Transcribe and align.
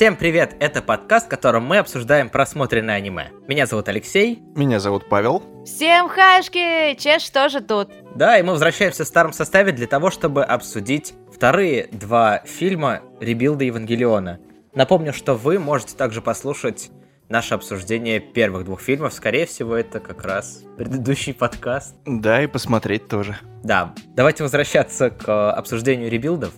Всем 0.00 0.16
привет! 0.16 0.56
Это 0.60 0.80
подкаст, 0.80 1.26
в 1.26 1.28
котором 1.28 1.66
мы 1.66 1.76
обсуждаем 1.76 2.30
просмотренное 2.30 2.94
аниме. 2.94 3.32
Меня 3.46 3.66
зовут 3.66 3.86
Алексей. 3.90 4.42
Меня 4.56 4.80
зовут 4.80 5.10
Павел. 5.10 5.42
Всем 5.66 6.08
хашки! 6.08 6.94
Чеш 6.94 7.28
тоже 7.28 7.60
тут. 7.60 7.90
Да, 8.14 8.38
и 8.38 8.42
мы 8.42 8.52
возвращаемся 8.52 9.04
в 9.04 9.06
старом 9.06 9.34
составе 9.34 9.72
для 9.72 9.86
того, 9.86 10.08
чтобы 10.10 10.42
обсудить 10.42 11.12
вторые 11.30 11.86
два 11.92 12.38
фильма 12.46 13.02
Ребилда 13.20 13.64
Евангелиона. 13.64 14.40
Напомню, 14.74 15.12
что 15.12 15.34
вы 15.34 15.58
можете 15.58 15.94
также 15.96 16.22
послушать 16.22 16.90
наше 17.28 17.52
обсуждение 17.52 18.20
первых 18.20 18.64
двух 18.64 18.80
фильмов. 18.80 19.12
Скорее 19.12 19.44
всего, 19.44 19.76
это 19.76 20.00
как 20.00 20.24
раз 20.24 20.62
предыдущий 20.78 21.34
подкаст. 21.34 21.94
Да, 22.06 22.42
и 22.42 22.46
посмотреть 22.46 23.06
тоже. 23.06 23.36
Да, 23.62 23.92
давайте 24.16 24.44
возвращаться 24.44 25.10
к 25.10 25.52
обсуждению 25.52 26.10
ребилдов. 26.10 26.54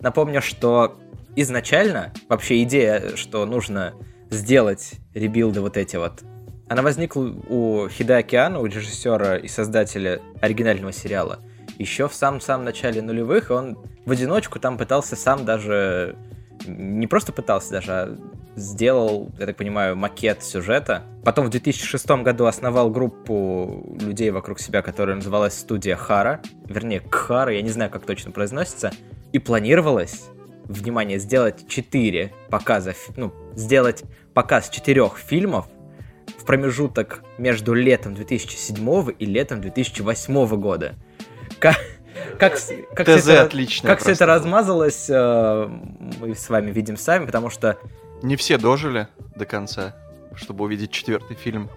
Напомню, 0.00 0.40
что 0.40 0.96
изначально 1.36 2.12
вообще 2.28 2.62
идея, 2.64 3.14
что 3.16 3.46
нужно 3.46 3.94
сделать 4.30 4.94
ребилды 5.14 5.60
вот 5.60 5.76
эти 5.76 5.96
вот, 5.96 6.24
она 6.68 6.82
возникла 6.82 7.22
у 7.48 7.88
Хида 7.88 8.18
Океана, 8.18 8.58
у 8.58 8.66
режиссера 8.66 9.36
и 9.36 9.46
создателя 9.46 10.20
оригинального 10.40 10.92
сериала, 10.92 11.38
еще 11.78 12.08
в 12.08 12.14
самом-самом 12.14 12.64
начале 12.64 13.02
нулевых, 13.02 13.50
он 13.50 13.78
в 14.04 14.10
одиночку 14.10 14.58
там 14.58 14.78
пытался 14.78 15.14
сам 15.14 15.44
даже, 15.44 16.16
не 16.66 17.06
просто 17.06 17.32
пытался 17.32 17.70
даже, 17.72 17.92
а 17.92 18.16
сделал, 18.56 19.30
я 19.38 19.46
так 19.46 19.56
понимаю, 19.56 19.96
макет 19.96 20.42
сюжета. 20.42 21.02
Потом 21.24 21.46
в 21.46 21.50
2006 21.50 22.08
году 22.22 22.46
основал 22.46 22.90
группу 22.90 23.94
людей 24.00 24.30
вокруг 24.30 24.58
себя, 24.58 24.80
которая 24.80 25.16
называлась 25.16 25.58
студия 25.58 25.94
Хара, 25.94 26.40
вернее, 26.64 27.00
Кхара, 27.00 27.52
я 27.52 27.62
не 27.62 27.68
знаю, 27.68 27.90
как 27.90 28.06
точно 28.06 28.32
произносится, 28.32 28.90
и 29.32 29.38
планировалось 29.38 30.30
внимание, 30.68 31.18
сделать 31.18 31.68
4 31.68 32.32
показа, 32.50 32.94
ну, 33.16 33.32
сделать 33.54 34.04
показ 34.34 34.68
четырех 34.68 35.18
фильмов 35.18 35.66
в 36.38 36.44
промежуток 36.44 37.22
между 37.38 37.74
летом 37.74 38.14
2007 38.14 39.10
и 39.18 39.26
летом 39.26 39.60
2008 39.60 40.46
года. 40.60 40.94
Как, 41.58 41.76
как, 42.38 42.58
как, 42.94 43.06
ТЗ 43.06 43.22
все 43.22 43.32
это, 43.32 43.42
отличное 43.42 43.90
как 43.90 44.00
все 44.00 44.12
это 44.12 44.26
размазалось, 44.26 45.06
э, 45.08 45.68
мы 46.20 46.34
с 46.34 46.48
вами 46.48 46.70
видим 46.70 46.96
сами, 46.96 47.26
потому 47.26 47.50
что 47.50 47.78
Не 48.22 48.36
все 48.36 48.58
дожили 48.58 49.08
до 49.36 49.46
конца, 49.46 49.94
чтобы 50.34 50.64
увидеть 50.64 50.90
четвертый 50.90 51.36
фильм. 51.36 51.70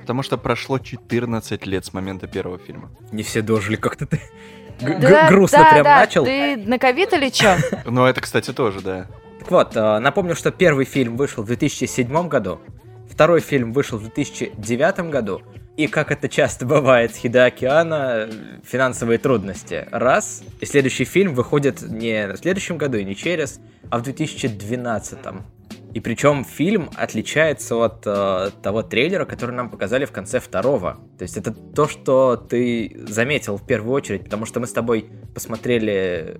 Потому 0.00 0.22
что 0.22 0.36
прошло 0.36 0.78
14 0.78 1.64
лет 1.66 1.84
с 1.84 1.92
момента 1.92 2.26
первого 2.26 2.58
фильма. 2.58 2.90
не 3.12 3.22
все 3.22 3.40
дожили, 3.40 3.76
как-то 3.76 4.06
ты 4.06 4.20
Да, 4.80 5.28
грустно 5.28 5.58
да, 5.58 5.70
прям 5.70 5.84
да. 5.84 6.00
начал. 6.00 6.24
Ты 6.24 6.56
на 6.56 6.78
ковид 6.78 7.12
или 7.12 7.30
чё? 7.30 7.56
Но 7.84 8.08
это, 8.08 8.20
кстати, 8.20 8.52
тоже, 8.52 8.80
да. 8.80 9.06
Так 9.38 9.50
вот, 9.50 9.76
э, 9.76 9.98
напомню, 9.98 10.34
что 10.34 10.50
первый 10.50 10.84
фильм 10.84 11.16
вышел 11.16 11.42
в 11.42 11.46
2007 11.46 12.28
году, 12.28 12.60
второй 13.10 13.40
фильм 13.40 13.72
вышел 13.72 13.98
в 13.98 14.02
2009 14.02 15.10
году, 15.10 15.42
и, 15.76 15.86
как 15.86 16.10
это 16.10 16.28
часто 16.28 16.66
бывает 16.66 17.14
с 17.14 17.18
Хидоокеана, 17.18 18.28
финансовые 18.64 19.18
трудности. 19.18 19.86
Раз, 19.90 20.42
и 20.60 20.66
следующий 20.66 21.04
фильм 21.04 21.34
выходит 21.34 21.82
не 21.82 22.28
в 22.28 22.36
следующем 22.36 22.76
году 22.76 22.98
и 22.98 23.04
не 23.04 23.14
через, 23.14 23.60
а 23.90 23.98
в 23.98 24.02
2012. 24.02 25.18
И 25.94 26.00
причем 26.00 26.44
фильм 26.44 26.90
отличается 26.94 27.76
от 27.76 28.02
э, 28.06 28.50
того 28.62 28.82
трейлера, 28.82 29.24
который 29.24 29.52
нам 29.54 29.70
показали 29.70 30.04
в 30.04 30.12
конце 30.12 30.40
второго. 30.40 30.98
То 31.18 31.22
есть 31.22 31.36
это 31.38 31.52
то, 31.52 31.88
что 31.88 32.36
ты 32.36 33.02
заметил 33.08 33.56
в 33.56 33.66
первую 33.66 33.94
очередь, 33.94 34.24
потому 34.24 34.44
что 34.44 34.60
мы 34.60 34.66
с 34.66 34.72
тобой 34.72 35.06
посмотрели 35.34 36.36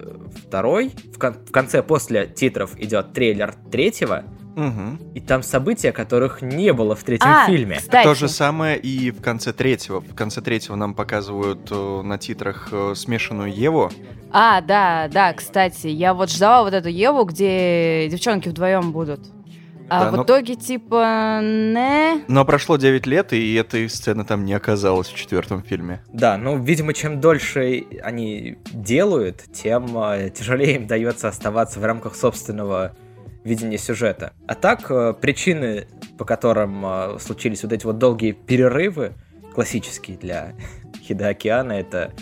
второй. 0.46 0.90
В, 1.14 1.18
кон- 1.18 1.34
в 1.46 1.50
конце 1.52 1.82
после 1.82 2.26
титров 2.26 2.78
идет 2.78 3.12
трейлер 3.12 3.54
третьего, 3.70 4.24
Угу. 4.56 5.12
и 5.14 5.20
там 5.20 5.42
события, 5.42 5.92
которых 5.92 6.40
не 6.40 6.72
было 6.72 6.96
в 6.96 7.02
третьем 7.04 7.28
А, 7.28 7.46
фильме. 7.46 7.76
кстати. 7.76 8.04
То 8.06 8.14
же 8.14 8.26
самое 8.26 8.78
и 8.78 9.10
в 9.10 9.20
конце 9.20 9.52
третьего. 9.52 10.00
В 10.00 10.14
конце 10.14 10.40
третьего 10.40 10.76
нам 10.76 10.94
показывают 10.94 11.68
э, 11.70 12.00
на 12.02 12.16
титрах 12.16 12.68
э, 12.72 12.94
смешанную 12.94 13.52
Еву. 13.54 13.90
А, 14.32 14.62
да, 14.62 15.08
да, 15.12 15.34
кстати, 15.34 15.88
я 15.88 16.14
вот 16.14 16.30
ждала 16.30 16.62
вот 16.64 16.72
эту 16.72 16.88
Еву, 16.88 17.24
где 17.24 18.08
девчонки 18.10 18.48
вдвоем 18.48 18.92
будут. 18.92 19.20
А 19.88 20.04
Да, 20.04 20.10
в 20.10 20.16
но- 20.16 20.22
итоге, 20.24 20.56
типа, 20.56 21.40
не... 21.42 22.24
Но 22.28 22.44
прошло 22.44 22.76
9 22.76 23.06
лет, 23.06 23.32
и 23.32 23.54
этой 23.54 23.88
сцены 23.88 24.24
там 24.24 24.44
не 24.44 24.52
оказалось 24.52 25.08
в 25.08 25.14
четвертом 25.14 25.62
фильме. 25.62 26.02
Да, 26.12 26.36
ну, 26.36 26.58
видимо, 26.62 26.92
чем 26.92 27.20
дольше 27.20 27.84
они 28.02 28.58
делают, 28.72 29.44
тем 29.52 29.96
э, 29.98 30.30
тяжелее 30.30 30.76
им 30.76 30.86
дается 30.86 31.28
оставаться 31.28 31.78
в 31.80 31.84
рамках 31.84 32.16
собственного 32.16 32.96
видения 33.44 33.78
сюжета. 33.78 34.32
А 34.48 34.54
так, 34.56 34.90
э, 34.90 35.14
причины, 35.20 35.86
по 36.18 36.24
которым 36.24 36.84
э, 36.84 37.18
случились 37.20 37.62
вот 37.62 37.72
эти 37.72 37.86
вот 37.86 37.98
долгие 37.98 38.32
перерывы, 38.32 39.12
классические 39.54 40.16
для 40.16 40.52
Хидоокеана, 41.02 41.72
это 41.72 42.12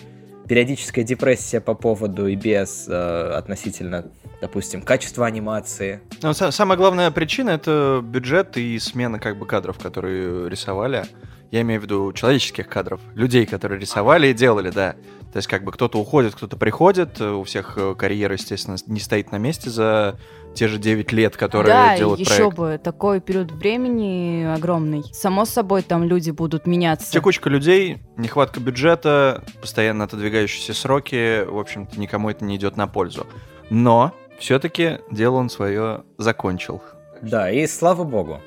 периодическая 0.48 1.04
депрессия 1.04 1.60
по 1.60 1.72
поводу 1.74 2.26
и 2.26 2.34
без 2.36 2.86
э, 2.88 3.30
относительно, 3.34 4.04
допустим, 4.44 4.82
качества 4.82 5.24
анимации. 5.24 6.02
Но 6.20 6.30
са- 6.32 6.52
самая 6.52 6.76
главная 6.76 7.10
причина 7.10 7.48
это 7.48 8.02
бюджет 8.04 8.58
и 8.58 8.78
смена 8.78 9.18
как 9.18 9.38
бы 9.38 9.46
кадров, 9.46 9.78
которые 9.78 10.50
рисовали. 10.50 11.04
Я 11.50 11.62
имею 11.62 11.80
в 11.80 11.84
виду 11.84 12.12
человеческих 12.12 12.68
кадров, 12.68 13.00
людей, 13.14 13.46
которые 13.46 13.80
рисовали 13.80 14.26
и 14.26 14.34
делали, 14.34 14.68
да. 14.68 14.96
То 15.32 15.38
есть 15.38 15.48
как 15.48 15.64
бы 15.64 15.72
кто-то 15.72 15.98
уходит, 15.98 16.34
кто-то 16.34 16.58
приходит, 16.58 17.20
у 17.22 17.42
всех 17.42 17.78
э, 17.78 17.94
карьера, 17.94 18.34
естественно, 18.34 18.76
не 18.86 19.00
стоит 19.00 19.32
на 19.32 19.36
месте 19.36 19.70
за 19.70 20.18
те 20.54 20.68
же 20.68 20.78
9 20.78 21.10
лет, 21.12 21.36
которые 21.38 21.72
да, 21.72 21.96
делают 21.96 22.20
еще 22.20 22.50
проект. 22.50 22.56
бы, 22.56 22.80
такой 22.82 23.20
период 23.20 23.50
времени 23.50 24.44
огромный. 24.44 25.04
Само 25.12 25.46
собой, 25.46 25.82
там 25.82 26.04
люди 26.04 26.30
будут 26.30 26.66
меняться. 26.66 27.10
Текучка 27.10 27.48
людей, 27.48 28.02
нехватка 28.18 28.60
бюджета, 28.60 29.42
постоянно 29.60 30.04
отодвигающиеся 30.04 30.74
сроки, 30.74 31.44
в 31.44 31.58
общем-то, 31.58 31.98
никому 31.98 32.28
это 32.28 32.44
не 32.44 32.56
идет 32.56 32.76
на 32.76 32.86
пользу. 32.86 33.26
Но 33.70 34.12
все-таки 34.44 34.98
дело 35.10 35.36
он 35.36 35.48
свое 35.48 36.04
закончил. 36.18 36.82
Да, 37.22 37.50
и 37.50 37.66
слава 37.66 38.04
богу. 38.04 38.42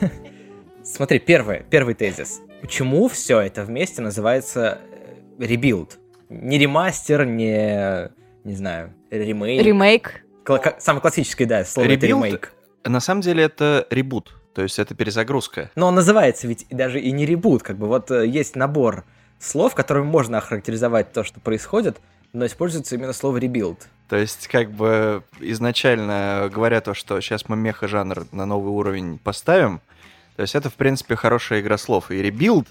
Смотри, 0.84 1.18
первое, 1.18 1.64
первый 1.68 1.94
тезис. 1.94 2.40
Почему 2.60 3.08
все 3.08 3.40
это 3.40 3.64
вместе 3.64 4.02
называется 4.02 4.78
rebuild? 5.36 5.98
Не 6.28 6.58
ремастер, 6.58 7.26
не, 7.26 8.08
не 8.44 8.54
знаю, 8.54 8.94
ремейк. 9.10 9.64
Ремейк. 9.64 10.24
Кла- 10.44 10.76
Самое 10.78 11.00
классическое, 11.02 11.48
да, 11.48 11.64
слово 11.64 11.88
это 11.88 12.06
Rebuild? 12.06 12.08
ремейк. 12.08 12.52
На 12.84 13.00
самом 13.00 13.20
деле 13.20 13.42
это 13.42 13.84
ребут, 13.90 14.40
то 14.54 14.62
есть 14.62 14.78
это 14.78 14.94
перезагрузка. 14.94 15.72
Но 15.74 15.88
он 15.88 15.96
называется 15.96 16.46
ведь 16.46 16.68
даже 16.70 17.00
и 17.00 17.10
не 17.10 17.26
ребут, 17.26 17.64
как 17.64 17.78
бы 17.78 17.88
вот 17.88 18.12
э, 18.12 18.28
есть 18.28 18.54
набор 18.54 19.04
слов, 19.40 19.74
которыми 19.74 20.06
можно 20.06 20.38
охарактеризовать 20.38 21.12
то, 21.12 21.24
что 21.24 21.40
происходит, 21.40 22.00
но 22.36 22.46
используется 22.46 22.94
именно 22.94 23.12
слово 23.12 23.38
rebuild. 23.38 23.88
То 24.08 24.16
есть, 24.16 24.46
как 24.48 24.70
бы 24.70 25.22
изначально 25.40 26.50
говоря 26.52 26.80
то, 26.80 26.94
что 26.94 27.20
сейчас 27.20 27.48
мы 27.48 27.56
меха-жанр 27.56 28.26
на 28.30 28.46
новый 28.46 28.72
уровень 28.72 29.18
поставим, 29.18 29.80
то 30.36 30.42
есть 30.42 30.54
это, 30.54 30.68
в 30.68 30.74
принципе, 30.74 31.16
хорошая 31.16 31.60
игра 31.60 31.78
слов. 31.78 32.10
И 32.10 32.16
rebuild 32.16 32.68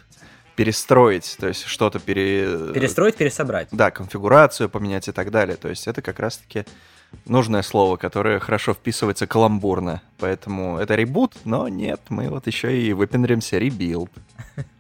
перестроить, 0.55 1.35
то 1.39 1.47
есть 1.47 1.65
что-то 1.65 1.99
пере... 1.99 2.73
Перестроить, 2.73 3.15
пересобрать. 3.15 3.69
Да, 3.71 3.89
конфигурацию 3.89 4.69
поменять 4.69 5.07
и 5.07 5.11
так 5.11 5.31
далее. 5.31 5.57
То 5.57 5.67
есть 5.67 5.87
это 5.87 6.03
как 6.03 6.19
раз-таки 6.19 6.65
нужное 7.25 7.63
слово, 7.63 7.97
которое 7.97 8.39
хорошо 8.39 8.75
вписывается 8.75 9.25
каламбурно. 9.25 10.01
Поэтому 10.19 10.77
это 10.77 10.93
ребут, 10.93 11.33
но 11.43 11.67
нет, 11.67 12.01
мы 12.09 12.29
вот 12.29 12.45
еще 12.45 12.79
и 12.79 12.93
выпендримся 12.93 13.57
rebuild. 13.57 14.11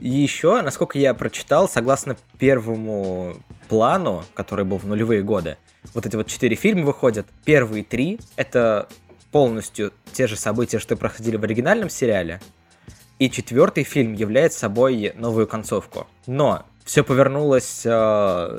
И 0.00 0.08
еще, 0.08 0.62
насколько 0.62 0.98
я 0.98 1.12
прочитал, 1.12 1.68
согласно 1.68 2.16
первому 2.38 3.36
плану, 3.68 4.24
который 4.34 4.64
был 4.64 4.78
в 4.78 4.86
нулевые 4.86 5.22
годы, 5.22 5.58
вот 5.94 6.06
эти 6.06 6.16
вот 6.16 6.26
четыре 6.26 6.56
фильма 6.56 6.86
выходят. 6.86 7.26
Первые 7.44 7.84
три— 7.84 8.18
это 8.36 8.88
полностью 9.30 9.92
те 10.12 10.26
же 10.26 10.36
события, 10.36 10.78
что 10.78 10.96
проходили 10.96 11.36
в 11.36 11.44
оригинальном 11.44 11.90
сериале. 11.90 12.40
И 13.18 13.30
четвертый 13.30 13.84
фильм 13.84 14.14
является 14.14 14.60
собой 14.60 15.12
новую 15.16 15.46
концовку. 15.46 16.06
Но 16.26 16.64
все 16.84 17.04
повернулось 17.04 17.82
э, 17.84 18.58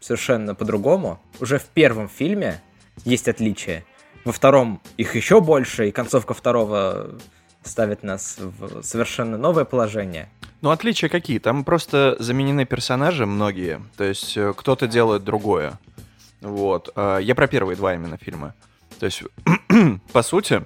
совершенно 0.00 0.54
по-другому. 0.54 1.20
Уже 1.40 1.58
в 1.58 1.66
первом 1.66 2.08
фильме 2.08 2.62
есть 3.04 3.28
отличия. 3.28 3.84
Во 4.24 4.32
втором 4.32 4.80
их 4.96 5.14
еще 5.14 5.40
больше, 5.42 5.88
и 5.88 5.92
концовка 5.92 6.32
второго 6.32 7.18
ставит 7.62 8.02
нас 8.02 8.36
в 8.38 8.82
совершенно 8.82 9.36
новое 9.36 9.64
положение. 9.64 10.30
Ну, 10.62 10.70
отличия 10.70 11.08
какие? 11.08 11.38
Там 11.38 11.64
просто 11.64 12.16
заменены 12.20 12.64
персонажи 12.64 13.26
многие. 13.26 13.82
То 13.96 14.04
есть 14.04 14.36
э, 14.36 14.54
кто-то 14.56 14.86
делает 14.86 15.24
другое. 15.24 15.78
Вот. 16.40 16.90
А, 16.94 17.18
Я 17.18 17.34
про 17.34 17.48
первые 17.48 17.76
два 17.76 17.94
именно 17.94 18.16
фильма. 18.16 18.54
То 19.00 19.06
есть, 19.06 19.24
по 20.12 20.22
сути, 20.22 20.62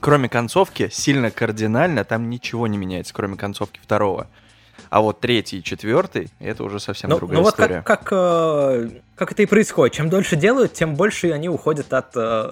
кроме 0.00 0.28
концовки, 0.28 0.88
сильно 0.92 1.30
кардинально 1.30 2.04
там 2.04 2.28
ничего 2.28 2.66
не 2.66 2.76
меняется, 2.76 3.14
кроме 3.14 3.36
концовки 3.36 3.78
второго. 3.80 4.26
А 4.90 5.00
вот 5.00 5.20
третий 5.20 5.58
и 5.58 5.62
четвертый 5.62 6.28
это 6.40 6.64
уже 6.64 6.80
совсем 6.80 7.10
Ну, 7.10 7.18
другая 7.18 7.38
ну 7.38 7.44
вот 7.44 7.54
история. 7.54 7.82
как, 7.82 8.00
как, 8.00 8.08
э, 8.12 8.90
как 9.14 9.32
это 9.32 9.42
и 9.42 9.46
происходит. 9.46 9.94
Чем 9.94 10.10
дольше 10.10 10.34
делают, 10.34 10.72
тем 10.72 10.96
больше 10.96 11.30
они 11.30 11.48
уходят 11.48 11.92
от 11.92 12.16
э, 12.16 12.50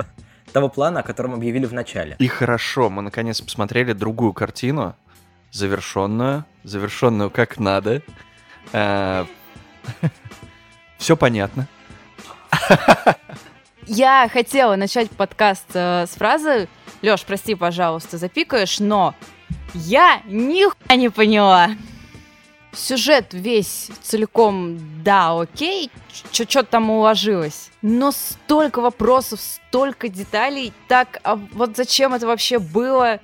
того 0.53 0.69
плана, 0.69 1.01
о 1.01 1.03
котором 1.03 1.35
объявили 1.35 1.67
в 1.67 1.73
начале. 1.73 2.15
И 2.21 2.29
хорошо, 2.29 2.89
мы 2.89 3.03
наконец 3.03 3.41
посмотрели 3.41 3.93
другую 3.93 4.33
картину, 4.33 4.95
завершенную, 5.55 6.45
завершенную 6.65 7.31
как 7.31 7.59
надо. 7.59 8.03
Все 10.99 11.17
понятно. 11.17 11.67
Я 13.87 14.29
хотела 14.33 14.77
начать 14.77 15.11
подкаст 15.11 15.67
э, 15.75 16.07
с 16.07 16.11
фразы 16.11 16.69
Лёш, 17.03 17.23
прости, 17.25 17.55
пожалуйста, 17.55 18.17
запикаешь, 18.17 18.81
но 18.81 19.15
я 19.75 20.23
нихуя 20.25 20.97
не 20.97 21.11
поняла. 21.11 21.69
Сюжет 22.73 23.35
весь 23.35 23.91
целиком, 24.03 24.79
да, 25.05 25.39
окей, 25.39 25.91
что-то 26.33 26.65
там 26.65 26.89
уложилось. 26.89 27.71
Но 27.83 28.11
столько 28.11 28.81
вопросов, 28.81 29.39
столько 29.41 30.09
деталей. 30.09 30.73
Так, 30.89 31.21
а 31.25 31.37
вот 31.37 31.77
зачем 31.77 32.15
это 32.15 32.27
вообще 32.27 32.59
было? 32.59 33.21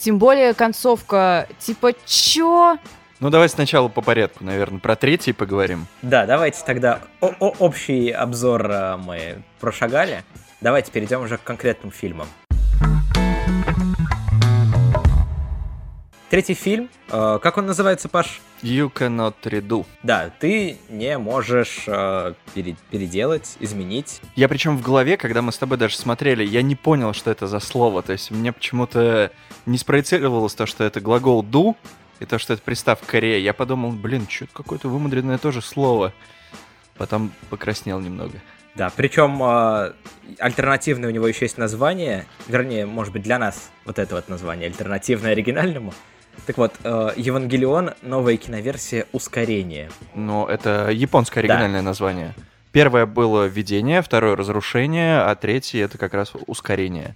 Тем 0.00 0.18
более 0.18 0.54
концовка, 0.54 1.46
типа, 1.58 1.92
чё? 2.06 2.78
Ну, 3.20 3.28
давай 3.28 3.50
сначала 3.50 3.88
по 3.88 4.00
порядку, 4.00 4.44
наверное, 4.44 4.80
про 4.80 4.96
третий 4.96 5.34
поговорим. 5.34 5.86
Да, 6.00 6.24
давайте 6.24 6.64
тогда 6.64 7.00
о 7.20 7.28
-о 7.28 7.54
общий 7.58 8.08
обзор 8.10 8.70
э, 8.70 8.96
мы 8.96 9.42
прошагали. 9.60 10.24
Давайте 10.62 10.90
перейдем 10.90 11.20
уже 11.20 11.36
к 11.36 11.42
конкретным 11.42 11.92
фильмам. 11.92 12.28
Третий 16.30 16.54
фильм, 16.54 16.88
э, 17.08 17.40
как 17.42 17.58
он 17.58 17.66
называется, 17.66 18.08
Паш? 18.08 18.40
You 18.62 18.88
cannot 18.92 19.34
redo. 19.42 19.84
Да, 20.04 20.30
ты 20.38 20.78
не 20.88 21.18
можешь 21.18 21.82
э, 21.88 22.34
пере 22.54 22.76
переделать, 22.88 23.56
изменить. 23.58 24.20
Я 24.36 24.48
причем 24.48 24.78
в 24.78 24.80
голове, 24.80 25.16
когда 25.16 25.42
мы 25.42 25.50
с 25.50 25.58
тобой 25.58 25.76
даже 25.76 25.96
смотрели, 25.96 26.44
я 26.44 26.62
не 26.62 26.76
понял, 26.76 27.14
что 27.14 27.32
это 27.32 27.48
за 27.48 27.58
слово. 27.58 28.02
То 28.02 28.12
есть 28.12 28.30
мне 28.30 28.52
почему-то 28.52 29.32
не 29.66 29.76
спроецировалось 29.76 30.54
то, 30.54 30.66
что 30.66 30.84
это 30.84 31.00
глагол 31.00 31.42
do, 31.42 31.74
и 32.20 32.26
то, 32.26 32.38
что 32.38 32.52
это 32.52 32.62
приставка 32.62 33.06
Корея, 33.06 33.40
я 33.40 33.52
подумал, 33.52 33.90
блин, 33.90 34.28
что-то 34.28 34.52
какое-то 34.52 34.88
вымудренное 34.88 35.38
тоже 35.38 35.60
слово. 35.60 36.12
Потом 36.96 37.32
покраснел 37.48 37.98
немного. 37.98 38.40
Да, 38.76 38.92
причем 38.94 39.42
э, 39.42 39.94
альтернативное 40.38 41.08
у 41.08 41.12
него 41.12 41.26
еще 41.26 41.46
есть 41.46 41.58
название, 41.58 42.26
вернее, 42.46 42.86
может 42.86 43.12
быть, 43.12 43.22
для 43.22 43.40
нас 43.40 43.72
вот 43.84 43.98
это 43.98 44.14
вот 44.14 44.28
название, 44.28 44.68
альтернативное 44.68 45.32
оригинальному. 45.32 45.92
Так 46.46 46.58
вот, 46.58 46.72
э, 46.82 47.10
Евангелион, 47.16 47.92
новая 48.02 48.36
киноверсия 48.36 49.06
«Ускорение». 49.12 49.90
Но 50.14 50.48
это 50.48 50.90
японское 50.90 51.40
оригинальное 51.40 51.80
да. 51.80 51.86
название. 51.86 52.34
Первое 52.72 53.06
было 53.06 53.46
«Видение», 53.46 54.02
второе 54.02 54.36
«Разрушение», 54.36 55.20
а 55.20 55.34
третье— 55.34 55.84
это 55.84 55.98
как 55.98 56.14
раз 56.14 56.32
«Ускорение». 56.46 57.14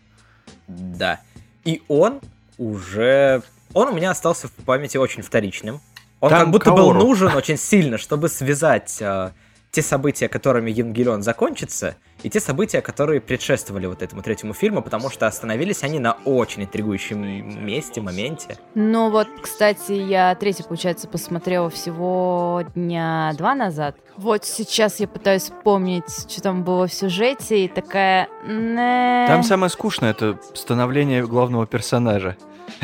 Да. 0.66 1.20
И 1.64 1.82
он 1.88 2.20
уже 2.58 3.42
он 3.74 3.88
у 3.88 3.92
меня 3.92 4.12
остался 4.12 4.48
в 4.48 4.52
памяти 4.52 4.96
очень 4.96 5.22
вторичным. 5.22 5.80
Он 6.20 6.30
Там 6.30 6.40
как 6.40 6.50
будто 6.50 6.64
Каору. 6.66 7.00
был 7.00 7.06
нужен 7.06 7.34
очень 7.34 7.58
сильно, 7.58 7.98
чтобы 7.98 8.28
связать 8.28 8.96
э, 9.00 9.32
те 9.74 9.82
события, 9.82 10.28
которыми 10.28 10.70
Евангелион 10.70 11.22
закончится, 11.22 11.96
и 12.22 12.30
те 12.30 12.38
события, 12.38 12.80
которые 12.80 13.20
предшествовали 13.20 13.86
вот 13.86 14.02
этому 14.02 14.22
третьему 14.22 14.54
фильму, 14.54 14.82
потому 14.82 15.10
что 15.10 15.26
остановились 15.26 15.82
они 15.82 15.98
на 15.98 16.12
очень 16.24 16.62
интригующем 16.62 17.66
месте, 17.66 18.00
моменте. 18.00 18.56
Ну 18.76 19.10
вот, 19.10 19.26
кстати, 19.42 19.90
я 19.90 20.32
третий, 20.36 20.62
получается, 20.62 21.08
посмотрела 21.08 21.70
всего 21.70 22.62
дня 22.76 23.32
два 23.36 23.56
назад. 23.56 23.96
Вот 24.16 24.44
сейчас 24.44 25.00
я 25.00 25.08
пытаюсь 25.08 25.42
вспомнить, 25.42 26.30
что 26.30 26.40
там 26.40 26.62
было 26.62 26.86
в 26.86 26.92
сюжете, 26.92 27.64
и 27.64 27.68
такая... 27.68 28.28
Там 28.46 29.42
самое 29.42 29.70
скучное— 29.70 30.10
это 30.12 30.38
становление 30.54 31.26
главного 31.26 31.66
персонажа. 31.66 32.36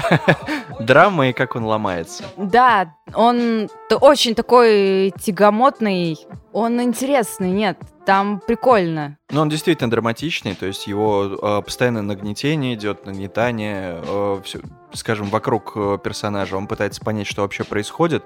Драма 0.80 1.28
и 1.28 1.32
как 1.32 1.56
он 1.56 1.64
ломается. 1.64 2.24
Да, 2.36 2.94
он 3.14 3.68
очень 4.00 4.34
такой 4.34 5.12
тягомотный, 5.20 6.18
он 6.52 6.80
интересный, 6.82 7.50
нет, 7.50 7.78
там 8.04 8.40
прикольно. 8.44 9.18
Ну, 9.30 9.42
он 9.42 9.48
действительно 9.48 9.90
драматичный, 9.90 10.54
то 10.54 10.66
есть 10.66 10.86
его 10.86 11.38
э, 11.40 11.62
постоянно 11.62 12.02
нагнетение 12.02 12.74
идет, 12.74 13.06
нагнетание, 13.06 14.00
э, 14.02 14.40
все, 14.44 14.60
скажем, 14.92 15.28
вокруг 15.28 15.72
э, 15.76 15.98
персонажа. 16.02 16.56
Он 16.56 16.66
пытается 16.66 17.00
понять, 17.02 17.26
что 17.26 17.42
вообще 17.42 17.64
происходит, 17.64 18.24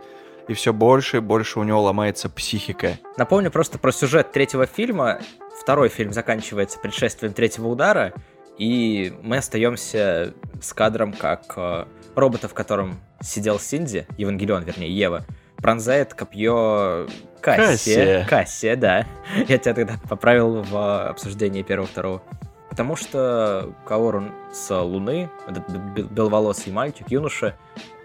и 0.49 0.55
все 0.55 0.73
больше 0.73 1.19
и 1.19 1.21
больше 1.21 1.59
у 1.59 1.65
него 1.65 1.83
ломается 1.83 2.29
психика. 2.29 2.99
Напомню 3.17 3.51
просто 3.51 3.79
про 3.79 3.93
сюжет 3.93 4.33
третьего 4.33 4.67
фильма. 4.67 5.21
Второй 5.61 5.89
фильм 5.89 6.13
заканчивается 6.13 6.79
предшествием 6.79 7.33
третьего 7.33 7.69
удара, 7.69 8.13
и 8.59 9.13
мы 9.23 9.39
остаемся 9.39 10.35
с 10.61 10.73
кадром, 10.73 11.13
как 11.13 11.55
э, 11.57 11.85
робота, 12.15 12.49
в 12.49 12.55
котором 12.55 13.01
сидел 13.21 13.59
Синди, 13.59 14.07
Евангелион, 14.17 14.63
вернее, 14.65 14.95
Ева, 14.95 15.25
пронзает 15.57 16.15
копье 16.15 17.07
Кассия. 17.41 18.27
Кассия, 18.27 18.77
да. 18.77 19.07
Я 19.49 19.59
тебя 19.59 19.75
тогда 19.75 19.95
поправил 20.09 20.63
в 20.63 21.09
обсуждении 21.09 21.63
первого-второго. 21.63 22.23
Потому 22.71 22.97
что 22.97 23.73
Каорун 23.87 24.33
с 24.53 24.75
Луны, 24.75 25.31
этот 25.47 25.69
беловолосый 26.11 26.73
мальчик, 26.73 27.09
юноша, 27.11 27.57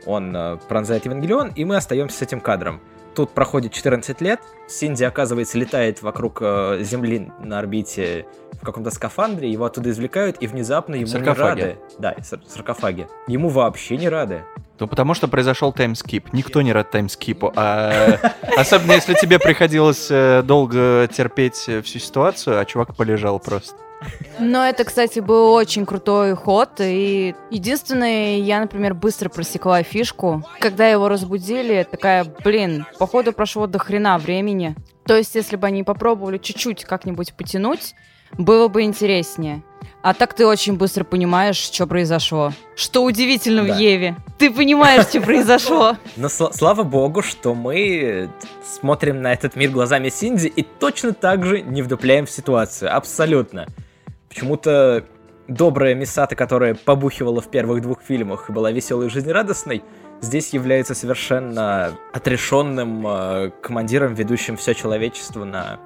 он 0.06 0.36
э, 0.36 0.58
пронзает 0.68 1.06
Евангелион, 1.06 1.50
и 1.56 1.66
мы 1.66 1.76
остаемся 1.76 2.18
с 2.18 2.22
этим 2.22 2.40
кадром. 2.40 2.82
Тут 3.20 3.32
проходит 3.32 3.74
14 3.74 4.22
лет, 4.22 4.40
Синди, 4.70 5.04
оказывается, 5.04 5.58
летает 5.58 6.02
вокруг 6.02 6.38
э, 6.40 6.78
Земли 6.84 7.30
на 7.42 7.60
орбите 7.60 8.26
в 8.54 8.64
каком-то 8.64 8.92
скафандре, 8.92 9.52
его 9.52 9.66
оттуда 9.66 9.90
извлекают, 9.90 10.38
и 10.40 10.48
внезапно 10.48 10.96
ему 10.96 11.08
саркофаге. 11.08 11.62
не 11.62 11.68
рады. 11.68 11.80
Да, 11.98 12.16
саркофаге. 12.48 13.10
Ему 13.28 13.50
вообще 13.50 13.98
не 13.98 14.08
рады. 14.08 14.46
Ну, 14.80 14.88
потому 14.88 15.16
что 15.16 15.28
произошел 15.28 15.74
таймскип. 15.74 16.32
Никто 16.32 16.62
не 16.62 16.72
рад 16.72 16.92
таймскипу. 16.92 17.52
А 17.58 18.20
особенно 18.56 18.94
если 18.94 19.16
тебе 19.16 19.38
приходилось 19.38 20.08
э, 20.10 20.42
долго 20.42 21.10
терпеть 21.12 21.66
э, 21.68 21.82
всю 21.82 22.00
ситуацию, 22.00 22.58
а 22.58 22.64
чувак 22.64 22.96
полежал 22.96 23.38
просто. 23.42 23.76
Но 24.40 24.66
это, 24.66 24.84
кстати, 24.84 25.20
был 25.20 25.52
очень 25.52 25.86
крутой 25.86 26.36
ход. 26.36 26.70
И 26.80 27.36
единственное, 27.50 28.38
я, 28.38 28.62
например, 28.62 28.94
быстро 28.94 29.30
просекла 29.30 29.84
фишку. 29.84 30.44
Когда 30.60 30.88
его 30.88 31.10
разбудили, 31.10 31.86
такая, 31.90 32.26
блин, 32.44 32.86
походу 32.98 33.34
прошло 33.34 33.68
до 33.68 33.80
хрена 33.80 34.18
времени. 34.18 34.76
То 35.06 35.16
есть, 35.16 35.36
если 35.36 35.56
бы 35.56 35.68
они 35.68 35.84
попробовали 35.84 36.38
чуть-чуть 36.38 36.86
как-нибудь 36.86 37.34
потянуть, 37.34 37.96
было 38.38 38.68
бы 38.68 38.84
интереснее. 38.84 39.64
А 40.02 40.14
так 40.14 40.34
ты 40.34 40.46
очень 40.46 40.78
быстро 40.78 41.04
понимаешь, 41.04 41.58
что 41.58 41.86
произошло. 41.86 42.54
Что 42.76 43.04
удивительно 43.04 43.66
да. 43.66 43.76
в 43.76 43.78
Еве. 43.80 44.16
Ты 44.38 44.50
понимаешь, 44.50 45.08
что 45.08 45.20
произошло. 45.20 45.98
Но 46.16 46.28
сл- 46.28 46.54
слава 46.54 46.84
богу, 46.84 47.22
что 47.22 47.54
мы 47.54 48.30
смотрим 48.64 49.22
на 49.22 49.34
этот 49.34 49.58
мир 49.58 49.72
глазами 49.72 50.08
Синди 50.08 50.48
и 50.48 50.64
точно 50.64 51.14
так 51.14 51.46
же 51.46 51.62
не 51.62 51.82
вдупляем 51.82 52.26
в 52.26 52.32
ситуацию. 52.32 52.96
Абсолютно. 52.96 53.68
Почему-то 54.30 55.04
добрая 55.48 55.96
Мисата, 55.96 56.36
которая 56.36 56.76
побухивала 56.76 57.42
в 57.42 57.50
первых 57.50 57.82
двух 57.82 58.02
фильмах 58.02 58.50
и 58.50 58.54
была 58.54 58.72
веселой 58.72 59.08
и 59.08 59.10
жизнерадостной, 59.10 59.84
здесь 60.22 60.54
является 60.54 60.94
совершенно 60.94 61.98
отрешенным 62.14 63.06
э, 63.08 63.52
командиром, 63.62 64.14
ведущим 64.14 64.58
все 64.58 64.74
человечество 64.74 65.44
на 65.44 65.80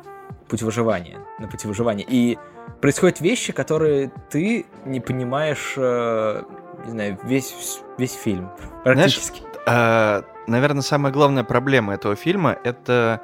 путь 0.50 0.62
выживания. 0.62 1.20
На 1.40 1.48
пути 1.48 1.68
выживания. 1.68 2.06
И 2.08 2.38
происходят 2.82 3.22
вещи, 3.22 3.54
которые 3.54 4.12
ты 4.30 4.66
не 4.86 5.00
понимаешь, 5.00 5.76
э, 5.78 6.44
не 6.86 6.92
знаю, 6.92 7.18
весь, 7.24 7.80
весь 7.98 8.14
фильм. 8.14 8.52
Практически. 8.84 9.42
Знаешь, 9.66 10.24
э, 10.26 10.52
наверное, 10.52 10.82
самая 10.82 11.14
главная 11.14 11.44
проблема 11.46 11.94
этого 11.94 12.16
фильма— 12.16 12.58
это 12.64 13.22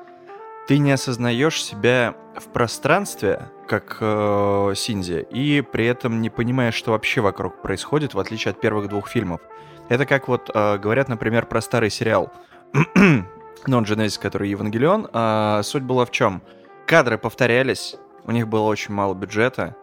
ты 0.69 0.77
не 0.77 0.91
осознаешь 0.91 1.63
себя 1.63 2.13
в 2.35 2.49
пространстве, 2.49 3.49
как 3.67 3.97
э, 4.01 4.73
Синзи, 4.75 5.25
и 5.31 5.61
при 5.61 5.87
этом 5.87 6.21
не 6.21 6.29
понимаешь, 6.29 6.75
что 6.75 6.91
вообще 6.91 7.21
вокруг 7.21 7.63
происходит, 7.63 8.13
в 8.13 8.19
отличие 8.19 8.51
от 8.51 8.61
первых 8.61 8.87
двух 8.87 9.09
фильмов. 9.09 9.41
Это 9.89 10.05
как 10.05 10.27
вот 10.27 10.51
э, 10.53 10.77
говорят, 10.77 11.09
например, 11.09 11.47
про 11.47 11.59
старый 11.61 11.89
сериал 11.89 12.31
Non 12.95 13.25
Genesis, 13.65 14.21
который 14.21 14.49
Евангелион. 14.49 15.09
А 15.11 15.63
суть 15.63 15.81
была 15.81 16.05
в 16.05 16.11
чем? 16.11 16.43
Кадры 16.85 17.17
повторялись, 17.17 17.95
у 18.25 18.31
них 18.31 18.47
было 18.47 18.67
очень 18.67 18.93
мало 18.93 19.15
бюджета. 19.15 19.75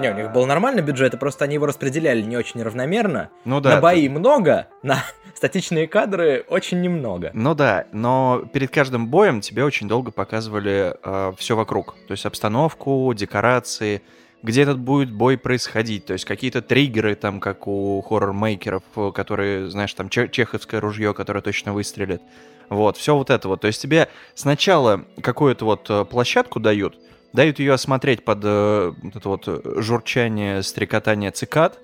Не, 0.00 0.10
у 0.10 0.14
них 0.14 0.32
был 0.32 0.44
нормальный 0.46 0.82
бюджет, 0.82 1.14
и 1.14 1.16
просто 1.16 1.44
они 1.44 1.54
его 1.54 1.66
распределяли 1.66 2.22
не 2.22 2.36
очень 2.36 2.60
равномерно. 2.60 3.30
Ну 3.44 3.60
да. 3.60 3.76
На 3.76 3.80
бои 3.80 4.08
ты... 4.08 4.10
много, 4.12 4.66
на 4.82 5.04
статичные 5.36 5.86
кадры 5.86 6.44
очень 6.48 6.80
немного. 6.80 7.30
Ну 7.34 7.54
да, 7.54 7.86
но 7.92 8.48
перед 8.52 8.70
каждым 8.70 9.08
боем 9.08 9.40
тебе 9.40 9.64
очень 9.64 9.86
долго 9.86 10.10
показывали 10.10 10.96
э, 11.02 11.32
все 11.36 11.54
вокруг. 11.54 11.94
То 12.08 12.12
есть 12.12 12.24
обстановку, 12.24 13.12
декорации, 13.14 14.02
где 14.42 14.62
этот 14.62 14.78
будет 14.78 15.12
бой 15.12 15.36
происходить. 15.36 16.06
То 16.06 16.14
есть 16.14 16.24
какие-то 16.24 16.62
триггеры, 16.62 17.14
там, 17.14 17.40
как 17.40 17.66
у 17.66 18.00
хоррор-мейкеров, 18.00 18.82
которые, 19.14 19.68
знаешь, 19.70 19.92
там 19.94 20.08
чеховское 20.08 20.80
ружье, 20.80 21.12
которое 21.14 21.42
точно 21.42 21.72
выстрелит. 21.74 22.22
Вот, 22.68 22.96
все 22.96 23.14
вот 23.14 23.30
это 23.30 23.48
вот. 23.48 23.60
То 23.60 23.66
есть 23.66 23.80
тебе 23.80 24.08
сначала 24.34 25.04
какую-то 25.20 25.64
вот 25.64 25.90
э, 25.90 26.04
площадку 26.04 26.60
дают, 26.60 26.98
дают 27.32 27.58
ее 27.58 27.74
осмотреть 27.74 28.24
под 28.24 28.40
э, 28.42 28.92
это 29.14 29.28
вот 29.28 29.48
журчание, 29.82 30.62
стрекотание 30.62 31.30
цикад, 31.30 31.78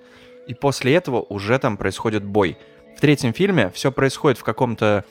и 0.47 0.53
после 0.53 0.95
этого 0.95 1.21
уже 1.21 1.57
там 1.59 1.77
происходит 1.77 2.23
бой. 2.23 2.57
В 2.95 3.01
третьем 3.01 3.33
фильме 3.33 3.69
все 3.71 3.91
происходит 3.91 4.37
в 4.37 4.43
каком-то 4.43 5.05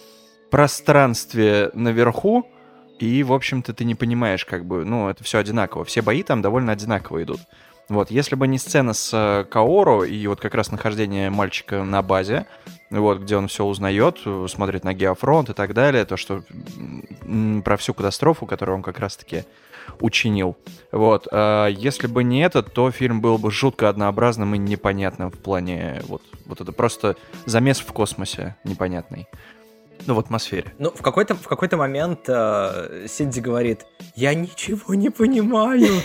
пространстве 0.51 1.71
наверху, 1.75 2.47
и, 2.99 3.23
в 3.23 3.33
общем-то, 3.33 3.75
ты 3.75 3.85
не 3.85 3.95
понимаешь, 3.95 4.45
как 4.45 4.65
бы, 4.65 4.85
ну, 4.85 5.09
это 5.09 5.25
все 5.25 5.39
одинаково. 5.39 5.85
Все 5.85 6.03
бои 6.03 6.23
там 6.23 6.41
довольно 6.41 6.73
одинаково 6.73 7.23
идут. 7.23 7.41
Вот, 7.89 8.11
если 8.11 8.37
бы 8.37 8.47
не 8.47 8.59
сцена 8.59 8.93
с 8.93 9.11
э, 9.13 9.45
Каоро 9.51 10.05
и 10.05 10.27
вот 10.27 10.41
как 10.41 10.55
раз 10.55 10.71
нахождение 10.71 11.29
мальчика 11.31 11.83
на 11.83 12.01
базе, 12.01 12.47
вот, 12.91 13.21
где 13.21 13.37
он 13.37 13.49
все 13.49 13.65
узнает, 13.65 14.19
смотрит 14.49 14.85
на 14.85 14.95
геофронт 14.95 15.51
и 15.51 15.53
так 15.53 15.75
далее, 15.75 16.05
то, 16.05 16.17
что 16.17 16.43
про 17.65 17.77
всю 17.77 17.93
катастрофу, 17.93 18.47
которую 18.47 18.77
он 18.77 18.83
как 18.83 18.99
раз-таки 18.99 19.45
учинил. 20.01 20.57
Вот, 20.91 21.27
а 21.31 21.69
если 21.69 22.07
бы 22.07 22.25
не 22.25 22.45
это, 22.45 22.63
то 22.63 22.91
фильм 22.91 23.21
был 23.21 23.39
бы 23.39 23.51
жутко 23.51 23.89
однообразным 23.89 24.55
и 24.55 24.59
непонятным 24.59 25.31
в 25.31 25.39
плане, 25.39 26.03
вот, 26.07 26.23
вот 26.47 26.61
это 26.61 26.73
просто 26.73 27.17
замес 27.47 27.81
в 27.81 27.93
космосе 27.93 28.57
непонятный. 28.65 29.27
Ну, 30.07 30.15
в 30.15 30.19
атмосфере. 30.19 30.75
Ну, 30.79 30.91
в 30.91 31.01
какой-то, 31.01 31.37
в 31.37 31.47
какой-то 31.47 31.77
момент 31.77 32.21
э, 32.27 33.07
Синди 33.09 33.39
говорит, 33.39 33.87
я 34.17 34.35
ничего 34.35 34.95
не 34.95 35.11
понимаю. 35.11 36.03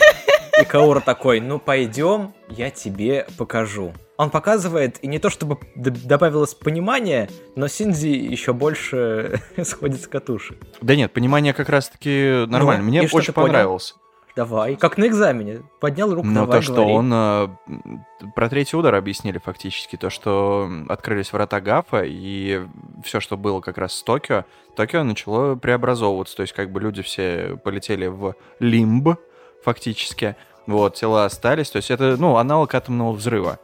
И 0.60 0.66
Каура 0.66 1.00
такой, 1.00 1.40
ну 1.40 1.60
пойдем, 1.60 2.34
я 2.50 2.70
тебе 2.70 3.28
покажу. 3.38 3.94
Он 4.18 4.32
показывает, 4.32 4.98
и 5.04 5.08
не 5.08 5.20
то 5.20 5.30
чтобы 5.30 5.60
добавилось 5.76 6.56
понимание, 6.56 7.30
но 7.56 7.68
Синзи 7.68 8.08
еще 8.08 8.54
больше 8.54 9.40
сходит 9.64 10.02
с 10.02 10.08
катушек. 10.08 10.58
Да 10.82 10.96
нет, 10.96 11.14
понимание 11.14 11.54
как 11.54 11.70
раз-таки 11.70 12.46
нормально. 12.48 12.84
Ну, 12.84 12.90
Мне 12.90 13.02
очень 13.02 13.34
понравилось. 13.34 13.92
Понял? 13.92 14.08
Давай, 14.38 14.76
как 14.76 15.00
на 15.00 15.08
экзамене. 15.08 15.64
Поднял 15.80 16.14
руку, 16.14 16.28
Но 16.28 16.42
давай, 16.42 16.60
то, 16.60 16.62
что 16.62 16.86
он... 16.86 17.12
Э, 17.12 17.48
про 18.36 18.50
третий 18.50 18.78
удар 18.78 18.94
объяснили 18.94 19.40
фактически. 19.40 19.96
То, 19.96 20.12
что 20.12 20.70
открылись 20.90 21.34
врата 21.34 21.60
Гафа, 21.60 22.04
и 22.06 22.62
все, 23.04 23.20
что 23.20 23.36
было 23.36 23.62
как 23.62 23.80
раз 23.80 23.94
с 23.94 24.04
Токио, 24.04 24.46
Токио 24.76 25.02
начало 25.02 25.56
преобразовываться. 25.56 26.36
То 26.36 26.42
есть 26.42 26.54
как 26.54 26.72
бы 26.72 26.80
люди 26.80 27.02
все 27.02 27.60
полетели 27.64 28.06
в 28.06 28.36
лимб, 28.60 29.18
фактически. 29.68 30.38
Вот, 30.66 30.96
тела 30.96 31.26
остались. 31.26 31.70
То 31.70 31.78
есть 31.78 31.92
это, 31.92 32.16
ну, 32.18 32.38
аналог 32.38 32.74
атомного 32.74 33.12
взрыва. 33.12 33.60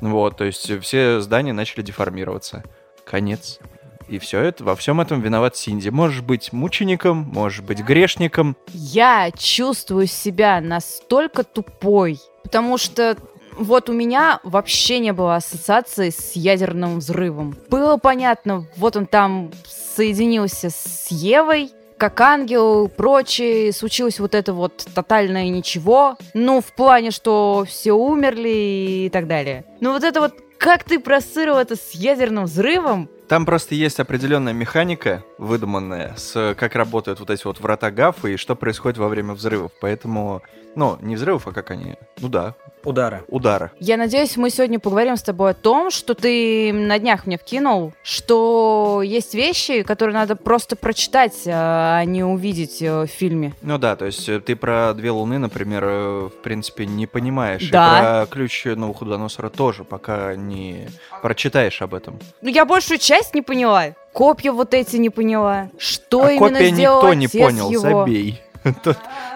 Вот, 0.00 0.36
то 0.36 0.44
есть 0.44 0.82
все 0.82 1.20
здания 1.20 1.52
начали 1.52 1.82
деформироваться. 1.82 2.64
Конец. 3.04 3.60
И 4.08 4.18
все 4.18 4.40
это, 4.40 4.64
во 4.64 4.74
всем 4.74 5.00
этом 5.00 5.20
виноват 5.20 5.56
Синди. 5.56 5.90
Можешь 5.90 6.22
быть 6.22 6.52
мучеником, 6.52 7.30
можешь 7.32 7.60
быть 7.60 7.78
грешником. 7.82 8.56
Я 8.72 9.30
чувствую 9.30 10.08
себя 10.08 10.60
настолько 10.60 11.44
тупой, 11.44 12.18
потому 12.42 12.76
что 12.76 13.16
вот 13.56 13.88
у 13.88 13.92
меня 13.92 14.40
вообще 14.42 14.98
не 14.98 15.12
было 15.12 15.36
ассоциации 15.36 16.10
с 16.10 16.32
ядерным 16.32 16.98
взрывом. 16.98 17.56
Было 17.70 17.96
понятно, 17.96 18.66
вот 18.76 18.96
он 18.96 19.06
там 19.06 19.52
соединился 19.66 20.70
с 20.70 21.06
Евой, 21.10 21.70
как 22.04 22.20
ангел, 22.20 22.88
прочее, 22.88 23.72
случилось 23.72 24.20
вот 24.20 24.34
это 24.34 24.52
вот 24.52 24.86
тотальное 24.94 25.48
ничего. 25.48 26.18
Ну, 26.34 26.60
в 26.60 26.74
плане, 26.74 27.10
что 27.10 27.64
все 27.66 27.94
умерли 27.94 29.06
и 29.06 29.10
так 29.10 29.26
далее. 29.26 29.64
Но 29.80 29.92
вот 29.92 30.04
это 30.04 30.20
вот, 30.20 30.34
как 30.58 30.84
ты 30.84 31.00
просырил 31.00 31.56
это 31.56 31.76
с 31.76 31.92
ядерным 31.92 32.44
взрывом, 32.44 33.08
там 33.26 33.46
просто 33.46 33.74
есть 33.74 34.00
определенная 34.00 34.52
механика, 34.52 35.24
выдуманная, 35.38 36.12
с 36.18 36.54
как 36.58 36.74
работают 36.74 37.20
вот 37.20 37.30
эти 37.30 37.46
вот 37.46 37.58
врата 37.58 37.90
гафы 37.90 38.34
и 38.34 38.36
что 38.36 38.54
происходит 38.54 38.98
во 38.98 39.08
время 39.08 39.32
взрывов. 39.32 39.72
Поэтому, 39.80 40.42
ну, 40.76 40.98
не 41.00 41.16
взрывов, 41.16 41.46
а 41.46 41.52
как 41.52 41.70
они? 41.70 41.94
Ну 42.20 42.28
да. 42.28 42.54
Удара. 42.84 43.24
Удара. 43.28 43.72
Я 43.80 43.96
надеюсь, 43.96 44.36
мы 44.36 44.50
сегодня 44.50 44.78
поговорим 44.78 45.16
с 45.16 45.22
тобой 45.22 45.52
о 45.52 45.54
том, 45.54 45.90
что 45.90 46.14
ты 46.14 46.72
на 46.72 46.98
днях 46.98 47.26
мне 47.26 47.38
вкинул, 47.38 47.92
что 48.02 49.02
есть 49.04 49.34
вещи, 49.34 49.82
которые 49.82 50.14
надо 50.14 50.36
просто 50.36 50.76
прочитать, 50.76 51.42
а 51.46 52.04
не 52.04 52.22
увидеть 52.22 52.82
э, 52.82 53.02
в 53.02 53.06
фильме. 53.06 53.54
Ну 53.62 53.78
да, 53.78 53.96
то 53.96 54.04
есть 54.04 54.28
э, 54.28 54.40
ты 54.40 54.54
про 54.54 54.92
Две 54.94 55.10
Луны, 55.10 55.38
например, 55.38 55.84
э, 55.84 56.28
в 56.28 56.42
принципе, 56.42 56.86
не 56.86 57.06
понимаешь. 57.06 57.68
Да. 57.70 57.86
И 57.86 58.00
про 58.00 58.26
Ключ 58.26 58.64
Навуходоносора 58.64 59.48
тоже, 59.48 59.84
пока 59.84 60.36
не 60.36 60.88
прочитаешь 61.22 61.80
об 61.82 61.94
этом. 61.94 62.18
Ну 62.42 62.48
я 62.48 62.64
большую 62.64 62.98
часть 62.98 63.14
часть 63.14 63.34
не 63.34 63.42
поняла. 63.42 63.94
Копья 64.12 64.52
вот 64.52 64.74
эти 64.74 64.96
не 64.96 65.10
поняла. 65.10 65.68
Что 65.78 66.24
а 66.24 66.32
именно 66.32 66.58
копья 66.58 66.74
сделал 66.74 67.02
никто 67.02 67.14
не 67.14 67.28
понял, 67.28 67.70
его? 67.70 67.82
забей. 67.82 68.40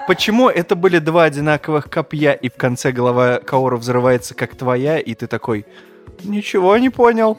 Почему 0.08 0.48
это 0.48 0.74
были 0.74 1.00
два 1.00 1.24
одинаковых 1.24 1.90
копья, 1.90 2.32
и 2.32 2.48
в 2.48 2.54
конце 2.54 2.92
голова 2.92 3.40
Каора 3.40 3.76
взрывается, 3.76 4.34
как 4.34 4.56
твоя, 4.56 4.98
и 4.98 5.14
ты 5.14 5.26
такой, 5.26 5.66
ничего 6.24 6.74
не 6.78 6.88
понял, 6.88 7.38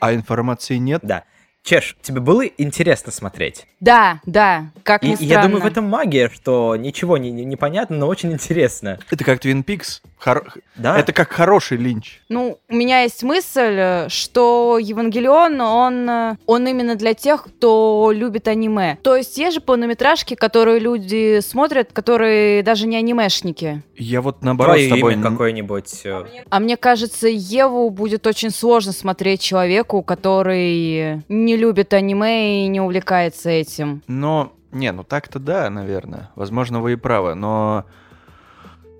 а 0.00 0.12
информации 0.12 0.76
нет? 0.76 1.00
Да. 1.02 1.24
Чеш, 1.62 1.96
тебе 2.02 2.20
было 2.20 2.44
интересно 2.44 3.10
смотреть? 3.10 3.66
Да, 3.80 4.20
да, 4.26 4.70
как 4.82 5.02
ни 5.02 5.12
и, 5.12 5.14
странно. 5.14 5.30
Я 5.30 5.42
думаю, 5.42 5.62
в 5.62 5.66
этом 5.66 5.86
магия, 5.86 6.28
что 6.28 6.76
ничего 6.76 7.16
не, 7.16 7.30
не, 7.30 7.46
не 7.46 7.56
понятно, 7.56 7.96
но 7.96 8.06
очень 8.06 8.34
интересно. 8.34 8.98
Это 9.10 9.24
как 9.24 9.40
Твин 9.40 9.62
Пикс. 9.62 10.02
Хор... 10.24 10.54
Да. 10.76 10.98
Это 10.98 11.12
как 11.12 11.30
хороший 11.30 11.76
линч. 11.76 12.22
Ну, 12.30 12.58
у 12.68 12.74
меня 12.74 13.02
есть 13.02 13.22
мысль, 13.22 14.08
что 14.08 14.78
Евангелион, 14.80 15.60
он, 15.60 16.38
он 16.46 16.66
именно 16.66 16.94
для 16.94 17.12
тех, 17.12 17.44
кто 17.44 18.10
любит 18.14 18.48
аниме. 18.48 18.96
То 19.02 19.16
есть 19.16 19.36
есть 19.36 19.54
же 19.54 19.60
полнометражки, 19.60 20.34
которые 20.34 20.78
люди 20.78 21.40
смотрят, 21.40 21.92
которые 21.92 22.62
даже 22.62 22.86
не 22.86 22.96
анимешники. 22.96 23.82
Я 23.96 24.22
вот 24.22 24.42
наоборот 24.42 24.76
Твое 24.76 24.88
с 24.88 24.94
тобой... 24.94 25.12
имя 25.12 25.30
какое-нибудь. 25.30 26.00
Э, 26.04 26.24
а 26.48 26.58
мне 26.58 26.78
кажется, 26.78 27.28
Еву 27.28 27.90
будет 27.90 28.26
очень 28.26 28.50
сложно 28.50 28.92
смотреть 28.92 29.42
человеку, 29.42 30.02
который 30.02 31.22
не 31.28 31.56
любит 31.56 31.92
аниме 31.92 32.64
и 32.64 32.68
не 32.68 32.80
увлекается 32.80 33.50
этим. 33.50 34.02
Но, 34.06 34.54
не, 34.72 34.90
ну 34.90 35.04
так-то 35.04 35.38
да, 35.38 35.68
наверное. 35.68 36.30
Возможно, 36.34 36.80
вы 36.80 36.94
и 36.94 36.96
правы, 36.96 37.34
но 37.34 37.84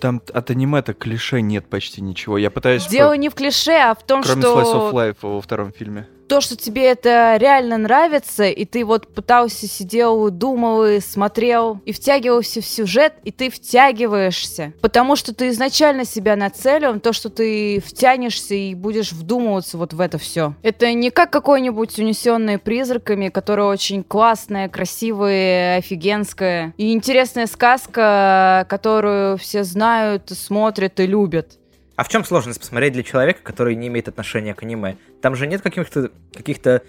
там 0.04 0.20
от 0.34 0.50
аниме-то 0.50 0.92
клише 0.92 1.40
нет 1.40 1.64
почти 1.70 2.02
ничего. 2.02 2.36
Я 2.36 2.50
пытаюсь... 2.50 2.86
Дело 2.88 3.12
по... 3.12 3.14
не 3.14 3.30
в 3.30 3.34
клише, 3.34 3.72
а 3.72 3.94
в 3.94 4.02
том, 4.02 4.22
Кроме 4.22 4.42
что... 4.42 4.54
Kроме 4.54 4.68
Slice 4.68 4.74
of 4.74 4.92
Life 4.92 5.16
во 5.22 5.40
втором 5.40 5.72
фильме 5.72 6.06
то, 6.28 6.40
что 6.40 6.56
тебе 6.56 6.86
это 6.86 7.36
реально 7.38 7.78
нравится, 7.78 8.44
и 8.44 8.64
ты 8.64 8.84
вот 8.84 9.14
пытался, 9.14 9.66
сидел, 9.66 10.30
думал 10.30 10.84
и 10.84 11.00
смотрел, 11.00 11.80
и 11.84 11.92
втягивался 11.92 12.60
в 12.60 12.66
сюжет, 12.66 13.14
и 13.24 13.30
ты 13.30 13.50
втягиваешься. 13.50 14.72
Потому 14.80 15.16
что 15.16 15.34
ты 15.34 15.48
изначально 15.48 16.04
себя 16.04 16.36
нацелил, 16.36 16.98
то, 17.00 17.12
что 17.12 17.30
ты 17.30 17.80
втянешься 17.84 18.54
и 18.54 18.74
будешь 18.74 19.12
вдумываться 19.12 19.78
вот 19.78 19.92
в 19.92 20.00
это 20.00 20.18
все. 20.18 20.54
Это 20.62 20.92
не 20.92 21.10
как 21.10 21.30
какой-нибудь 21.30 21.98
унесенный 21.98 22.58
призраками, 22.58 23.28
которая 23.28 23.66
очень 23.66 24.02
классная, 24.02 24.68
красивая, 24.68 25.78
офигенская. 25.78 26.74
И 26.76 26.92
интересная 26.92 27.46
сказка, 27.46 28.66
которую 28.68 29.36
все 29.38 29.64
знают, 29.64 30.30
смотрят 30.30 31.00
и 31.00 31.06
любят. 31.06 31.58
А 31.96 32.02
в 32.02 32.08
чем 32.08 32.24
сложность 32.24 32.60
посмотреть 32.60 32.92
для 32.92 33.02
человека, 33.02 33.40
который 33.42 33.76
не 33.76 33.86
имеет 33.88 34.08
отношения 34.08 34.54
к 34.54 34.62
аниме? 34.62 34.96
Там 35.22 35.36
же 35.36 35.46
нет 35.46 35.62
каких-то 35.62 36.10
каких-то 36.32 36.82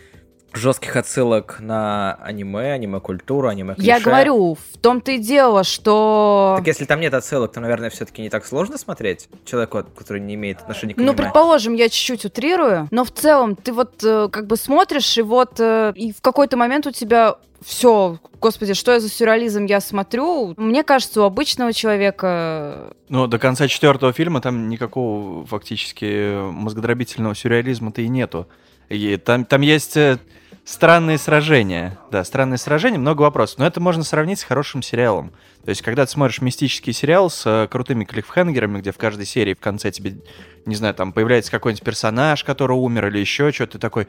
жестких 0.57 0.95
отсылок 0.95 1.57
на 1.59 2.15
аниме, 2.15 2.73
аниме-культуру, 2.73 3.47
аниме-клише. 3.47 3.87
Я 3.87 3.99
говорю, 3.99 4.55
в 4.55 4.77
том-то 4.77 5.11
и 5.11 5.17
дело, 5.17 5.63
что... 5.63 6.55
Так 6.57 6.67
если 6.67 6.85
там 6.85 6.99
нет 6.99 7.13
отсылок, 7.13 7.51
то, 7.51 7.59
наверное, 7.59 7.89
все-таки 7.89 8.21
не 8.21 8.29
так 8.29 8.45
сложно 8.45 8.77
смотреть 8.77 9.29
человеку, 9.45 9.83
который 9.95 10.21
не 10.21 10.35
имеет 10.35 10.59
отношения 10.59 10.93
к 10.93 10.97
ну, 10.97 11.03
аниме. 11.03 11.11
Ну, 11.11 11.23
предположим, 11.23 11.73
я 11.73 11.89
чуть-чуть 11.89 12.25
утрирую, 12.25 12.87
но 12.91 13.03
в 13.03 13.11
целом 13.11 13.55
ты 13.55 13.73
вот 13.73 14.03
э, 14.03 14.29
как 14.31 14.47
бы 14.47 14.57
смотришь, 14.57 15.17
и 15.17 15.21
вот 15.21 15.59
э, 15.59 15.93
и 15.95 16.11
в 16.11 16.21
какой-то 16.21 16.57
момент 16.57 16.87
у 16.87 16.91
тебя 16.91 17.35
все, 17.63 18.19
господи, 18.39 18.73
что 18.73 18.91
я 18.91 18.99
за 18.99 19.09
сюрреализм 19.09 19.65
я 19.65 19.81
смотрю? 19.81 20.53
Мне 20.57 20.83
кажется, 20.83 21.21
у 21.21 21.23
обычного 21.23 21.73
человека... 21.73 22.93
Ну, 23.09 23.27
до 23.27 23.39
конца 23.39 23.67
четвертого 23.67 24.13
фильма 24.13 24.41
там 24.41 24.69
никакого 24.69 25.45
фактически 25.45 26.39
мозгодробительного 26.51 27.33
сюрреализма-то 27.33 28.01
и 28.01 28.07
нету. 28.07 28.47
И 28.89 29.17
там, 29.17 29.45
там 29.45 29.61
есть 29.61 29.97
э, 29.97 30.19
странные 30.65 31.17
сражения. 31.17 31.97
Да, 32.11 32.23
странные 32.23 32.57
сражения, 32.57 32.97
много 32.97 33.21
вопросов. 33.21 33.59
Но 33.59 33.67
это 33.67 33.79
можно 33.79 34.03
сравнить 34.03 34.39
с 34.39 34.43
хорошим 34.43 34.81
сериалом. 34.81 35.31
То 35.63 35.69
есть, 35.69 35.81
когда 35.81 36.05
ты 36.05 36.11
смотришь 36.11 36.41
мистический 36.41 36.91
сериал 36.91 37.29
с 37.29 37.45
э, 37.45 37.67
крутыми 37.67 38.03
клиффхенгерами, 38.03 38.79
где 38.79 38.91
в 38.91 38.97
каждой 38.97 39.25
серии 39.25 39.53
в 39.53 39.59
конце 39.59 39.91
тебе, 39.91 40.17
не 40.65 40.75
знаю, 40.75 40.93
там 40.95 41.13
появляется 41.13 41.51
какой-нибудь 41.51 41.83
персонаж, 41.83 42.43
который 42.43 42.75
умер 42.75 43.07
или 43.07 43.19
еще 43.19 43.51
что-то, 43.51 43.73
ты 43.73 43.79
такой, 43.79 44.07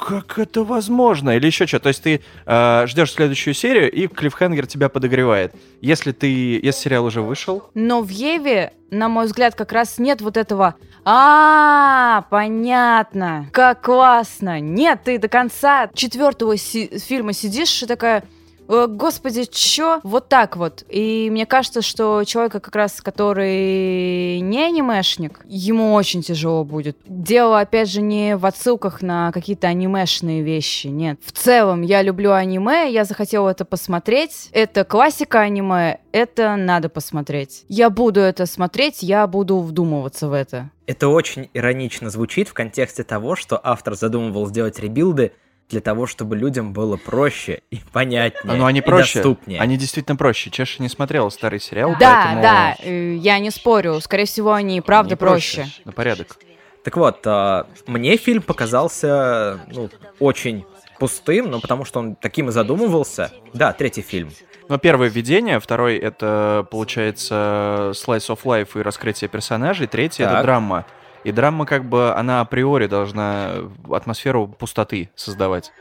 как 0.00 0.38
это 0.38 0.64
возможно? 0.64 1.36
Или 1.36 1.46
еще 1.46 1.66
что. 1.66 1.78
То 1.78 1.88
есть 1.88 2.02
ты 2.02 2.22
э, 2.46 2.86
ждешь 2.86 3.12
следующую 3.12 3.54
серию, 3.54 3.90
и 3.90 4.06
клиффхенгер 4.06 4.66
тебя 4.66 4.88
подогревает. 4.88 5.54
Если 5.80 6.12
ты, 6.12 6.26
если 6.26 6.80
сериал 6.80 7.04
уже 7.04 7.20
вышел. 7.20 7.64
Но 7.74 8.00
в 8.00 8.08
Еве, 8.08 8.72
на 8.90 9.08
мой 9.08 9.26
взгляд, 9.26 9.54
как 9.54 9.72
раз 9.72 9.98
нет 9.98 10.20
вот 10.22 10.36
этого 10.36 10.74
а, 11.04 12.26
понятно, 12.30 13.48
как 13.52 13.80
классно. 13.80 14.60
Нет, 14.60 15.00
ты 15.04 15.18
до 15.18 15.28
конца 15.28 15.88
четвертого 15.94 16.56
си- 16.56 16.98
фильма 16.98 17.32
сидишь 17.32 17.82
и 17.82 17.86
такая, 17.86 18.24
Господи, 18.70 19.44
чё? 19.50 20.00
Вот 20.04 20.28
так 20.28 20.56
вот. 20.56 20.84
И 20.88 21.28
мне 21.30 21.44
кажется, 21.44 21.82
что 21.82 22.22
человека 22.24 22.60
как 22.60 22.76
раз, 22.76 23.00
который 23.00 24.38
не 24.40 24.62
анимешник, 24.62 25.40
ему 25.44 25.94
очень 25.94 26.22
тяжело 26.22 26.64
будет. 26.64 26.96
Дело, 27.04 27.58
опять 27.58 27.90
же, 27.90 28.00
не 28.00 28.36
в 28.36 28.46
отсылках 28.46 29.02
на 29.02 29.32
какие-то 29.32 29.66
анимешные 29.66 30.42
вещи, 30.42 30.86
нет. 30.86 31.18
В 31.24 31.32
целом, 31.32 31.82
я 31.82 32.02
люблю 32.02 32.32
аниме, 32.32 32.90
я 32.92 33.04
захотела 33.04 33.48
это 33.48 33.64
посмотреть. 33.64 34.50
Это 34.52 34.84
классика 34.84 35.40
аниме, 35.40 35.98
это 36.12 36.54
надо 36.54 36.88
посмотреть. 36.88 37.64
Я 37.68 37.90
буду 37.90 38.20
это 38.20 38.46
смотреть, 38.46 39.02
я 39.02 39.26
буду 39.26 39.58
вдумываться 39.58 40.28
в 40.28 40.32
это. 40.32 40.70
Это 40.86 41.08
очень 41.08 41.50
иронично 41.54 42.10
звучит 42.10 42.48
в 42.48 42.52
контексте 42.52 43.02
того, 43.02 43.34
что 43.34 43.60
автор 43.62 43.94
задумывал 43.94 44.46
сделать 44.46 44.78
ребилды 44.78 45.32
для 45.70 45.80
того, 45.80 46.06
чтобы 46.06 46.36
людям 46.36 46.72
было 46.72 46.96
проще 46.96 47.62
и 47.70 47.80
понятнее, 47.92 48.56
Ну, 48.56 48.66
они 48.66 48.80
и 48.80 48.82
проще. 48.82 49.20
доступнее. 49.20 49.60
Они 49.60 49.76
действительно 49.76 50.16
проще. 50.16 50.50
Чеша 50.50 50.82
не 50.82 50.88
смотрела 50.88 51.28
старый 51.30 51.60
сериал, 51.60 51.96
Да, 51.98 52.22
поэтому... 52.24 52.42
да, 52.42 52.76
э, 52.82 53.14
я 53.14 53.38
не 53.38 53.50
спорю. 53.50 54.00
Скорее 54.00 54.24
всего, 54.26 54.52
они 54.52 54.80
правда 54.80 55.10
не 55.10 55.16
проще. 55.16 55.66
На 55.84 55.92
порядок. 55.92 56.36
Так 56.82 56.96
вот, 56.96 57.20
а, 57.26 57.66
мне 57.86 58.16
фильм 58.16 58.42
показался 58.42 59.60
ну, 59.70 59.90
очень 60.18 60.64
пустым, 60.98 61.50
ну 61.50 61.60
потому 61.60 61.84
что 61.84 62.00
он 62.00 62.14
таким 62.16 62.48
и 62.48 62.52
задумывался. 62.52 63.30
Да, 63.54 63.72
третий 63.72 64.02
фильм. 64.02 64.30
Ну, 64.68 64.78
первое 64.78 65.08
введение, 65.08 65.58
второй 65.60 65.96
это, 65.98 66.66
получается, 66.70 67.92
slice 67.94 68.28
of 68.28 68.40
life 68.44 68.78
и 68.78 68.82
раскрытие 68.82 69.28
персонажей, 69.28 69.86
третий 69.88 70.22
это 70.22 70.34
Так. 70.34 70.42
драма. 70.44 70.86
И 71.24 71.32
драма, 71.32 71.66
как 71.66 71.84
бы, 71.84 72.14
она 72.14 72.40
априори 72.40 72.86
должна 72.86 73.52
атмосферу 73.90 74.48
пустоты 74.48 75.10
создавать. 75.14 75.72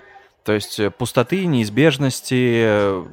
То 0.44 0.54
есть 0.54 0.80
э, 0.80 0.90
пустоты, 0.90 1.46
неизбежности, 1.46 2.62
э, 2.66 3.06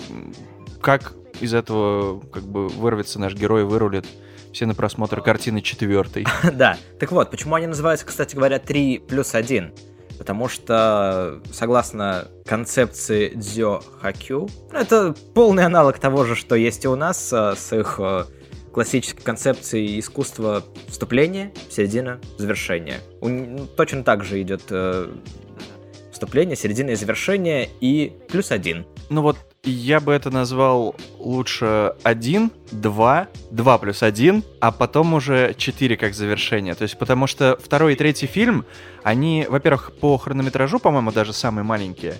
как 0.80 1.14
из 1.40 1.54
этого 1.54 2.20
как 2.20 2.44
бы 2.44 2.68
вырвется 2.68 3.20
наш 3.20 3.34
герой, 3.34 3.64
вырулит 3.64 4.06
все 4.52 4.66
на 4.66 4.74
просмотр 4.74 5.20
картины 5.20 5.60
четвертой. 5.60 6.26
Да. 6.52 6.78
Так 6.98 7.12
вот, 7.12 7.30
почему 7.30 7.54
они 7.56 7.66
называются, 7.66 8.06
кстати 8.06 8.34
говоря, 8.34 8.58
3 8.58 9.00
плюс 9.06 9.34
1? 9.34 9.72
Потому 10.18 10.48
что, 10.48 11.42
согласно 11.52 12.28
концепции 12.46 13.32
Дзё 13.34 13.82
Хакю, 14.00 14.48
это 14.72 15.14
полный 15.34 15.66
аналог 15.66 15.98
того 15.98 16.24
же, 16.24 16.34
что 16.34 16.54
есть 16.54 16.86
и 16.86 16.88
у 16.88 16.96
нас 16.96 17.30
с 17.30 17.76
их 17.76 17.96
э, 17.98 18.24
классической 18.76 19.22
концепцией 19.22 19.98
искусства 19.98 20.62
вступления, 20.88 21.50
середина, 21.70 22.20
завершения. 22.36 23.00
У 23.22 23.28
ну, 23.30 23.66
точно 23.66 24.04
так 24.04 24.22
же 24.22 24.42
идет 24.42 24.64
э, 24.68 25.14
вступление, 26.12 26.56
середина 26.56 26.90
и 26.90 26.94
завершение, 26.94 27.70
и 27.80 28.12
плюс 28.28 28.50
один. 28.50 28.84
Ну 29.08 29.22
вот 29.22 29.38
я 29.62 29.98
бы 29.98 30.12
это 30.12 30.28
назвал 30.28 30.94
лучше 31.18 31.94
1, 32.02 32.50
2, 32.70 33.28
2 33.50 33.78
плюс 33.78 34.02
1, 34.02 34.44
а 34.60 34.70
потом 34.72 35.14
уже 35.14 35.54
4 35.56 35.96
как 35.96 36.12
завершение. 36.12 36.74
То 36.74 36.82
есть 36.82 36.98
потому 36.98 37.26
что 37.26 37.58
второй 37.58 37.94
и 37.94 37.96
третий 37.96 38.26
фильм, 38.26 38.66
они, 39.02 39.46
во-первых, 39.48 39.92
по 39.98 40.18
хронометражу, 40.18 40.80
по-моему, 40.80 41.12
даже 41.12 41.32
самые 41.32 41.64
маленькие. 41.64 42.16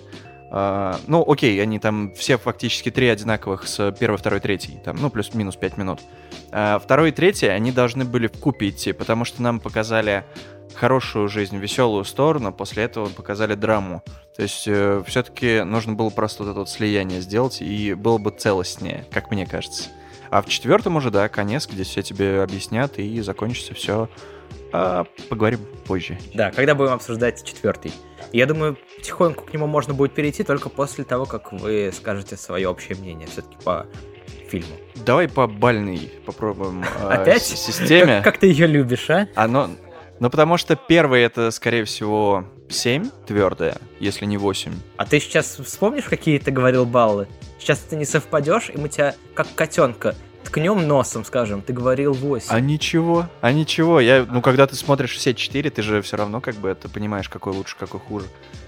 А, 0.49 0.99
ну, 1.07 1.23
окей, 1.29 1.61
они 1.61 1.79
там 1.79 2.13
все 2.13 2.37
фактически 2.37 2.89
три 2.89 3.07
одинаковых 3.09 3.67
с 3.67 3.91
первой, 3.91 4.17
второй, 4.17 4.39
третий, 4.39 4.79
там, 4.83 4.97
ну, 4.99 5.09
плюс-минус 5.09 5.55
5 5.55 5.77
минут. 5.77 5.99
А 6.51 6.79
второй 6.79 7.09
и 7.09 7.11
третий, 7.11 7.47
они 7.47 7.71
должны 7.71 8.05
были 8.05 8.27
купе 8.27 8.69
идти, 8.69 8.93
потому 8.93 9.25
что 9.25 9.41
нам 9.41 9.59
показали 9.59 10.23
хорошую 10.73 11.27
жизнь, 11.27 11.57
веселую 11.57 12.05
сторону, 12.05 12.53
после 12.53 12.83
этого 12.83 13.09
показали 13.09 13.55
драму. 13.55 14.03
То 14.35 14.43
есть 14.43 14.61
все-таки 15.07 15.63
нужно 15.63 15.93
было 15.93 16.09
просто 16.11 16.43
вот 16.43 16.51
это 16.51 16.59
вот 16.59 16.69
слияние 16.69 17.21
сделать, 17.21 17.61
и 17.61 17.93
было 17.93 18.17
бы 18.17 18.31
целостнее, 18.31 19.05
как 19.11 19.31
мне 19.31 19.45
кажется. 19.45 19.89
А 20.29 20.41
в 20.41 20.47
четвертом 20.47 20.97
уже, 20.97 21.09
да, 21.09 21.29
конец, 21.29 21.67
где 21.67 21.83
все 21.83 22.03
тебе 22.03 22.43
объяснят, 22.43 22.99
и 22.99 23.21
закончится 23.21 23.73
все. 23.73 24.09
А, 24.71 25.05
поговорим 25.29 25.59
позже. 25.85 26.17
Да, 26.33 26.51
когда 26.51 26.75
будем 26.75 26.93
обсуждать 26.93 27.43
четвертый. 27.43 27.91
Я 28.33 28.45
думаю, 28.45 28.77
потихоньку 28.97 29.45
к 29.45 29.53
нему 29.53 29.67
можно 29.67 29.93
будет 29.93 30.13
перейти 30.13 30.43
только 30.43 30.69
после 30.69 31.03
того, 31.03 31.25
как 31.25 31.53
вы 31.53 31.91
скажете 31.95 32.35
свое 32.35 32.67
общее 32.67 32.97
мнение 32.97 33.27
все-таки 33.27 33.55
по 33.63 33.85
фильму. 34.49 34.75
Давай 34.95 35.27
по 35.27 35.47
бальной 35.47 36.11
попробуем 36.25 36.83
а, 37.01 37.13
Опять? 37.21 37.43
системе. 37.43 38.17
Как, 38.17 38.23
как 38.33 38.37
ты 38.39 38.47
ее 38.47 38.67
любишь, 38.67 39.09
а? 39.09 39.27
Оно... 39.35 39.69
Ну, 40.19 40.31
потому 40.31 40.57
что 40.57 40.75
первый 40.75 41.21
это, 41.21 41.51
скорее 41.51 41.83
всего, 41.83 42.45
7 42.69 43.09
твердое, 43.27 43.77
если 43.99 44.25
не 44.25 44.37
8. 44.37 44.73
А 44.97 45.05
ты 45.05 45.19
сейчас 45.19 45.57
вспомнишь, 45.63 46.05
какие 46.05 46.39
ты 46.39 46.49
говорил 46.49 46.85
баллы? 46.87 47.27
Сейчас 47.59 47.79
ты 47.79 47.95
не 47.95 48.05
совпадешь, 48.05 48.71
и 48.73 48.77
мы 48.79 48.89
тебя 48.89 49.13
как 49.35 49.47
котенка 49.53 50.15
ткнем 50.47 50.87
носом, 50.87 51.25
скажем. 51.25 51.61
Ты 51.61 51.73
говорил 51.73 52.13
8. 52.13 52.47
А 52.49 52.59
ничего, 52.59 53.27
а 53.41 53.51
ничего. 53.51 53.99
Я, 53.99 54.25
ну, 54.29 54.41
когда 54.41 54.65
ты 54.67 54.75
смотришь 54.75 55.15
все 55.15 55.33
четыре, 55.33 55.69
ты 55.69 55.81
же 55.81 56.01
все 56.01 56.17
равно 56.17 56.41
как 56.41 56.55
бы 56.55 56.69
это 56.69 56.89
понимаешь, 56.89 57.29
какой 57.29 57.53
лучше, 57.53 57.75
какой 57.77 57.99
хуже. 57.99 58.25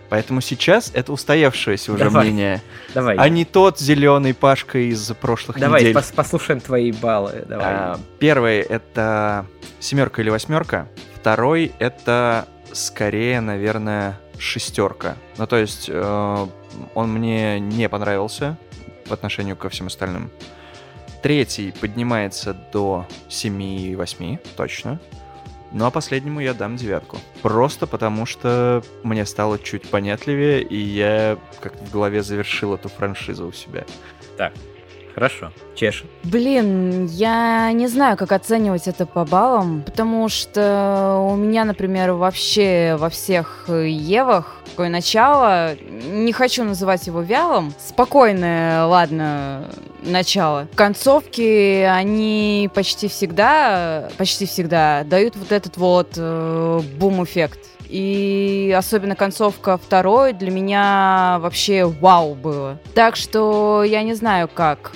Поэтому 0.10 0.42
сейчас 0.42 0.92
это 0.94 1.14
устоявшееся 1.14 1.94
уже 1.94 2.06
Давай. 2.06 2.26
мнение, 2.26 2.62
Давай. 2.96 3.16
а 3.16 3.30
не 3.30 3.46
тот 3.46 3.80
зеленый 3.80 4.34
Пашка 4.34 4.80
из 4.80 5.12
прошлых 5.22 5.60
Давай, 5.60 5.82
недель. 5.82 5.96
пос- 5.96 6.14
послушаем 6.14 6.60
твои 6.60 6.92
баллы. 6.92 7.46
Давай. 7.48 7.66
А, 7.68 8.00
первый 8.18 8.58
это 8.60 9.46
семерка 9.80 10.22
или 10.24 10.32
восьмерка. 10.32 10.88
Второй 11.16 11.72
это 11.78 12.48
скорее, 12.72 13.40
наверное, 13.40 14.20
шестерка. 14.40 15.16
Ну, 15.38 15.46
то 15.46 15.58
есть 15.58 15.90
э, 15.90 16.48
он 16.96 17.12
мне 17.12 17.60
не 17.60 17.88
понравился 17.88 18.58
по 19.08 19.14
отношению 19.14 19.56
ко 19.56 19.70
всем 19.70 19.88
остальным. 19.88 20.32
Третий 21.22 21.72
поднимается 21.72 22.54
до 22.54 23.06
7-8, 23.30 24.40
точно. 24.56 25.00
Ну 25.72 25.86
а 25.86 25.92
последнему 25.92 26.40
я 26.40 26.54
дам 26.54 26.78
девятку. 26.78 27.18
Просто 27.42 27.86
потому 27.86 28.26
что 28.26 28.82
мне 29.04 29.26
стало 29.26 29.60
чуть 29.60 29.88
понятливее, 29.90 30.64
и 30.64 30.78
я 30.78 31.38
как-то 31.60 31.84
в 31.86 31.92
голове 31.92 32.24
завершил 32.24 32.74
эту 32.74 32.90
франшизу 32.90 33.48
у 33.48 33.52
себя. 33.52 33.86
Хорошо. 35.20 35.52
Чеш. 35.76 36.06
Блин, 36.24 37.06
я 37.08 37.74
не 37.74 37.88
знаю, 37.88 38.16
как 38.16 38.32
оценивать 38.32 38.88
это 38.88 39.06
по 39.06 39.26
баллам, 39.26 39.84
потому 39.86 40.30
что 40.30 41.28
у 41.30 41.36
меня, 41.36 41.66
например, 41.66 42.14
вообще 42.14 42.96
во 42.98 43.10
всех 43.10 43.66
Евах 43.68 44.62
такое 44.64 44.88
начало, 44.88 45.76
не 46.10 46.32
хочу 46.32 46.64
называть 46.64 47.06
его 47.08 47.20
вялым, 47.22 47.74
спокойное, 47.86 48.86
ладно, 48.86 49.66
начало. 50.04 50.70
Концовки, 50.74 51.82
они 51.82 52.70
почти 52.74 53.10
всегда, 53.10 54.08
почти 54.18 54.46
всегда 54.46 55.04
дают 55.04 55.36
вот 55.36 55.52
этот 55.52 55.76
вот 55.76 56.14
э, 56.16 56.82
бум-эффект. 56.98 57.60
И 57.90 58.74
особенно 58.78 59.16
концовка 59.16 59.78
второй 59.78 60.34
для 60.34 60.52
меня 60.52 61.38
вообще 61.42 61.86
вау 61.86 62.36
было. 62.36 62.80
Так 62.94 63.16
что 63.16 63.84
я 63.84 64.04
не 64.04 64.14
знаю 64.14 64.48
как. 64.48 64.92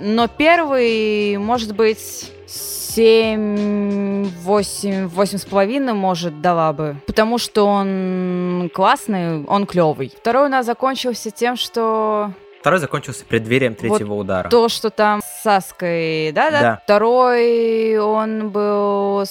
Но 0.00 0.28
первый, 0.28 1.36
может 1.36 1.76
быть, 1.76 2.32
7, 2.46 4.24
8, 4.42 5.08
8 5.08 5.38
с 5.38 5.44
половиной, 5.44 5.92
может, 5.92 6.40
дала 6.40 6.72
бы. 6.72 6.96
Потому 7.06 7.36
что 7.38 7.66
он 7.66 8.70
классный, 8.72 9.44
он 9.44 9.66
клевый. 9.66 10.12
Второй 10.18 10.46
у 10.46 10.48
нас 10.48 10.64
закончился 10.64 11.30
тем, 11.30 11.56
что 11.56 12.32
Второй 12.60 12.80
закончился 12.80 13.24
преддверием 13.24 13.74
третьего 13.74 14.14
удара. 14.14 14.48
то, 14.48 14.68
что 14.68 14.90
там 14.90 15.20
с 15.20 15.42
Саской, 15.42 16.32
да-да? 16.32 16.60
Да. 16.60 16.80
Второй, 16.82 17.96
он 17.98 18.50
был 18.50 19.24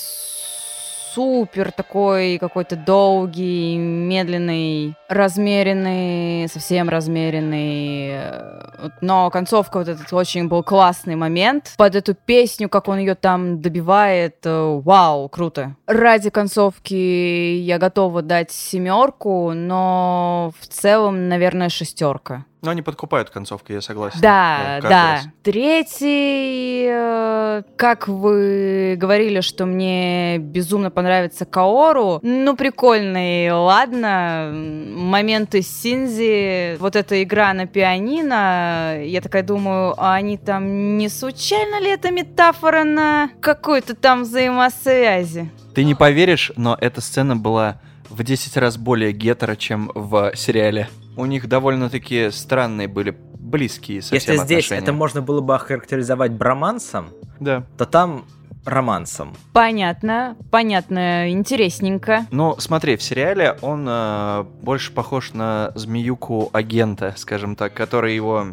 супер 1.18 1.72
такой 1.72 2.38
какой-то 2.38 2.76
долгий, 2.76 3.76
медленный, 3.76 4.96
размеренный, 5.10 6.48
совсем 6.48 6.90
размеренный. 6.90 8.10
э, 8.12 8.90
Но 9.02 9.30
концовка 9.30 9.78
вот 9.78 9.88
этот 9.88 10.12
очень 10.14 10.48
был 10.48 10.64
классный 10.64 11.16
момент. 11.16 11.74
Под 11.78 11.96
эту 11.96 12.14
песню, 12.14 12.70
как 12.70 12.88
он 12.88 13.00
ее 13.00 13.16
там 13.16 13.62
добивает, 13.62 14.38
э, 14.44 14.82
вау, 14.84 15.30
круто. 15.30 15.76
Ради 15.88 16.30
концовки 16.30 16.94
я 16.94 17.78
готова 17.78 18.22
дать 18.22 18.52
семерку, 18.52 19.54
но 19.54 20.52
в 20.60 20.68
целом, 20.68 21.28
наверное, 21.30 21.70
шестерка. 21.70 22.46
Но 22.64 22.72
они 22.72 22.82
подкупают 22.82 23.30
концовку, 23.30 23.72
я 23.72 23.82
согласен. 23.82 24.20
Да, 24.20 24.80
каждый 24.82 24.90
да. 24.90 25.12
раз. 25.12 25.28
Третий, 25.44 26.88
э, 26.90 27.64
как 27.76 28.08
вы 28.08 28.96
говорили, 28.98 29.42
что 29.42 29.66
мне 29.66 30.40
безумно 30.40 30.90
понравится 30.90 31.46
Каору. 31.46 32.20
Ну, 32.24 32.56
прикольный, 32.56 33.52
ладно. 33.52 34.52
Моменты 34.98 35.62
с 35.62 35.68
Синзи, 35.68 36.78
вот 36.80 36.96
эта 36.96 37.22
игра 37.22 37.54
на 37.54 37.68
пианино, 37.68 39.04
я 39.04 39.22
такая 39.22 39.44
думаю, 39.44 39.94
а 39.98 40.16
они 40.16 40.38
там 40.38 40.98
не 40.98 41.08
случайно 41.08 41.80
ли 41.80 41.90
это 41.92 42.10
метафора 42.12 42.84
на 42.84 43.30
какую-то 43.40 43.96
там 43.96 44.24
взаимосвязи? 44.24 45.50
Ты 45.76 45.84
не 45.84 45.94
поверишь, 45.94 46.52
но 46.56 46.76
эта 46.82 47.02
сцена 47.02 47.36
была 47.36 47.80
в 48.10 48.24
10 48.24 48.58
раз 48.58 48.78
более 48.78 49.12
гетеро, 49.12 49.56
чем 49.56 49.92
в 49.94 50.32
сериале. 50.36 50.90
У 51.16 51.26
них 51.26 51.48
довольно-таки 51.48 52.32
странные 52.32 52.88
были 52.88 53.16
близкие 53.40 54.02
совсем 54.02 54.16
Если 54.16 54.36
здесь 54.46 54.66
отношения. 54.66 54.82
это 54.82 54.94
можно 54.94 55.22
было 55.22 55.42
бы 55.42 55.54
охарактеризовать 55.56 56.32
бромансом, 56.32 57.10
Да. 57.40 57.64
то 57.78 57.86
там 57.86 58.26
романсом. 58.68 59.36
Понятно, 59.54 60.36
понятно, 60.52 61.32
интересненько. 61.32 62.26
Ну, 62.32 62.56
смотри, 62.60 62.98
в 62.98 63.02
сериале 63.02 63.58
он 63.62 63.86
э, 63.90 64.46
больше 64.62 64.92
похож 64.92 65.34
на 65.34 65.72
змеюку 65.76 66.50
агента, 66.54 67.14
скажем 67.18 67.56
так, 67.56 67.74
который 67.74 68.14
его 68.14 68.48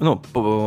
ну, 0.00 0.22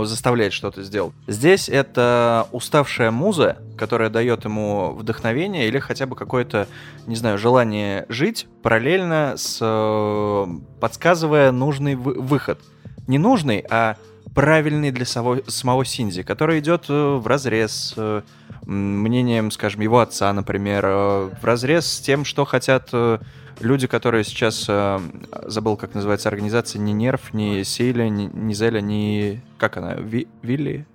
заставляет 0.06 0.54
что-то 0.54 0.84
сделать. 0.84 1.14
Здесь 1.28 1.70
это 1.70 2.48
уставшая 2.52 3.12
муза, 3.12 3.58
которая 3.78 4.10
дает 4.10 4.46
ему 4.46 4.92
вдохновение 4.92 5.68
или 5.68 5.80
хотя 5.80 6.06
бы 6.06 6.16
какое-то, 6.16 6.68
не 7.08 7.16
знаю, 7.16 7.38
желание 7.38 8.06
жить 8.10 8.48
параллельно 8.62 9.34
с 9.38 9.58
э, 9.62 10.46
подсказывая 10.80 11.52
нужный 11.52 11.96
вы- 11.96 12.20
выход. 12.20 12.60
Не 13.08 13.18
нужный, 13.18 13.66
а 13.70 13.96
правильный 14.34 14.92
для 14.92 15.06
самого, 15.06 15.42
самого 15.48 15.86
Синди, 15.86 16.24
который 16.24 16.60
идет 16.60 16.88
в 16.90 17.24
разрез 17.26 17.94
с 17.96 18.24
мнением, 18.66 19.52
скажем, 19.52 19.82
его 19.82 20.00
отца, 20.00 20.32
например, 20.34 20.86
э, 20.86 21.30
в 21.42 21.44
разрез 21.44 21.86
с 21.86 22.00
тем, 22.00 22.26
что 22.26 22.46
хотят 22.46 22.90
э, 22.94 23.18
люди, 23.60 23.88
которые 23.88 24.24
сейчас, 24.24 24.66
э, 24.68 25.00
забыл, 25.46 25.78
как 25.78 25.96
называется 25.96 26.30
организация, 26.30 26.80
ни 26.80 26.92
Нерв, 26.92 27.34
ни 27.34 27.64
Сейля, 27.64 28.08
ни, 28.10 28.30
ни 28.32 28.54
Зеля, 28.54 28.82
ни... 28.82 29.42
Как 29.58 29.78
она? 29.78 29.96
Ви- 29.96 30.28
Вилли? 30.42 30.86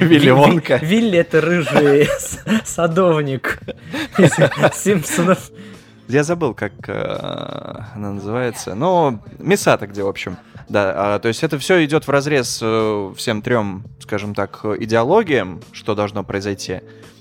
Вилли 0.00 0.30
Вонка. 0.30 0.76
Вилли 0.82 1.18
это 1.18 1.40
рыжий 1.40 2.08
садовник 2.64 3.60
из 4.18 4.32
Симпсонов. 4.76 5.50
Я 6.08 6.22
забыл, 6.22 6.54
как 6.54 6.72
э, 6.86 7.82
она 7.94 8.12
называется. 8.12 8.74
Ну, 8.74 9.20
Мисата 9.38 9.86
где, 9.86 10.02
в 10.02 10.08
общем. 10.08 10.36
Да, 10.68 11.14
а, 11.14 11.18
то 11.18 11.28
есть 11.28 11.42
это 11.42 11.58
все 11.58 11.84
идет 11.84 12.06
в 12.06 12.10
разрез 12.10 12.60
э, 12.62 13.12
всем 13.16 13.42
трем, 13.42 13.84
скажем 14.00 14.34
так, 14.34 14.64
идеологиям, 14.64 15.60
что 15.72 15.94
должно 15.94 16.24
произойти. 16.24 16.80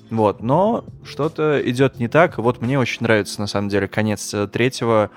Вот, 0.09 0.41
но 0.41 0.85
что-то 1.03 1.61
идет 1.63 1.99
не 1.99 2.07
так. 2.07 2.37
Вот 2.37 2.61
мне 2.61 2.79
очень 2.79 3.01
нравится, 3.01 3.39
на 3.41 3.47
самом 3.47 3.69
деле, 3.69 3.87
конец 3.87 4.33
э, 4.33 4.47
третьего, 4.47 5.09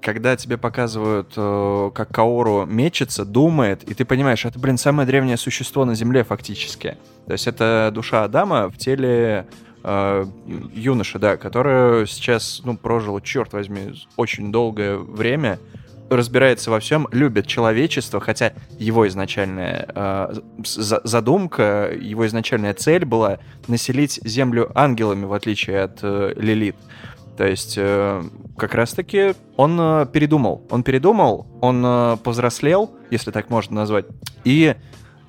когда 0.00 0.36
тебе 0.36 0.58
показывают, 0.58 1.32
э, 1.36 1.90
как 1.94 2.08
Каору 2.10 2.66
мечется, 2.66 3.24
думает, 3.24 3.84
и 3.84 3.94
ты 3.94 4.04
понимаешь, 4.04 4.44
это, 4.44 4.58
блин, 4.58 4.78
самое 4.78 5.06
древнее 5.06 5.36
существо 5.36 5.84
на 5.84 5.94
Земле 5.94 6.24
фактически. 6.24 6.98
То 7.26 7.32
есть 7.32 7.46
это 7.46 7.90
душа 7.94 8.24
Адама 8.24 8.68
в 8.68 8.76
теле 8.76 9.46
э, 9.82 10.26
юноши, 10.74 11.18
да, 11.18 11.36
который 11.36 12.06
сейчас, 12.06 12.62
ну, 12.64 12.76
прожил, 12.76 13.20
черт 13.20 13.52
возьми, 13.52 13.94
очень 14.16 14.52
долгое 14.52 14.96
время, 14.96 15.58
разбирается 16.10 16.70
во 16.70 16.80
всем, 16.80 17.08
любит 17.10 17.46
человечество, 17.46 18.20
хотя 18.20 18.52
его 18.78 19.08
изначальная 19.08 19.86
э, 19.94 20.34
за- 20.64 21.00
задумка, 21.04 21.90
его 21.98 22.26
изначальная 22.26 22.74
цель 22.74 23.04
была 23.04 23.38
населить 23.66 24.20
Землю 24.24 24.70
ангелами, 24.74 25.24
в 25.24 25.32
отличие 25.32 25.82
от 25.82 26.00
э, 26.02 26.34
Лилит. 26.36 26.76
То 27.36 27.46
есть, 27.46 27.74
э, 27.78 28.22
как 28.58 28.74
раз-таки 28.74 29.34
он 29.56 29.78
э, 29.80 30.06
передумал. 30.12 30.66
Он 30.70 30.82
передумал, 30.82 31.46
он 31.60 31.82
э, 31.84 32.16
повзрослел, 32.22 32.90
если 33.10 33.30
так 33.30 33.48
можно 33.48 33.76
назвать. 33.76 34.04
И 34.44 34.74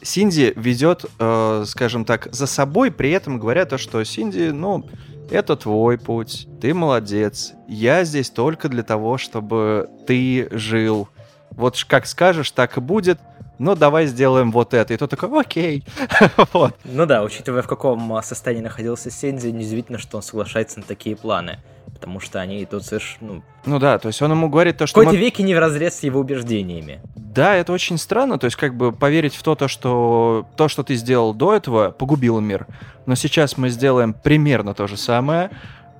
Синди 0.04 0.54
ведет, 0.56 1.06
э, 1.20 1.64
скажем 1.66 2.06
так, 2.06 2.28
за 2.32 2.46
собой, 2.46 2.92
при 2.92 3.12
этом 3.12 3.40
говоря 3.40 3.66
то, 3.66 3.78
что 3.78 4.04
Синди, 4.04 4.50
ну, 4.50 4.86
это 5.30 5.56
твой 5.56 5.98
путь, 5.98 6.48
ты 6.62 6.74
молодец. 6.74 7.54
Я 7.68 8.04
здесь 8.04 8.30
только 8.30 8.70
для 8.70 8.84
того, 8.84 9.18
чтобы 9.18 9.90
ты 10.06 10.48
жил. 10.52 11.10
Вот 11.52 11.84
как 11.88 12.06
скажешь, 12.06 12.52
так 12.52 12.78
и 12.78 12.82
будет. 12.82 13.20
Ну, 13.60 13.76
давай 13.76 14.08
сделаем 14.08 14.52
вот 14.52 14.74
это. 14.74 14.94
И 14.94 14.98
тот 14.98 15.10
такой, 15.10 15.42
окей. 15.42 15.86
Ну 16.84 17.06
да, 17.06 17.24
учитывая, 17.24 17.62
в 17.62 17.68
каком 17.68 18.14
а, 18.14 18.22
состоянии 18.22 18.64
находился 18.64 19.10
Сензи, 19.10 19.50
неудивительно, 19.50 19.98
что 19.98 20.18
он 20.18 20.24
соглашается 20.24 20.80
на 20.80 20.86
такие 20.86 21.16
планы. 21.16 21.60
Потому 22.04 22.20
что 22.20 22.42
они 22.42 22.62
идут 22.62 22.84
совершенно... 22.84 23.36
Ну, 23.36 23.44
Ну 23.66 23.80
да, 23.80 23.98
то 23.98 24.10
есть 24.10 24.22
он 24.22 24.32
ему 24.32 24.50
говорит 24.50 24.78
то, 24.78 24.86
в 24.86 24.90
что... 24.90 25.00
какой-то 25.00 25.18
мы- 25.18 25.24
веке 25.24 25.42
не 25.42 25.56
в 25.56 25.60
разрез 25.60 26.00
с 26.00 26.04
его 26.04 26.20
убеждениями. 26.20 27.00
Да, 27.16 27.56
это 27.56 27.72
очень 27.72 27.98
странно, 27.98 28.38
то 28.38 28.44
есть 28.44 28.58
как 28.58 28.76
бы 28.76 28.92
поверить 28.92 29.36
в 29.36 29.42
то, 29.42 29.56
то, 29.56 29.70
что 29.70 30.46
то, 30.58 30.68
что 30.68 30.84
ты 30.84 30.96
сделал 30.96 31.34
до 31.34 31.54
этого, 31.54 31.92
погубило 31.92 32.42
мир. 32.42 32.68
Но 33.06 33.16
сейчас 33.16 33.58
мы 33.58 33.70
сделаем 33.70 34.14
примерно 34.14 34.74
то 34.74 34.86
же 34.86 34.98
самое, 34.98 35.50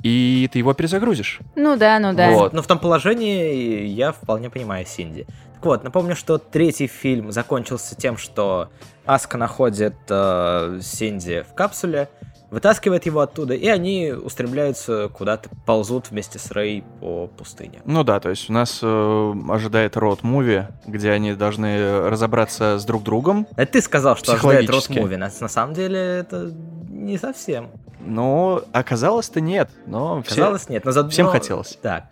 и 0.02 0.50
ты 0.52 0.60
его 0.60 0.74
перезагрузишь. 0.74 1.40
Ну 1.56 1.78
да, 1.78 2.00
ну 2.00 2.14
да. 2.14 2.32
Вот. 2.32 2.52
Но 2.52 2.62
в 2.62 2.68
том 2.68 2.80
положении 2.80 3.86
я 3.86 4.12
вполне 4.12 4.50
понимаю 4.50 4.86
Синди. 4.86 5.26
Так 5.56 5.66
вот, 5.66 5.84
напомню, 5.86 6.18
что 6.18 6.38
третий 6.38 6.88
фильм 6.88 7.32
закончился 7.32 7.96
тем, 7.96 8.18
что 8.18 8.68
Аска 9.06 9.38
находит 9.38 9.96
э, 10.10 10.80
Синди 10.82 11.46
в 11.50 11.54
капсуле, 11.54 12.10
вытаскивает 12.54 13.06
его 13.06 13.20
оттуда, 13.22 13.56
и 13.56 13.68
они 13.68 14.12
устремляются 14.12 15.10
куда-то, 15.10 15.50
ползут 15.66 16.12
вместе 16.12 16.38
с 16.40 16.52
Рэй 16.52 16.84
по 17.02 17.28
пустыне. 17.28 17.82
Ну 17.86 18.04
да, 18.04 18.20
то 18.20 18.30
есть 18.30 18.50
у 18.50 18.54
нас 18.54 18.80
э, 18.82 19.34
ожидает 19.50 19.98
род-муви, 19.98 20.68
где 20.86 21.12
они 21.12 21.34
должны 21.34 22.08
разобраться 22.10 22.78
с 22.80 22.86
друг 22.86 23.04
другом. 23.04 23.48
Это 23.58 23.74
ты 23.74 23.82
сказал, 23.82 24.16
что 24.16 24.34
ожидает 24.34 24.62
Психологически. 24.68 25.00
муви. 25.00 25.16
На, 25.18 25.32
на 25.40 25.48
самом 25.50 25.74
деле 25.74 26.00
это 26.00 26.54
не 26.90 27.18
совсем. 27.18 27.72
Но 28.06 28.62
оказалось-то 28.72 29.42
нет. 29.42 29.70
Но 29.88 30.22
все- 30.24 30.36
Казалось, 30.36 30.70
нет. 30.70 30.86
Но 30.86 30.92
за- 30.92 31.10
всем 31.10 31.26
но- 31.28 31.32
хотелось. 31.32 31.78
Так, 31.82 32.06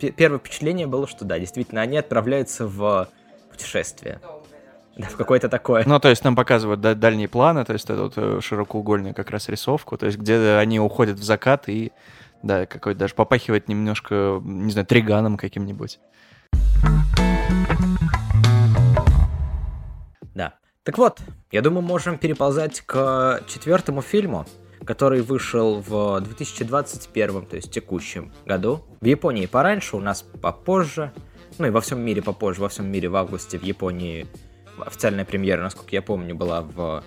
пе- 0.00 0.10
первое 0.10 0.38
впечатление 0.38 0.86
было, 0.86 1.06
что 1.06 1.24
да, 1.24 1.38
действительно, 1.38 1.82
они 1.82 1.96
отправляются 1.98 2.66
в 2.66 3.08
путешествие. 3.50 4.20
Да, 4.96 5.06
в 5.06 5.16
какое-то 5.16 5.48
такое. 5.48 5.84
Ну, 5.86 5.98
то 5.98 6.08
есть 6.08 6.22
нам 6.22 6.36
показывают 6.36 6.80
да- 6.80 6.94
дальние 6.94 7.28
планы, 7.28 7.64
то 7.64 7.72
есть 7.72 7.88
эту 7.88 8.12
вот, 8.14 8.44
широкоугольную 8.44 9.14
как 9.14 9.30
раз 9.30 9.48
рисовку, 9.48 9.96
то 9.96 10.06
есть 10.06 10.18
где 10.18 10.56
они 10.56 10.78
уходят 10.80 11.18
в 11.18 11.22
закат 11.22 11.68
и, 11.68 11.92
да, 12.42 12.66
какой-то 12.66 13.00
даже 13.00 13.14
попахивает 13.14 13.68
немножко, 13.68 14.40
не 14.44 14.70
знаю, 14.70 14.86
триганом 14.86 15.38
каким-нибудь. 15.38 15.98
Да. 20.34 20.54
Так 20.84 20.98
вот, 20.98 21.20
я 21.50 21.62
думаю, 21.62 21.82
можем 21.82 22.18
переползать 22.18 22.82
к 22.82 23.40
четвертому 23.46 24.02
фильму, 24.02 24.44
который 24.84 25.22
вышел 25.22 25.80
в 25.80 26.20
2021, 26.20 27.46
то 27.46 27.56
есть 27.56 27.70
текущем 27.70 28.32
году. 28.44 28.84
В 29.00 29.06
Японии 29.06 29.46
пораньше, 29.46 29.96
у 29.96 30.00
нас 30.00 30.22
попозже. 30.22 31.12
Ну 31.58 31.66
и 31.66 31.70
во 31.70 31.80
всем 31.80 32.00
мире 32.00 32.22
попозже, 32.22 32.60
во 32.60 32.68
всем 32.68 32.90
мире 32.90 33.08
в 33.08 33.16
августе, 33.16 33.58
в 33.58 33.62
Японии 33.62 34.26
официальная 34.78 35.24
премьера, 35.24 35.62
насколько 35.62 35.90
я 35.92 36.02
помню, 36.02 36.34
была 36.34 36.62
в 36.62 37.02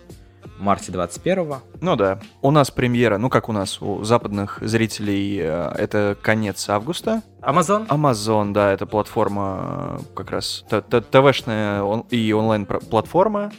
марте 0.60 0.92
21 0.92 1.56
Ну 1.82 1.96
да. 1.96 2.20
У 2.42 2.52
нас 2.52 2.72
премьера, 2.72 3.18
ну 3.18 3.30
как 3.30 3.50
у 3.50 3.52
нас, 3.52 3.82
у 3.82 4.04
западных 4.04 4.60
зрителей, 4.62 5.40
э, 5.42 5.72
это 5.78 6.18
конец 6.22 6.70
августа. 6.70 7.22
Amazon? 7.42 7.88
Amazon, 7.88 8.54
да, 8.54 8.72
это 8.72 8.86
платформа 8.86 10.00
э, 10.00 10.04
как 10.16 10.32
раз 10.32 10.66
ТВшная 10.70 12.04
и 12.10 12.32
онлайн-платформа, 12.34 13.52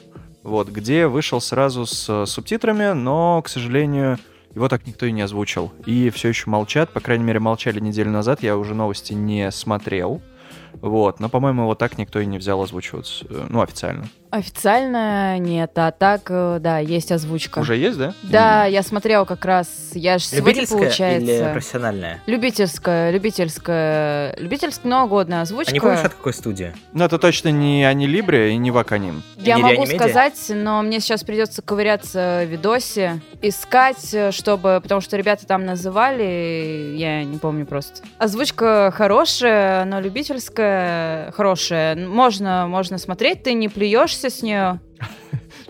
вот, 0.42 0.69
где 0.69 1.07
вышел 1.07 1.40
сразу 1.40 1.87
с 1.87 2.09
э, 2.09 2.27
субтитрами, 2.27 2.92
но, 2.92 3.42
к 3.42 3.49
сожалению, 3.49 4.19
его 4.55 4.69
так 4.69 4.87
никто 4.87 5.07
и 5.07 5.12
не 5.12 5.23
озвучил. 5.23 5.73
И 5.85 6.11
все 6.11 6.29
еще 6.29 6.49
молчат, 6.49 6.90
по 6.90 7.01
крайней 7.01 7.25
мере, 7.25 7.40
молчали 7.40 7.79
неделю 7.79 8.11
назад, 8.11 8.42
я 8.42 8.57
уже 8.57 8.75
новости 8.75 9.12
не 9.12 9.51
смотрел. 9.51 10.23
Вот, 10.80 11.20
но, 11.20 11.28
по-моему, 11.28 11.62
его 11.62 11.74
так 11.74 11.98
никто 11.98 12.20
и 12.20 12.26
не 12.26 12.38
взял 12.38 12.60
озвучивать, 12.62 13.24
э, 13.28 13.46
ну, 13.48 13.62
официально. 13.62 14.08
Официально 14.30 15.38
нет, 15.38 15.72
а 15.76 15.90
так, 15.92 16.22
э, 16.28 16.58
да, 16.60 16.78
есть 16.78 17.12
озвучка. 17.12 17.60
Уже 17.60 17.76
есть, 17.76 17.98
да? 17.98 18.14
Да, 18.22 18.64
я 18.64 18.82
смотрела 18.82 19.24
как 19.24 19.44
раз, 19.44 19.68
я 19.94 20.18
же 20.18 20.24
сегодня, 20.24 20.46
Любительская 20.46 20.78
получается... 20.78 21.32
или 21.32 21.52
профессиональная? 21.52 22.22
Любительская, 22.26 23.10
любительская, 23.10 24.36
любительская 24.36 24.90
новогодная 24.90 25.42
озвучка. 25.42 25.70
А 25.70 25.74
не 25.74 25.80
помнишь, 25.80 26.00
от 26.00 26.14
какой 26.14 26.32
студии? 26.32 26.74
Ну, 26.92 27.04
это 27.04 27.18
точно 27.18 27.50
не 27.50 27.84
Анилибре 27.84 28.52
и 28.52 28.56
не 28.56 28.70
Ваканим. 28.70 29.22
Я 29.36 29.56
Не 29.56 29.62
могу 29.62 29.86
сказать, 29.86 30.40
но 30.48 30.82
мне 30.82 31.00
сейчас 31.00 31.22
придется 31.22 31.62
ковыряться 31.62 32.42
в 32.44 32.50
видосе, 32.50 33.20
искать, 33.42 34.12
э, 34.12 34.32
чтобы, 34.32 34.80
потому 34.82 35.00
что 35.00 35.16
ребята 35.16 35.46
там 35.46 35.64
называли, 35.64 36.94
я 36.96 37.24
не 37.24 37.38
помню 37.38 37.66
просто. 37.66 38.02
Озвучка 38.18 38.92
хорошая, 38.94 39.84
но 39.84 40.00
любительская 40.00 41.30
хорошая. 41.32 41.96
Можно, 41.96 42.66
можно 42.66 42.98
смотреть, 42.98 43.42
ты 43.42 43.52
не 43.52 43.68
плюешься 44.16 44.31
с 44.31 44.42
нее. 44.42 44.81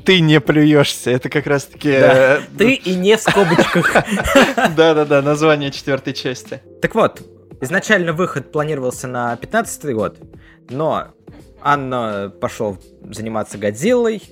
Ты 0.04 0.20
не 0.20 0.40
плюешься, 0.40 1.11
это 1.11 1.28
как 1.28 1.46
раз-таки... 1.46 1.90
Да. 1.90 2.37
э, 2.37 2.40
Ты 2.56 2.74
и 2.74 2.94
не 2.94 3.16
в 3.16 3.20
скобочках. 3.20 3.92
Да-да-да, 4.76 5.20
название 5.20 5.72
четвертой 5.72 6.12
части. 6.12 6.61
Так 6.80 6.94
вот, 6.94 7.22
изначально 7.61 8.12
выход 8.12 8.52
планировался 8.52 9.09
на 9.09 9.37
15 9.37 9.94
год, 9.94 10.18
но 10.70 11.09
Анна 11.61 12.32
пошел 12.40 12.78
заниматься 13.11 13.59
Годзиллой, 13.59 14.22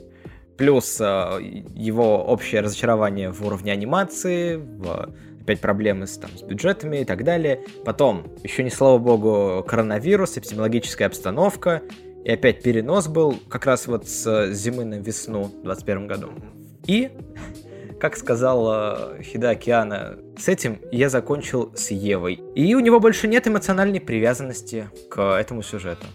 плюс 0.57 1.01
э, 1.01 1.41
его 1.75 2.25
общее 2.25 2.61
разочарование 2.61 3.33
в 3.33 3.45
уровне 3.45 3.73
анимации, 3.73 4.55
в 4.57 5.13
опять 5.41 5.61
проблемы 5.61 6.07
с, 6.07 6.17
там, 6.17 6.31
с 6.39 6.43
бюджетами 6.43 6.99
и 6.99 7.05
так 7.05 7.25
далее. 7.25 7.61
Потом, 7.85 8.29
еще 8.45 8.63
не 8.63 8.71
слава 8.71 8.99
богу, 8.99 9.65
коронавирус, 9.67 10.39
эпидемиологическая 10.39 11.09
обстановка, 11.09 11.83
И 12.25 12.31
опять 12.31 12.63
перенос 12.63 13.07
был 13.07 13.39
как 13.49 13.67
раз 13.67 13.87
вот 13.87 14.09
с 14.09 14.51
зимы 14.53 14.85
на 14.85 14.95
весну 14.95 15.45
в 15.45 15.63
21 15.63 16.07
году. 16.07 16.31
И, 16.87 17.11
как 18.01 18.17
сказал 18.17 19.15
Хида 19.23 19.51
Океана, 19.51 20.17
с 20.39 20.49
этим 20.49 20.81
я 20.91 21.11
закончил 21.11 21.73
с 21.77 21.91
Евой. 21.91 22.41
И 22.55 22.75
у 22.75 22.81
него 22.81 22.99
больше 22.99 23.29
нет 23.29 23.47
эмоциональной 23.47 24.01
привязанности 24.01 24.89
к 25.11 25.21
этому 25.39 25.63
сюжету. 25.63 26.07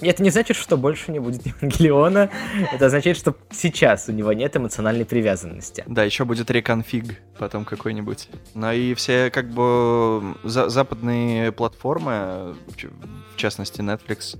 Это 0.00 0.22
не 0.22 0.30
значит, 0.30 0.56
что 0.56 0.76
больше 0.76 1.12
не 1.12 1.18
будет 1.18 1.44
Евангелиона. 1.46 2.30
Это 2.72 2.86
означает, 2.86 3.16
что 3.16 3.36
сейчас 3.50 4.08
у 4.08 4.12
него 4.12 4.32
нет 4.32 4.56
эмоциональной 4.56 5.04
привязанности. 5.04 5.84
Да, 5.86 6.04
еще 6.04 6.24
будет 6.24 6.50
реконфиг 6.50 7.20
потом 7.38 7.64
какой-нибудь. 7.64 8.28
Ну 8.54 8.72
и 8.72 8.94
все 8.94 9.30
как 9.30 9.50
бы 9.50 10.36
за 10.44 10.68
западные 10.68 11.52
платформы, 11.52 12.56
в 13.34 13.36
частности 13.36 13.80
Netflix, 13.80 14.38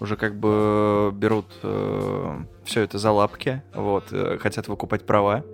уже 0.00 0.16
как 0.16 0.38
бы 0.38 1.10
берут 1.14 1.46
э, 1.62 2.38
все 2.64 2.82
это 2.82 2.98
за 2.98 3.10
лапки, 3.10 3.62
вот, 3.74 4.04
э, 4.12 4.38
хотят 4.38 4.68
выкупать 4.68 5.06
права. 5.06 5.44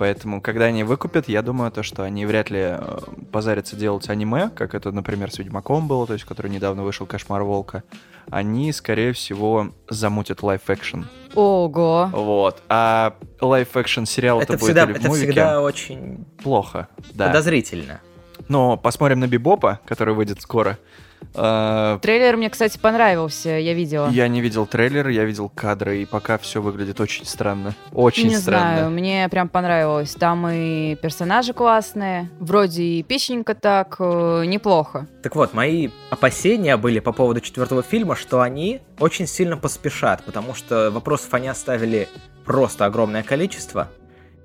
Поэтому, 0.00 0.40
когда 0.40 0.64
они 0.64 0.82
выкупят, 0.82 1.28
я 1.28 1.42
думаю, 1.42 1.70
то, 1.70 1.82
что 1.82 2.04
они 2.04 2.24
вряд 2.24 2.48
ли 2.48 2.60
э, 2.60 2.98
позарятся 3.32 3.76
делать 3.76 4.08
аниме, 4.08 4.48
как 4.48 4.74
это, 4.74 4.92
например, 4.92 5.30
с 5.30 5.38
Ведьмаком 5.38 5.88
было, 5.88 6.06
то 6.06 6.14
есть, 6.14 6.24
который 6.24 6.50
недавно 6.50 6.82
вышел 6.82 7.04
«Кошмар 7.04 7.42
Волка». 7.42 7.82
Они, 8.30 8.72
скорее 8.72 9.12
всего, 9.12 9.74
замутят 9.90 10.42
live-action. 10.42 11.04
Ого. 11.34 12.08
Вот. 12.14 12.62
А 12.70 13.14
live-action 13.42 14.06
сериал 14.06 14.40
это, 14.40 14.54
это 14.54 14.64
всегда, 14.64 14.86
будет 14.86 15.00
это 15.00 15.08
movie, 15.08 15.26
всегда 15.26 15.60
очень 15.60 16.24
плохо. 16.42 16.88
Да. 17.12 17.26
подозрительно. 17.26 18.00
Но 18.48 18.78
посмотрим 18.78 19.20
на 19.20 19.26
Бибопа, 19.26 19.80
который 19.84 20.14
выйдет 20.14 20.40
скоро. 20.40 20.78
А, 21.34 21.98
Трейлер 21.98 22.36
мне, 22.36 22.50
кстати, 22.50 22.78
понравился, 22.78 23.50
я 23.50 23.74
видела. 23.74 24.08
Я 24.08 24.28
не 24.28 24.40
видел 24.40 24.66
трейлер, 24.66 25.08
я 25.08 25.24
видел 25.24 25.48
кадры, 25.48 26.02
и 26.02 26.06
пока 26.06 26.38
все 26.38 26.60
выглядит 26.60 27.00
очень 27.00 27.24
странно. 27.24 27.74
Очень 27.92 28.28
не 28.28 28.36
странно. 28.36 28.76
знаю, 28.76 28.90
мне 28.90 29.28
прям 29.30 29.48
понравилось. 29.48 30.14
Там 30.14 30.48
и 30.48 30.96
персонажи 30.96 31.52
классные, 31.52 32.28
вроде 32.40 32.82
и 32.82 33.02
песенника 33.02 33.54
так, 33.54 33.96
э, 33.98 34.44
неплохо. 34.46 35.06
Так 35.22 35.36
вот, 35.36 35.54
мои 35.54 35.90
опасения 36.10 36.76
были 36.76 36.98
по 36.98 37.12
поводу 37.12 37.40
четвертого 37.40 37.82
фильма, 37.82 38.16
что 38.16 38.40
они 38.40 38.80
очень 38.98 39.26
сильно 39.26 39.56
поспешат, 39.56 40.24
потому 40.24 40.54
что 40.54 40.90
вопросов 40.90 41.32
они 41.34 41.48
оставили 41.48 42.08
просто 42.44 42.86
огромное 42.86 43.22
количество. 43.22 43.88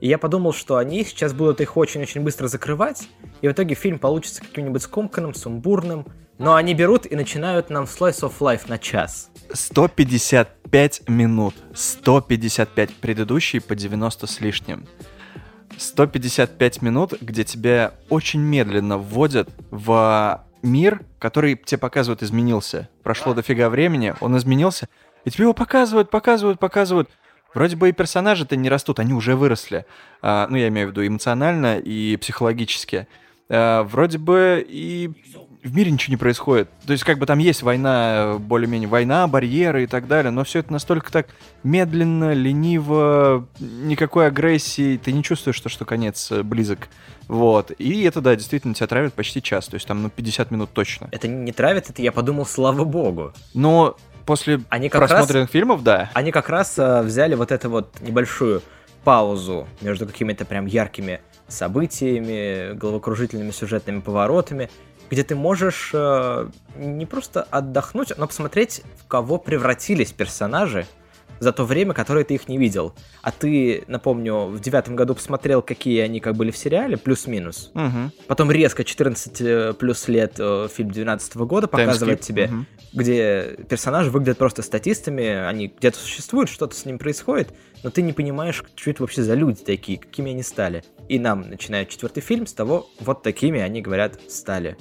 И 0.02 0.08
я 0.08 0.18
подумал, 0.18 0.54
что 0.54 0.76
они 0.78 1.04
сейчас 1.04 1.34
будут 1.34 1.62
их 1.62 1.78
очень-очень 1.78 2.22
быстро 2.22 2.48
закрывать, 2.48 3.08
и 3.42 3.48
в 3.48 3.52
итоге 3.52 3.76
фильм 3.76 3.98
получится 3.98 4.42
каким-нибудь 4.42 4.84
скомканным, 4.84 5.34
сумбурным, 5.34 6.06
но 6.38 6.56
они 6.56 6.74
берут 6.74 7.06
и 7.06 7.16
начинают 7.16 7.70
нам 7.70 7.86
Slice 7.86 8.22
of 8.22 8.34
Life 8.40 8.64
на 8.68 8.78
час. 8.78 9.30
155 9.52 11.08
минут. 11.08 11.56
155. 11.74 12.94
Предыдущий 12.96 13.62
по 13.62 13.76
90 13.76 14.28
с 14.28 14.42
лишним. 14.42 14.86
155 15.78 16.82
минут, 16.82 17.14
где 17.22 17.44
тебя 17.44 17.94
очень 18.10 18.42
медленно 18.42 18.98
вводят 18.98 19.50
в 19.72 20.46
мир, 20.62 21.02
который 21.20 21.56
тебе 21.56 21.78
показывают 21.78 22.24
изменился. 22.24 22.90
Прошло 23.04 23.34
дофига 23.34 23.70
времени, 23.70 24.14
он 24.20 24.38
изменился, 24.38 24.88
и 25.26 25.32
тебе 25.32 25.44
его 25.44 25.54
показывают, 25.54 26.10
показывают, 26.10 26.60
показывают. 26.60 27.10
Вроде 27.54 27.78
бы 27.78 27.90
и 27.90 27.94
персонажи-то 27.94 28.56
не 28.58 28.70
растут, 28.70 29.00
они 29.00 29.14
уже 29.14 29.36
выросли. 29.36 29.86
А, 30.22 30.48
ну, 30.50 30.58
я 30.58 30.68
имею 30.68 30.88
в 30.88 30.92
виду 30.92 31.06
эмоционально 31.06 31.78
и 31.78 32.18
психологически. 32.18 33.08
А, 33.48 33.84
вроде 33.84 34.18
бы 34.18 34.66
и 34.68 35.12
в 35.66 35.76
мире 35.76 35.92
ничего 35.92 36.12
не 36.12 36.18
происходит. 36.18 36.70
То 36.86 36.94
есть, 36.94 37.04
как 37.04 37.18
бы 37.18 37.26
там 37.26 37.40
есть 37.40 37.64
война, 37.64 38.38
более-менее 38.40 38.88
война, 38.88 39.28
барьеры 39.28 39.84
и 39.84 39.88
так 39.88 40.08
далее, 40.08 40.32
но 40.32 40.44
все 40.44 40.60
это 40.60 40.72
настолько 40.72 41.12
так 41.12 41.28
медленно, 41.64 42.34
лениво, 42.34 43.48
никакой 43.60 44.28
агрессии, 44.28 44.98
ты 44.98 45.12
не 45.12 45.24
чувствуешь, 45.24 45.56
что, 45.56 45.70
что 45.70 45.86
конец 45.86 46.32
э, 46.32 46.44
близок. 46.44 46.88
Вот. 47.28 47.72
И 47.80 48.04
это, 48.04 48.22
да, 48.22 48.36
действительно 48.36 48.76
тебя 48.76 48.88
травит 48.88 49.14
почти 49.14 49.42
час. 49.42 49.68
То 49.68 49.76
есть 49.76 49.88
там, 49.88 50.04
ну, 50.04 50.10
50 50.10 50.52
минут 50.52 50.70
точно. 50.72 51.10
Это 51.12 51.28
не 51.28 51.52
травит, 51.52 51.90
это 51.90 52.02
я 52.02 52.12
подумал, 52.12 52.46
слава 52.46 52.84
богу. 52.84 53.34
Но 53.56 53.98
после 54.26 54.62
Они 54.70 54.90
как 54.90 55.02
просмотренных 55.02 55.50
фильмов, 55.50 55.84
да. 55.84 56.12
Они 56.14 56.32
как 56.32 56.50
раз 56.50 56.78
э, 56.78 57.02
взяли 57.02 57.34
вот 57.34 57.52
эту 57.52 57.70
вот 57.72 58.00
небольшую 58.02 58.62
паузу 59.04 59.68
между 59.82 60.06
какими-то 60.06 60.46
прям 60.46 60.66
яркими 60.66 61.22
событиями, 61.48 62.74
головокружительными 62.74 63.52
сюжетными 63.52 64.00
поворотами, 64.02 64.70
где 65.10 65.24
ты 65.24 65.36
можешь 65.36 65.92
э, 65.94 66.50
не 66.78 67.06
просто 67.06 67.44
отдохнуть, 67.44 68.14
но 68.18 68.28
посмотреть, 68.28 68.82
в 69.04 69.08
кого 69.08 69.38
превратились 69.38 70.12
персонажи 70.12 70.86
за 71.40 71.52
то 71.52 71.66
время, 71.66 71.94
которое 71.94 72.24
ты 72.24 72.36
их 72.36 72.48
не 72.48 72.58
видел. 72.58 72.94
А 73.22 73.32
ты, 73.32 73.84
напомню, 73.88 74.46
в 74.46 74.60
девятом 74.62 74.96
году 74.96 75.16
посмотрел, 75.16 75.62
какие 75.62 76.00
они 76.02 76.20
как 76.20 76.36
были 76.36 76.50
в 76.52 76.58
сериале, 76.58 76.98
плюс-минус. 76.98 77.72
Мгм. 77.74 78.12
Потом 78.28 78.52
резко 78.52 78.84
14 78.84 79.42
э, 79.42 79.74
плюс 79.74 80.08
лет 80.08 80.36
э, 80.40 80.68
фильм 80.74 80.92
12 80.92 81.36
года 81.38 81.68
показывает 81.68 82.22
тебе, 82.22 82.48
Мгм. 82.48 82.68
где 82.94 83.58
персонажи 83.70 84.12
выглядят 84.12 84.38
просто 84.38 84.62
статистами, 84.62 85.28
они 85.46 85.74
где-то 85.78 85.98
существуют, 85.98 86.50
что-то 86.50 86.76
с 86.76 86.86
ним 86.86 86.98
происходит, 86.98 87.54
но 87.84 87.90
ты 87.90 88.02
не 88.02 88.14
понимаешь, 88.14 88.64
что 88.76 88.90
это 88.90 89.04
вообще 89.04 89.22
за 89.22 89.34
люди 89.34 89.62
такие, 89.64 90.00
какими 90.00 90.32
они 90.32 90.42
стали. 90.44 90.84
И 91.10 91.20
нам 91.20 91.42
начинает 91.50 91.90
четвертый 91.90 92.22
фильм 92.22 92.48
с 92.48 92.54
того, 92.54 92.88
вот 93.00 93.24
такими 93.24 93.60
они, 93.60 93.82
говорят, 93.82 94.20
стали. 94.30 94.78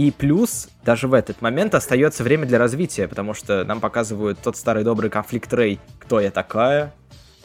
И 0.00 0.10
плюс, 0.10 0.70
даже 0.82 1.08
в 1.08 1.12
этот 1.12 1.42
момент 1.42 1.74
остается 1.74 2.24
время 2.24 2.46
для 2.46 2.58
развития, 2.58 3.06
потому 3.06 3.34
что 3.34 3.64
нам 3.64 3.80
показывают 3.80 4.38
тот 4.42 4.56
старый 4.56 4.82
добрый 4.82 5.10
конфликт 5.10 5.52
Рэй, 5.52 5.78
кто 5.98 6.20
я 6.20 6.30
такая. 6.30 6.94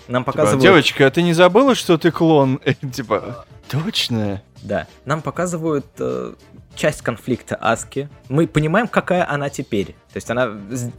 Нам 0.08 0.24
Типа, 0.24 0.32
показывают... 0.32 0.62
девочка, 0.62 1.06
а 1.06 1.12
ты 1.12 1.22
не 1.22 1.34
забыла, 1.34 1.76
что 1.76 1.98
ты 1.98 2.12
клон? 2.12 2.62
Типа, 2.94 3.46
точно? 3.70 4.42
Да. 4.62 4.88
Нам 5.04 5.22
показывают 5.22 5.86
э, 6.00 6.34
часть 6.76 7.02
конфликта 7.02 7.58
Аски. 7.58 8.08
Мы 8.30 8.48
понимаем, 8.48 8.88
какая 8.88 9.30
она 9.30 9.50
теперь. 9.50 9.88
То 9.88 10.16
есть 10.16 10.32
она 10.32 10.50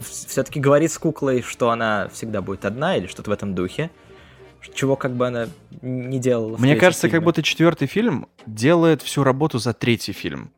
все-таки 0.05 0.61
говорит 0.61 0.93
с 0.93 0.99
куклой, 0.99 1.41
что 1.41 1.71
она 1.71 2.11
всегда 2.13 2.43
будет 2.43 2.67
одна 2.67 2.99
или 2.99 3.07
что-то 3.07 3.31
в 3.31 3.33
этом 3.33 3.55
духе. 3.55 3.91
Чего 4.75 4.95
как 4.97 5.13
бы 5.13 5.29
она 5.29 5.47
не 5.81 6.19
делала. 6.19 6.59
Мне 6.59 6.77
кажется, 6.77 7.07
как 7.07 7.13
фильме. 7.13 7.25
будто 7.25 7.43
четвертый 7.43 7.89
фильм 7.89 8.29
делает 8.45 9.01
всю 9.01 9.25
работу 9.25 9.59
за 9.59 9.73
третий 9.73 10.13
фильм. 10.13 10.51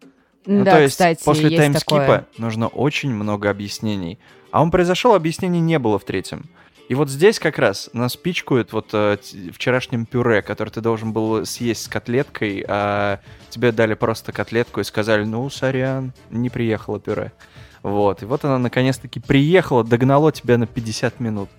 Ну, 0.50 0.64
да, 0.64 0.72
то 0.72 0.82
есть 0.82 0.94
кстати, 0.94 1.22
после 1.22 1.50
есть 1.50 1.56
таймскипа 1.58 2.00
такое. 2.00 2.26
нужно 2.38 2.68
очень 2.68 3.12
много 3.12 3.50
объяснений. 3.50 4.18
А 4.50 4.62
он 4.62 4.70
произошел, 4.70 5.14
объяснений 5.14 5.60
не 5.60 5.78
было 5.78 5.98
в 5.98 6.04
третьем. 6.04 6.48
И 6.88 6.94
вот 6.94 7.10
здесь 7.10 7.38
как 7.38 7.58
раз 7.58 7.90
нас 7.92 8.16
пичкают 8.16 8.72
вот 8.72 8.88
э, 8.94 9.18
вчерашним 9.52 10.06
пюре, 10.06 10.40
который 10.40 10.70
ты 10.70 10.80
должен 10.80 11.12
был 11.12 11.44
съесть 11.44 11.82
с 11.82 11.88
котлеткой, 11.88 12.64
а 12.66 13.20
тебе 13.50 13.72
дали 13.72 13.92
просто 13.92 14.32
котлетку 14.32 14.80
и 14.80 14.84
сказали, 14.84 15.24
ну, 15.24 15.50
сорян, 15.50 16.14
не 16.30 16.48
приехало 16.48 16.98
пюре. 16.98 17.32
Вот, 17.82 18.22
и 18.22 18.24
вот 18.24 18.42
она 18.46 18.58
наконец-таки 18.58 19.20
приехала, 19.20 19.84
догнало 19.84 20.32
тебя 20.32 20.56
на 20.56 20.66
50 20.66 21.20
минут. 21.20 21.50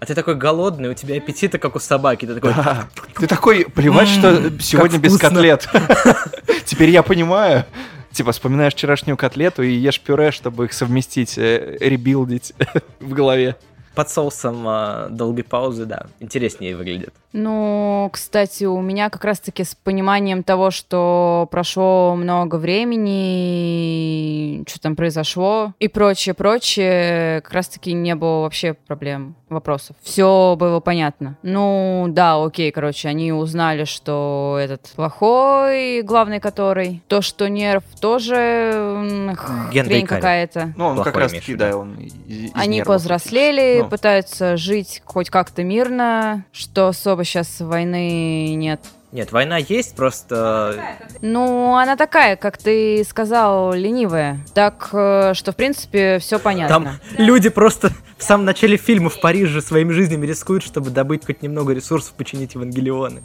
А 0.00 0.06
ты 0.06 0.14
такой 0.14 0.34
голодный, 0.36 0.88
у 0.88 0.94
тебя 0.94 1.18
аппетита, 1.18 1.58
как 1.58 1.76
у 1.76 1.78
собаки. 1.78 2.26
Ты 2.26 2.34
такой, 2.34 2.54
Да. 2.54 2.88
Ты 3.14 3.26
такой, 3.28 3.66
плевать, 3.66 4.08
что 4.08 4.50
сегодня 4.58 4.98
без 4.98 5.16
котлет. 5.16 5.68
Теперь 6.64 6.90
я 6.90 7.04
понимаю. 7.04 7.66
Типа, 8.12 8.32
вспоминаешь 8.32 8.74
вчерашнюю 8.74 9.16
котлету 9.16 9.62
и 9.62 9.72
ешь 9.72 10.00
пюре, 10.00 10.30
чтобы 10.32 10.66
их 10.66 10.72
совместить, 10.74 11.38
э, 11.38 11.78
ребилдить 11.80 12.52
в 13.00 13.12
голове. 13.12 13.56
под 13.94 14.10
соусом 14.10 14.66
а, 14.66 15.08
долгой 15.08 15.44
паузы, 15.44 15.86
да, 15.86 16.06
интереснее 16.20 16.76
выглядит. 16.76 17.14
Ну, 17.34 18.10
кстати, 18.12 18.64
у 18.64 18.80
меня 18.82 19.08
как 19.08 19.24
раз-таки 19.24 19.64
с 19.64 19.74
пониманием 19.74 20.42
того, 20.42 20.70
что 20.70 21.48
прошло 21.50 22.14
много 22.14 22.56
времени, 23.62 24.62
что 24.68 24.78
там 24.80 24.96
произошло 24.96 25.72
и 25.78 25.88
прочее, 25.88 26.34
прочее, 26.34 27.40
как 27.40 27.52
раз-таки 27.54 27.92
не 27.94 28.14
было 28.14 28.42
вообще 28.42 28.74
проблем, 28.74 29.34
вопросов. 29.48 29.96
Все 30.02 30.56
было 30.58 30.80
понятно. 30.80 31.38
Ну, 31.42 32.06
да, 32.08 32.42
окей, 32.42 32.70
короче, 32.70 33.08
они 33.08 33.32
узнали, 33.32 33.84
что 33.84 34.58
этот 34.60 34.90
плохой, 34.94 36.02
главный 36.02 36.40
который, 36.40 37.02
то, 37.08 37.22
что 37.22 37.48
нерв 37.48 37.84
тоже 38.00 38.34
м, 38.36 39.36
Генри 39.72 39.88
хрень 39.88 40.06
какая-то. 40.06 40.74
Ну, 40.76 40.86
он 40.86 40.96
как 40.96 41.04
Плохой 41.14 41.22
раз 41.22 41.32
имеешь 41.32 41.44
в 41.44 41.46
таки, 41.46 41.52
виду. 41.52 41.64
да, 41.70 41.76
он 41.78 41.94
из- 41.94 42.14
из 42.26 42.50
Они 42.54 42.76
нервов. 42.78 42.94
повзрослели, 42.96 43.80
Ну. 43.82 43.88
пытаются 43.88 44.56
жить 44.56 45.00
хоть 45.04 45.30
как-то 45.30 45.62
мирно, 45.64 46.44
что 46.52 46.88
особо 46.88 47.21
сейчас 47.24 47.60
войны 47.60 48.54
нет. 48.54 48.80
Нет, 49.12 49.30
война 49.30 49.58
есть, 49.58 49.94
просто 49.94 50.74
Ну, 51.20 51.76
она 51.76 51.96
такая, 51.96 52.36
как 52.36 52.56
ты 52.56 53.04
сказал, 53.04 53.74
ленивая. 53.74 54.40
Так 54.54 54.88
э, 54.92 55.34
что, 55.34 55.52
в 55.52 55.56
принципе, 55.56 56.18
все 56.18 56.38
понятно. 56.38 56.74
там 56.74 56.88
люди 57.18 57.50
просто 57.50 57.90
в 58.16 58.22
самом 58.22 58.46
начале 58.46 58.78
фильма 58.78 59.10
в 59.10 59.20
Париже 59.20 59.60
своими 59.60 59.92
жизнями 59.92 60.26
рискуют, 60.26 60.62
чтобы 60.62 60.90
добыть 60.90 61.26
хоть 61.26 61.42
немного 61.42 61.74
ресурсов, 61.74 62.14
починить 62.14 62.54
Евангелионы. 62.54 63.22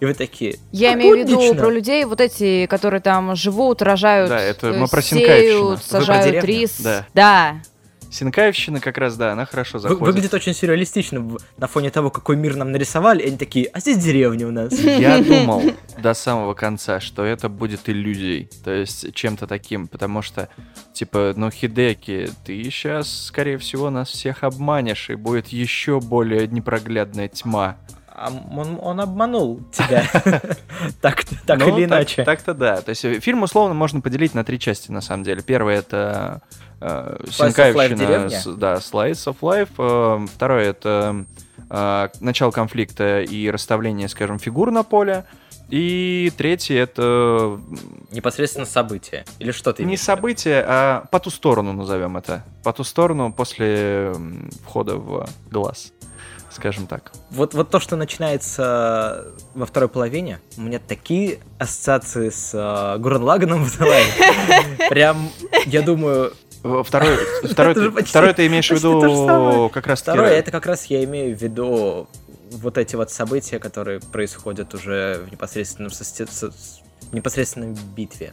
И 0.00 0.06
вы 0.06 0.14
такие, 0.14 0.58
Я 0.72 0.92
«Как 0.92 1.00
имею 1.00 1.16
в 1.16 1.18
виду 1.18 1.34
буднично». 1.36 1.60
про 1.60 1.70
людей, 1.70 2.04
вот 2.04 2.20
эти, 2.20 2.66
которые 2.66 3.00
там 3.00 3.36
живут, 3.36 3.82
рожают, 3.82 4.28
Да, 4.30 4.40
это 4.40 4.68
э, 4.68 4.78
мы 4.78 4.88
про 4.88 5.02
сеют, 5.02 5.82
сажают 5.84 6.44
рис. 6.44 6.80
Да. 6.80 7.06
Да. 7.14 7.54
Синкаевщина 8.14 8.78
как 8.78 8.96
раз, 8.96 9.16
да, 9.16 9.32
она 9.32 9.44
хорошо 9.44 9.80
заходит. 9.80 10.02
Выглядит 10.02 10.34
очень 10.34 10.54
сюрреалистично 10.54 11.36
на 11.56 11.66
фоне 11.66 11.90
того, 11.90 12.10
какой 12.10 12.36
мир 12.36 12.54
нам 12.54 12.70
нарисовали. 12.70 13.26
Они 13.26 13.36
такие, 13.36 13.66
а 13.66 13.80
здесь 13.80 13.98
деревня 13.98 14.46
у 14.46 14.52
нас. 14.52 14.72
Я 14.72 15.20
думал 15.20 15.62
до 15.98 16.14
самого 16.14 16.54
конца, 16.54 17.00
что 17.00 17.24
это 17.24 17.48
будет 17.48 17.88
иллюзией, 17.88 18.48
то 18.62 18.70
есть 18.70 19.12
чем-то 19.14 19.48
таким, 19.48 19.88
потому 19.88 20.22
что, 20.22 20.48
типа, 20.92 21.32
ну, 21.34 21.50
Хидеки, 21.50 22.30
ты 22.44 22.62
сейчас, 22.64 23.24
скорее 23.26 23.58
всего, 23.58 23.90
нас 23.90 24.10
всех 24.10 24.44
обманешь, 24.44 25.10
и 25.10 25.16
будет 25.16 25.48
еще 25.48 26.00
более 26.00 26.46
непроглядная 26.46 27.26
тьма. 27.26 27.78
А 28.16 28.30
он, 28.52 28.78
он 28.80 29.00
обманул 29.00 29.60
тебя. 29.72 30.04
Так 31.00 31.24
так 31.46 31.58
Ну, 31.58 31.76
или 31.76 31.86
иначе. 31.86 32.22
Так-то 32.22 32.54
да. 32.54 32.80
То 32.80 32.90
есть 32.90 33.02
фильм 33.22 33.42
условно 33.42 33.74
можно 33.74 34.00
поделить 34.00 34.34
на 34.34 34.44
три 34.44 34.60
части, 34.60 34.92
на 34.92 35.00
самом 35.00 35.24
деле. 35.24 35.42
Первое 35.42 35.78
это 35.78 36.42
Синкаевщина, 37.30 38.56
да, 38.56 38.74
Slice 38.74 39.26
of 39.26 39.36
Life. 39.40 39.70
Э, 39.78 40.26
Второе 40.34 40.70
это 40.70 41.24
э, 41.70 42.08
начало 42.20 42.50
конфликта 42.50 43.22
и 43.22 43.50
расставление, 43.50 44.08
скажем, 44.08 44.38
фигур 44.38 44.70
на 44.70 44.82
поле. 44.82 45.24
И 45.70 46.30
третье 46.36 46.78
это 46.78 47.58
Непосредственно 48.10 48.66
событие. 48.66 49.24
Или 49.38 49.50
что 49.50 49.72
ты 49.72 49.84
не 49.84 49.96
событие, 49.96 50.64
а 50.66 51.06
по 51.10 51.18
ту 51.18 51.30
сторону 51.30 51.72
назовем 51.72 52.16
это. 52.16 52.44
По 52.62 52.72
ту 52.72 52.84
сторону 52.84 53.32
после 53.32 54.12
входа 54.64 54.96
в 54.96 55.26
глаз, 55.50 55.92
скажем 56.50 56.86
так. 56.86 57.12
Вот, 57.30 57.54
вот 57.54 57.70
то, 57.70 57.80
что 57.80 57.96
начинается 57.96 59.32
во 59.54 59.66
второй 59.66 59.88
половине, 59.88 60.38
у 60.58 60.60
меня 60.60 60.78
такие 60.78 61.40
ассоциации 61.58 62.28
с 62.28 62.54
э, 62.54 63.18
Лаганом 63.18 63.64
вызывает. 63.64 64.06
Прям, 64.90 65.30
я 65.66 65.82
думаю, 65.82 66.34
Второй, 66.84 67.18
второй, 67.44 67.74
ты- 67.74 67.90
почти- 67.90 68.08
второй 68.08 68.32
ты 68.32 68.46
имеешь 68.46 68.70
в 68.70 68.74
виду 68.74 69.70
как 69.72 69.86
раз 69.86 70.00
второе, 70.00 70.30
это 70.30 70.50
как 70.50 70.64
раз 70.64 70.86
я 70.86 71.04
имею 71.04 71.36
в 71.36 71.40
виду 71.42 72.08
вот 72.52 72.78
эти 72.78 72.96
вот 72.96 73.10
события, 73.10 73.58
которые 73.58 74.00
происходят 74.00 74.72
уже 74.72 75.20
в 75.28 75.30
непосредственном, 75.30 75.90
состе- 75.92 76.26
в 77.10 77.14
непосредственной 77.14 77.76
битве. 77.94 78.32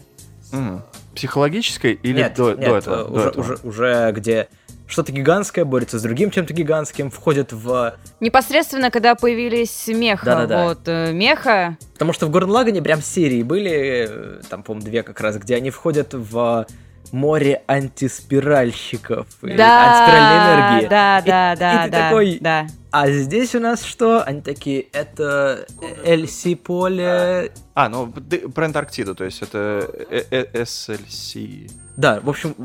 Психологической 1.15 1.93
или 1.93 2.17
нет, 2.17 2.35
до, 2.35 2.53
нет, 2.53 2.59
до 2.69 2.77
этого? 2.77 2.97
До 3.03 3.11
уже, 3.11 3.29
этого? 3.29 3.41
уже, 3.41 3.57
уже 3.63 4.11
где 4.15 4.47
что-то 4.87 5.11
гигантское 5.11 5.63
борется 5.65 5.99
с 5.99 6.01
другим 6.01 6.31
чем-то 6.31 6.53
гигантским, 6.53 7.09
входит 7.11 7.53
в... 7.53 7.95
Непосредственно, 8.19 8.91
когда 8.91 9.15
появились 9.15 9.87
меха, 9.87 10.25
Да-да-да. 10.25 10.63
вот, 10.65 10.79
э, 10.85 11.11
меха, 11.13 11.77
Потому 11.93 12.11
что 12.11 12.27
в 12.27 12.29
Горнлагане 12.29 12.81
прям 12.81 13.01
серии 13.01 13.41
были, 13.43 14.07
э, 14.09 14.41
там, 14.49 14.63
по-моему, 14.63 14.85
две 14.85 15.03
как 15.03 15.21
раз, 15.21 15.37
где 15.37 15.55
они 15.55 15.69
входят 15.69 16.13
в 16.13 16.65
море 17.11 17.61
антиспиральщиков. 17.67 19.27
или 19.43 19.59
антиспиральной 19.59 20.37
энергии. 20.81 20.87
Да, 20.89 21.19
И- 21.19 21.25
да, 21.25 21.53
и 21.53 21.57
да, 21.57 21.83
ты 21.85 21.91
да, 21.91 22.09
такой, 22.09 22.37
да. 22.41 22.67
А 22.91 23.09
здесь 23.09 23.55
у 23.55 23.59
нас 23.59 23.83
что? 23.83 24.21
Они 24.23 24.41
такие, 24.41 24.81
это 24.81 25.65
LC 26.03 26.55
поле... 26.57 27.51
А, 27.73 27.87
ну 27.89 28.07
про 28.53 28.65
Антарктиду, 28.65 29.15
то 29.15 29.23
есть 29.23 29.41
это 29.41 29.89
э- 30.09 30.23
э- 30.29 30.63
SLC. 30.63 31.71
Да, 31.97 32.19
в 32.21 32.29
общем, 32.29 32.55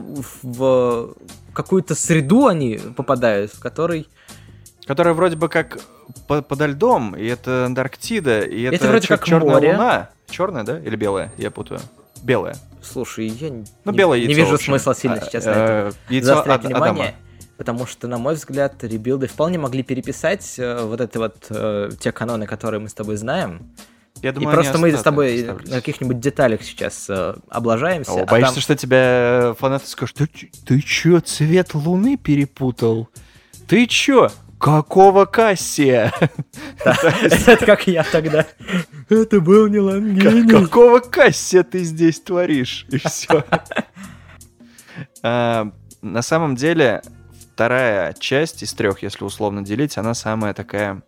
в 0.43 1.15
какую-то 1.53 1.95
среду 1.95 2.47
они 2.47 2.79
попадают, 2.97 3.53
в 3.53 3.61
которой... 3.61 4.09
Которая 4.87 5.15
вроде 5.15 5.37
бы 5.37 5.49
как 5.49 5.79
по- 6.29 6.43
подо 6.43 6.67
льдом, 6.67 7.17
и 7.17 7.27
это 7.27 7.67
Антарктида, 7.67 8.41
и 8.43 8.63
это, 8.63 8.77
Это 8.77 8.89
вроде 8.89 9.09
как 9.09 9.25
черная 9.25 9.55
море. 9.55 9.73
луна. 9.73 10.11
Черная, 10.29 10.65
да? 10.65 10.79
Или 10.81 10.97
белая? 10.97 11.33
Я 11.37 11.51
путаю. 11.51 11.81
Белая. 12.23 12.57
Слушай, 12.91 13.27
я 13.29 13.51
не, 13.51 13.65
Ну, 13.85 13.93
не- 13.93 13.99
белое 13.99 14.19
не 14.19 14.25
яйцо. 14.27 14.37
вижу 14.39 14.51
в 14.53 14.55
общем. 14.55 14.73
смысла 14.73 14.95
сильно 14.95 15.17
А, 15.17 15.25
сейчас 15.25 15.45
на 15.45 15.51
этом 15.51 15.67
э, 15.67 15.93
Яйцо 16.09 16.27
заострять 16.27 16.65
внимание. 16.65 17.15
Потому 17.57 17.87
что, 17.87 18.07
на 18.07 18.19
мой 18.19 18.35
взгляд, 18.35 18.85
ребилды 18.85 19.27
вполне 19.29 19.59
могли 19.59 19.83
переписать 19.83 20.55
э, 20.59 20.85
вот 20.85 21.01
это 21.01 21.19
вот 21.19 21.47
э, 21.51 21.91
те 21.99 22.13
каноны, 22.13 22.47
которые 22.47 22.81
мы 22.81 22.89
с 22.89 22.95
тобой 22.95 23.17
знаем. 23.17 23.71
Я 24.23 24.31
и 24.31 24.33
думаю, 24.33 24.55
просто 24.55 24.75
они 24.75 24.83
мы 24.83 24.93
с 24.93 25.03
тобой 25.03 25.43
на 25.43 25.77
каких-нибудь 25.77 26.21
деталях 26.21 26.63
сейчас 26.63 27.07
э, 27.09 27.35
облажаемся. 27.49 28.13
О, 28.13 28.23
а 28.23 28.27
боишься, 28.27 28.55
там- 28.55 28.63
что 28.63 28.77
тебя 28.77 29.55
фанаты 29.59 29.87
скажут, 29.87 30.17
ты, 30.17 30.27
ты 30.67 30.81
чё, 30.81 31.21
цвет 31.21 31.75
луны 31.75 32.17
перепутал? 32.17 33.09
Ты 33.67 33.87
чё? 33.87 34.31
Какого 34.59 35.27
Кассия? 35.27 36.13
Это 36.85 37.67
как 37.67 37.87
я 37.87 38.05
тогда. 38.05 38.47
Это 39.09 39.41
был 39.41 39.67
не 39.69 39.79
Лангини. 39.79 40.49
Какого 40.49 41.01
Кассия 41.01 41.63
ты 41.63 41.85
здесь 41.85 42.21
творишь? 42.21 42.87
И 42.89 42.99
все. 42.99 43.45
На 46.03 46.23
самом 46.23 46.57
деле, 46.57 47.03
вторая 47.53 48.15
часть 48.15 48.63
из 48.63 48.73
трех, 48.73 49.03
если 49.03 49.25
условно 49.25 49.63
делить, 49.63 49.99
она 49.99 50.15
самая 50.15 50.55
такая 50.55 51.03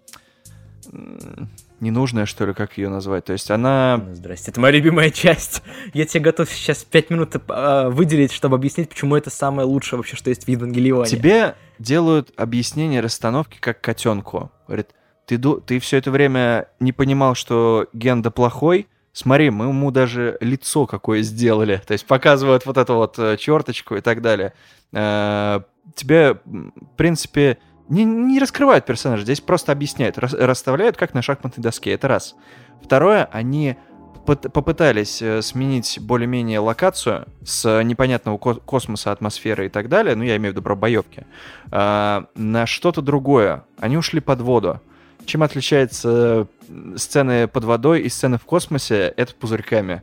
ненужная, 1.81 2.27
что 2.27 2.47
ли, 2.47 2.55
как 2.55 2.77
ее 2.79 2.89
назвать. 2.89 3.27
То 3.27 3.33
есть 3.33 3.51
она... 3.51 4.03
Ну, 4.05 4.15
Здрасте, 4.15 4.51
это 4.51 4.61
моя 4.61 4.75
любимая 4.75 5.11
часть. 5.11 5.63
Я 5.95 6.07
тебе 6.07 6.25
готов 6.25 6.51
сейчас 6.51 6.85
пять 6.85 7.11
минут 7.11 7.37
э, 7.37 7.89
выделить, 7.91 8.33
чтобы 8.33 8.57
объяснить, 8.57 8.89
почему 8.89 9.15
это 9.17 9.31
самое 9.31 9.67
лучшее 9.67 9.99
вообще, 9.99 10.17
что 10.17 10.31
есть 10.31 10.45
в 10.45 10.49
Евангелионе. 10.49 11.09
Тебе 11.09 11.55
делают 11.79 12.33
объяснение 12.37 13.01
расстановки 13.01 13.59
как 13.61 13.81
котенку. 13.81 14.51
Говорит, 14.67 14.91
ты, 15.27 15.38
ты 15.38 15.79
все 15.79 15.99
это 15.99 16.11
время 16.11 16.69
не 16.81 16.93
понимал, 16.93 17.35
что 17.35 17.87
Генда 17.93 18.31
плохой, 18.31 18.88
Смотри, 19.19 19.51
мы 19.51 19.64
ему 19.64 19.91
даже 19.91 20.37
лицо 20.41 20.87
какое 20.87 21.23
сделали. 21.23 21.83
То 21.85 21.91
есть 21.93 22.07
показывают 22.07 22.67
вот 22.67 22.77
эту 22.79 22.95
вот 22.95 23.19
э, 23.19 23.37
черточку 23.37 23.97
и 23.97 24.01
так 24.01 24.23
далее. 24.23 24.53
Э, 24.93 25.61
Тебе, 25.97 26.35
в 26.45 26.97
принципе, 26.97 27.59
не, 27.88 28.05
не 28.05 28.38
раскрывают 28.38 28.87
персонажа, 28.87 29.25
здесь 29.25 29.41
просто 29.41 29.73
объясняют, 29.73 30.19
рас- 30.19 30.35
расставляют 30.35 30.97
как 30.97 31.14
на 31.14 31.23
шахматной 31.23 31.62
доске. 31.62 31.93
Это 31.93 32.07
раз. 32.07 32.37
Второе, 32.83 33.25
они 33.33 33.77
попытались 34.37 35.23
э, 35.23 35.43
сменить 35.43 35.99
более-менее 36.01 36.61
локацию 36.61 37.27
с 37.45 37.83
непонятного 37.83 38.38
ко- 38.38 38.55
космоса, 38.55 39.12
атмосферы 39.12 39.67
и 39.67 39.69
так 39.69 39.88
далее, 39.88 40.14
ну, 40.14 40.25
я 40.25 40.37
имею 40.37 40.53
в 40.53 40.57
виду 40.57 40.62
про 40.62 40.75
боевки, 40.75 41.27
э, 41.71 42.23
на 42.35 42.67
что-то 42.67 43.03
другое. 43.03 43.64
Они 43.79 43.97
ушли 43.97 44.21
под 44.21 44.41
воду. 44.41 44.81
Чем 45.25 45.43
отличается 45.43 46.49
э, 46.69 46.97
сцены 46.97 47.49
под 47.49 47.64
водой 47.64 48.03
и 48.03 48.09
сцены 48.09 48.38
в 48.38 48.45
космосе? 48.45 49.12
Это 49.17 49.35
пузырьками. 49.35 50.03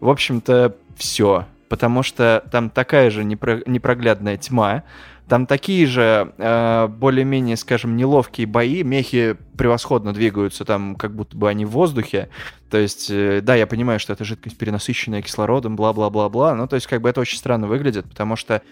В 0.00 0.08
общем-то, 0.08 0.76
все. 0.96 1.46
Потому 1.74 2.04
что 2.04 2.44
там 2.52 2.70
такая 2.70 3.10
же 3.10 3.24
непро- 3.24 3.64
непроглядная 3.66 4.36
тьма, 4.36 4.84
там 5.28 5.44
такие 5.44 5.88
же 5.88 6.32
э, 6.38 6.86
более-менее, 6.86 7.56
скажем, 7.56 7.96
неловкие 7.96 8.46
бои, 8.46 8.84
мехи 8.84 9.36
превосходно 9.58 10.12
двигаются, 10.12 10.64
там 10.64 10.94
как 10.94 11.16
будто 11.16 11.36
бы 11.36 11.48
они 11.48 11.64
в 11.64 11.70
воздухе. 11.70 12.28
То 12.70 12.78
есть, 12.78 13.10
э, 13.10 13.40
да, 13.42 13.56
я 13.56 13.66
понимаю, 13.66 13.98
что 13.98 14.12
это 14.12 14.24
жидкость, 14.24 14.56
перенасыщенная 14.56 15.20
кислородом, 15.20 15.74
бла-бла-бла-бла, 15.74 16.54
но 16.54 16.68
то 16.68 16.76
есть 16.76 16.86
как 16.86 17.00
бы 17.02 17.08
это 17.08 17.20
очень 17.20 17.38
странно 17.38 17.66
выглядит, 17.66 18.08
потому 18.08 18.36
что 18.36 18.62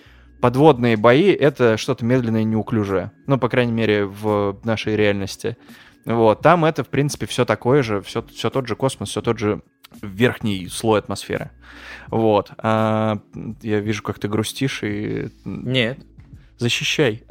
подводные 0.41 0.97
бои— 0.97 1.33
это 1.33 1.77
что-то 1.77 2.05
медленное 2.05 2.43
и 2.43 2.45
неуклюжее. 2.45 3.11
Ну, 3.27 3.37
по 3.37 3.49
крайней 3.49 3.73
мере, 3.73 4.05
в 4.05 4.61
нашей 4.62 4.95
реальности. 4.95 5.57
Вот, 6.05 6.41
там 6.41 6.65
это, 6.65 6.85
в 6.85 6.88
принципе, 6.88 7.27
все 7.27 7.45
такое 7.45 7.83
же, 7.83 8.01
все, 8.01 8.23
все 8.23 8.49
тот 8.49 8.69
же 8.69 8.77
космос, 8.77 9.09
все 9.09 9.23
тот 9.23 9.41
же 9.41 9.62
верхний 10.01 10.69
слой 10.69 11.01
атмосферы. 11.01 11.51
Вот. 12.09 12.51
А, 12.59 13.21
я 13.63 13.81
вижу, 13.81 14.03
как 14.03 14.19
ты 14.19 14.29
грустишь 14.29 14.83
и... 14.83 15.29
Нет. 15.45 15.99
Защищай. 16.59 17.25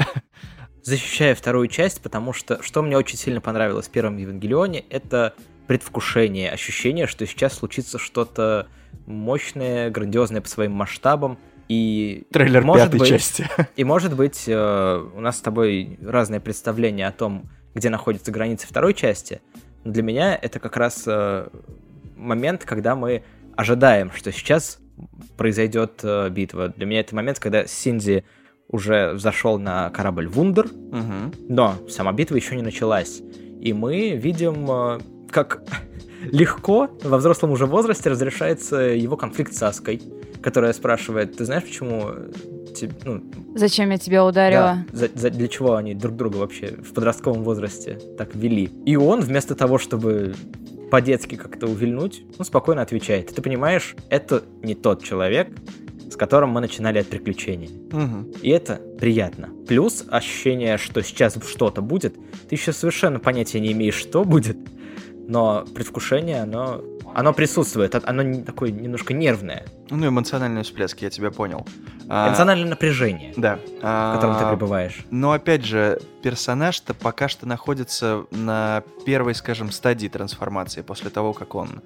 Защищаю 0.84 1.36
вторую 1.36 1.68
часть, 1.68 2.02
потому 2.02 2.34
что 2.34 2.62
что 2.64 2.82
мне 2.82 2.98
очень 2.98 3.18
сильно 3.18 3.40
понравилось 3.40 3.88
в 3.88 3.92
первом 3.92 4.18
Евангелионе, 4.18 4.84
это 4.90 5.36
предвкушение, 5.68 6.52
ощущение, 6.52 7.08
что 7.08 7.26
сейчас 7.26 7.54
случится 7.54 8.00
что-то 8.00 8.68
мощное, 9.06 9.90
грандиозное 9.90 10.42
по 10.42 10.48
своим 10.48 10.74
масштабам. 10.74 11.38
И 11.70 12.28
Трейлер 12.32 12.64
может 12.64 12.88
пятой 12.88 13.00
быть, 13.00 13.10
части. 13.10 13.48
И 13.78 13.84
может 13.84 14.16
быть, 14.16 14.44
э, 14.48 15.06
у 15.16 15.22
нас 15.22 15.38
с 15.38 15.42
тобой 15.42 15.98
разное 16.02 16.42
представление 16.42 17.08
о 17.08 17.12
том, 17.12 17.50
где 17.74 17.90
находятся 17.90 18.32
границы 18.32 18.68
второй 18.68 18.94
части. 18.94 19.42
Но 19.86 19.94
для 19.94 20.04
меня 20.04 20.36
это 20.36 20.60
как 20.60 20.76
раз 20.76 21.04
э, 21.06 21.48
момент, 22.22 22.64
когда 22.66 22.96
мы 22.96 23.24
ожидаем, 23.56 24.12
что 24.12 24.32
сейчас 24.32 24.80
произойдет 25.38 26.00
э, 26.04 26.30
битва. 26.30 26.70
Для 26.70 26.86
меня 26.86 27.00
это 27.02 27.16
момент, 27.16 27.40
когда 27.40 27.66
Синди 27.66 28.24
уже 28.68 29.12
взошел 29.14 29.60
на 29.60 29.90
корабль 29.90 30.28
Вундер, 30.28 30.68
Мгм. 30.68 31.34
но 31.50 31.76
сама 31.90 32.14
битва 32.14 32.36
еще 32.36 32.56
не 32.56 32.62
началась. 32.62 33.22
И 33.60 33.74
мы 33.74 34.12
видим, 34.16 34.70
э, 34.70 35.00
как 35.32 35.64
легко 36.24 36.90
во 37.04 37.18
взрослом 37.18 37.52
уже 37.52 37.66
возрасте 37.66 38.10
разрешается 38.10 38.78
его 38.78 39.18
конфликт 39.18 39.54
с 39.54 39.64
Аской, 39.64 40.02
которая 40.42 40.74
спрашивает, 40.74 41.36
ты 41.38 41.46
знаешь, 41.46 41.64
почему 41.64 42.12
те- 42.74 42.90
ну, 43.06 43.22
Зачем 43.56 43.90
я 43.92 43.98
тебя 43.98 44.26
ударила? 44.26 44.86
да, 44.92 44.98
за- 44.98 45.10
за- 45.14 45.30
для 45.30 45.48
чего 45.48 45.76
они 45.76 45.94
друг 45.94 46.16
друга 46.16 46.38
вообще 46.38 46.68
в 46.68 46.94
подростковом 46.94 47.44
возрасте 47.44 48.00
так 48.18 48.36
вели. 48.36 48.70
И 48.86 48.96
он 48.96 49.22
вместо 49.22 49.56
того, 49.56 49.78
чтобы 49.78 50.34
по-детски 50.90 51.36
как-то 51.36 51.68
увильнуть, 51.68 52.24
он 52.38 52.46
спокойно 52.46 52.82
отвечает. 52.82 53.34
Ты 53.34 53.42
понимаешь, 53.42 53.96
это 54.10 54.44
не 54.62 54.76
тот 54.76 55.04
человек, 55.04 55.50
с 56.12 56.16
которым 56.18 56.50
мы 56.50 56.60
начинали 56.60 57.00
от 57.00 57.08
приключений. 57.08 57.70
Мгм. 57.92 58.32
И 58.42 58.50
это 58.50 58.82
приятно. 59.00 59.50
Плюс 59.68 60.04
ощущение, 60.10 60.78
что 60.78 61.02
сейчас 61.02 61.38
что-то 61.48 61.82
будет. 61.82 62.16
Ты 62.50 62.56
еще 62.56 62.74
совершенно 62.74 63.20
понятия 63.20 63.62
не 63.62 63.72
имеешь, 63.72 63.96
что 63.96 64.26
будет, 64.26 64.58
но 65.28 65.66
предвкушение, 65.74 66.42
оно, 66.42 66.84
оно 67.16 67.34
присутствует. 67.34 67.96
Оно 67.96 68.44
такое 68.44 68.72
немножко 68.72 69.14
нервное. 69.14 69.66
Ну, 69.90 70.08
эмоциональный 70.08 70.64
всплеск, 70.64 71.02
я 71.02 71.10
тебя 71.10 71.32
понял. 71.32 71.66
А, 72.10 72.30
Эмоциональное 72.30 72.70
напряжение, 72.70 73.34
Да. 73.38 73.56
в 73.56 74.14
котором 74.16 74.38
ты 74.38 74.44
А, 74.44 74.50
пребываешь. 74.50 75.06
Но 75.12 75.32
опять 75.32 75.66
же, 75.66 76.00
персонаж-то 76.24 76.94
пока 76.94 77.28
что 77.28 77.48
находится 77.48 78.26
на 78.32 78.84
первой, 79.06 79.36
скажем, 79.36 79.72
стадии 79.72 80.08
трансформации 80.08 80.82
после 80.82 81.10
того, 81.10 81.34
как 81.34 81.56
он 81.56 81.82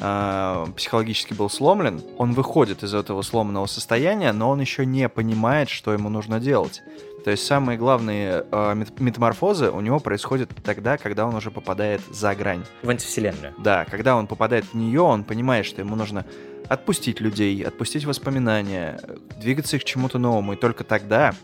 а, 0.00 0.66
психологически 0.76 1.32
был 1.32 1.48
сломлен. 1.48 2.02
Он 2.18 2.32
выходит 2.32 2.82
из 2.82 2.92
этого 2.92 3.22
сломанного 3.22 3.66
состояния, 3.66 4.32
но 4.32 4.50
он 4.50 4.60
еще 4.60 4.84
не 4.84 5.08
понимает, 5.08 5.68
что 5.70 5.92
ему 5.92 6.08
нужно 6.10 6.40
делать. 6.40 6.82
То 7.26 7.32
есть 7.32 7.44
самые 7.44 7.76
главные 7.76 8.44
мет- 8.52 9.00
метаморфозы 9.00 9.72
у 9.72 9.80
него 9.80 9.98
происходят 9.98 10.48
тогда, 10.62 10.96
когда 10.96 11.26
он 11.26 11.34
уже 11.34 11.50
попадает 11.50 12.00
за 12.08 12.36
грань. 12.36 12.62
В 12.84 12.88
антивселенную. 12.88 13.52
Да, 13.58 13.84
когда 13.84 14.14
он 14.14 14.28
попадает 14.28 14.64
в 14.66 14.74
нее, 14.74 15.00
он 15.00 15.24
понимает, 15.24 15.66
что 15.66 15.80
ему 15.80 15.96
нужно 15.96 16.24
отпустить 16.68 17.20
людей, 17.20 17.64
отпустить 17.64 18.04
воспоминания, 18.04 19.00
двигаться 19.40 19.74
их 19.74 19.82
к 19.82 19.84
чему-то 19.86 20.20
новому, 20.20 20.52
и 20.52 20.56
только 20.56 20.84
тогда 20.84 21.34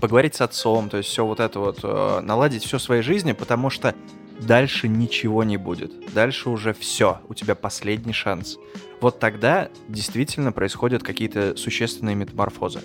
поговорить 0.00 0.34
с 0.34 0.40
отцом, 0.40 0.88
то 0.88 0.96
есть 0.96 1.10
все 1.10 1.26
вот 1.26 1.40
это 1.40 1.60
вот, 1.60 1.80
э, 1.82 2.20
наладить 2.22 2.64
все 2.64 2.78
в 2.78 2.82
своей 2.82 3.02
жизни, 3.02 3.32
потому 3.32 3.68
что 3.68 3.94
дальше 4.40 4.88
ничего 4.88 5.44
не 5.44 5.58
будет. 5.58 6.14
Дальше 6.14 6.48
уже 6.48 6.72
все, 6.72 7.20
у 7.28 7.34
тебя 7.34 7.54
последний 7.54 8.14
шанс. 8.14 8.56
Вот 9.02 9.18
тогда 9.18 9.68
действительно 9.88 10.52
происходят 10.52 11.02
какие-то 11.02 11.56
существенные 11.56 12.14
метаморфозы. 12.14 12.80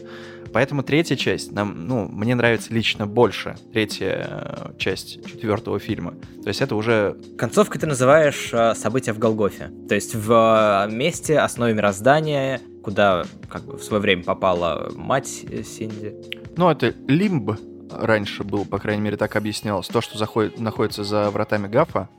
Поэтому 0.54 0.84
третья 0.84 1.16
часть 1.16 1.52
нам, 1.52 1.88
ну, 1.88 2.08
мне 2.08 2.36
нравится 2.36 2.74
лично 2.74 3.08
больше. 3.08 3.56
Третья 3.72 4.28
э, 4.30 4.78
часть 4.78 5.26
четвертого 5.26 5.80
фильма. 5.80 6.14
То 6.44 6.50
есть 6.50 6.62
это 6.62 6.76
уже 6.76 7.18
Концовкой 7.38 7.80
ты 7.80 7.88
называешь 7.88 8.50
э, 8.52 8.76
события 8.76 9.14
в 9.14 9.20
Голгофе. 9.20 9.72
То 9.88 9.96
есть 9.96 10.16
в 10.16 10.88
э, 10.88 10.92
месте 10.92 11.40
основе 11.40 11.74
мироздания, 11.74 12.60
куда 12.84 13.26
как 13.50 13.64
бы 13.64 13.78
в 13.78 13.84
свое 13.84 14.02
время 14.02 14.24
попала 14.24 14.92
мать 14.96 15.28
Синди. 15.28 16.16
Ну, 16.58 16.70
это 16.70 16.94
лимб 17.08 17.52
раньше 17.92 18.44
был, 18.44 18.66
по 18.66 18.80
крайней 18.80 19.02
мере, 19.02 19.18
так 19.18 19.36
объяснялось. 19.36 19.88
То, 19.88 20.02
что 20.02 20.18
заходит, 20.18 20.60
находится 20.60 21.04
за 21.04 21.30
вратами 21.30 21.68
Гафа, 21.68 22.10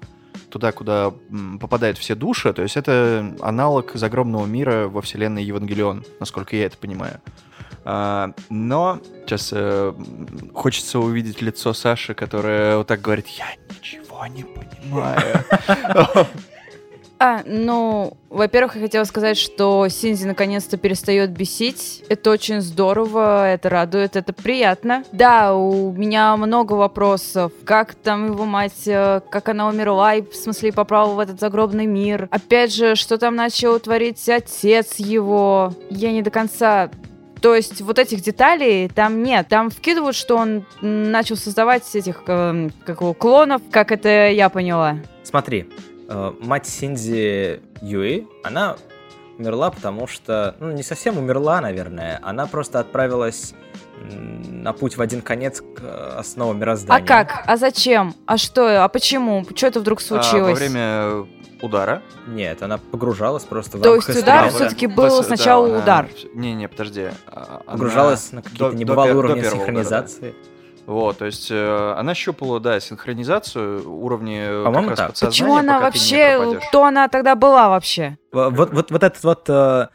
туда, 0.50 0.72
куда 0.72 1.12
попадают 1.60 1.98
все 1.98 2.14
души, 2.14 2.52
то 2.52 2.62
есть 2.62 2.76
это 2.76 3.34
аналог 3.40 3.92
загробного 3.94 4.46
мира 4.46 4.86
во 4.88 5.00
вселенной 5.00 5.42
Евангелион, 5.44 6.04
насколько 6.20 6.56
я 6.56 6.66
это 6.66 6.76
понимаю. 6.76 7.20
А, 7.84 8.32
но 8.48 9.00
сейчас 9.24 9.50
э, 9.52 9.92
хочется 10.54 10.98
увидеть 10.98 11.42
лицо 11.42 11.72
Саши, 11.72 12.14
которое 12.14 12.76
вот 12.76 12.86
так 12.86 13.00
говорит, 13.00 13.26
я 13.28 13.46
ничего 13.68 14.26
не 14.26 14.44
понимаю. 14.44 15.44
А, 17.24 17.42
ну, 17.46 18.16
во-первых, 18.30 18.74
я 18.74 18.82
хотела 18.82 19.04
сказать, 19.04 19.38
что 19.38 19.86
Синзи 19.88 20.26
наконец-то 20.26 20.76
перестает 20.76 21.30
бесить. 21.30 22.02
Это 22.08 22.32
очень 22.32 22.60
здорово, 22.60 23.48
это 23.48 23.68
радует, 23.68 24.16
это 24.16 24.32
приятно. 24.32 25.04
Да, 25.12 25.54
у 25.54 25.92
меня 25.92 26.36
много 26.36 26.72
вопросов. 26.72 27.52
Как 27.64 27.94
там 27.94 28.32
его 28.32 28.44
мать, 28.44 28.88
э, 28.88 29.20
как 29.30 29.48
она 29.50 29.68
умерла, 29.68 30.16
и 30.16 30.22
в 30.22 30.34
смысле 30.34 30.72
попала 30.72 31.14
в 31.14 31.20
этот 31.20 31.38
загробный 31.38 31.86
мир. 31.86 32.26
Опять 32.32 32.74
же, 32.74 32.96
что 32.96 33.18
там 33.18 33.36
начал 33.36 33.78
творить 33.78 34.28
отец 34.28 34.96
его. 34.96 35.72
Я 35.90 36.10
не 36.10 36.22
до 36.22 36.32
конца 36.32 36.90
то 37.42 37.56
есть 37.56 37.80
вот 37.80 37.98
этих 37.98 38.22
деталей 38.22 38.88
там 38.88 39.22
нет. 39.22 39.48
Там 39.48 39.68
вкидывают, 39.68 40.16
что 40.16 40.36
он 40.36 40.64
начал 40.80 41.36
создавать 41.36 41.82
этих 41.94 42.22
э, 42.26 42.70
как 42.86 43.00
его, 43.00 43.12
клонов, 43.14 43.60
как 43.70 43.90
это 43.90 44.30
я 44.30 44.48
поняла. 44.48 44.98
Смотри, 45.24 45.68
э, 46.08 46.32
мать 46.40 46.66
Синди 46.66 47.60
Юи, 47.82 48.28
она 48.44 48.76
умерла, 49.38 49.70
потому 49.70 50.06
что, 50.06 50.54
ну, 50.60 50.70
не 50.70 50.84
совсем 50.84 51.18
умерла, 51.18 51.60
наверное, 51.60 52.20
она 52.22 52.46
просто 52.46 52.78
отправилась 52.78 53.54
на 54.04 54.72
путь 54.72 54.96
в 54.96 55.02
один 55.02 55.20
конец 55.22 55.60
к 55.60 55.80
э, 55.82 56.14
основам 56.18 56.56
А 56.56 56.60
мироздания. 56.60 57.06
как? 57.06 57.42
А 57.46 57.56
зачем? 57.56 58.14
А 58.26 58.36
что? 58.36 58.84
А 58.84 58.88
почему? 58.88 59.44
Что 59.54 59.66
это 59.66 59.80
вдруг 59.80 59.98
А, 60.00 60.02
случилось? 60.02 60.52
Во 60.52 60.54
время 60.54 61.26
удара. 61.60 62.02
Нет, 62.26 62.62
она 62.62 62.78
погружалась 62.78 63.44
просто 63.44 63.78
в 63.78 63.82
То 63.82 63.94
есть 63.94 64.08
удар 64.10 64.50
всё-таки 64.50 64.86
был 64.86 65.22
сначала 65.22 65.78
удар. 65.78 66.08
Не-не, 66.34 66.68
подожди. 66.68 67.08
А, 67.26 67.62
она 67.66 67.72
Погружалась 67.72 68.32
на 68.32 68.42
какие-то 68.42 68.70
до- 68.70 68.76
небывалые 68.76 69.14
до 69.14 69.18
пер- 69.18 69.22
до 69.22 69.28
уровни 69.28 69.40
первого 69.42 69.62
удара, 69.62 69.74
да. 69.74 69.82
синхронизации. 70.08 70.34
Вот, 70.84 71.18
то 71.18 71.26
есть 71.26 71.48
э, 71.48 71.94
она 71.96 72.12
щупала, 72.14 72.58
да, 72.58 72.80
синхронизацию, 72.80 73.88
уровни 73.88 74.40
э, 74.44 74.64
По-моему, 74.64 74.88
как 74.88 74.98
раз 74.98 75.20
так. 75.20 75.28
Почему 75.28 75.54
она 75.56 75.78
вообще... 75.78 76.58
Кто 76.68 76.84
она 76.84 77.06
тогда 77.06 77.36
была 77.36 77.68
вообще? 77.68 78.18
Вот, 78.32 78.52
вот, 78.72 78.90
вот 78.90 79.02
этот 79.04 79.22
вот 79.22 79.44
э, 79.48 79.86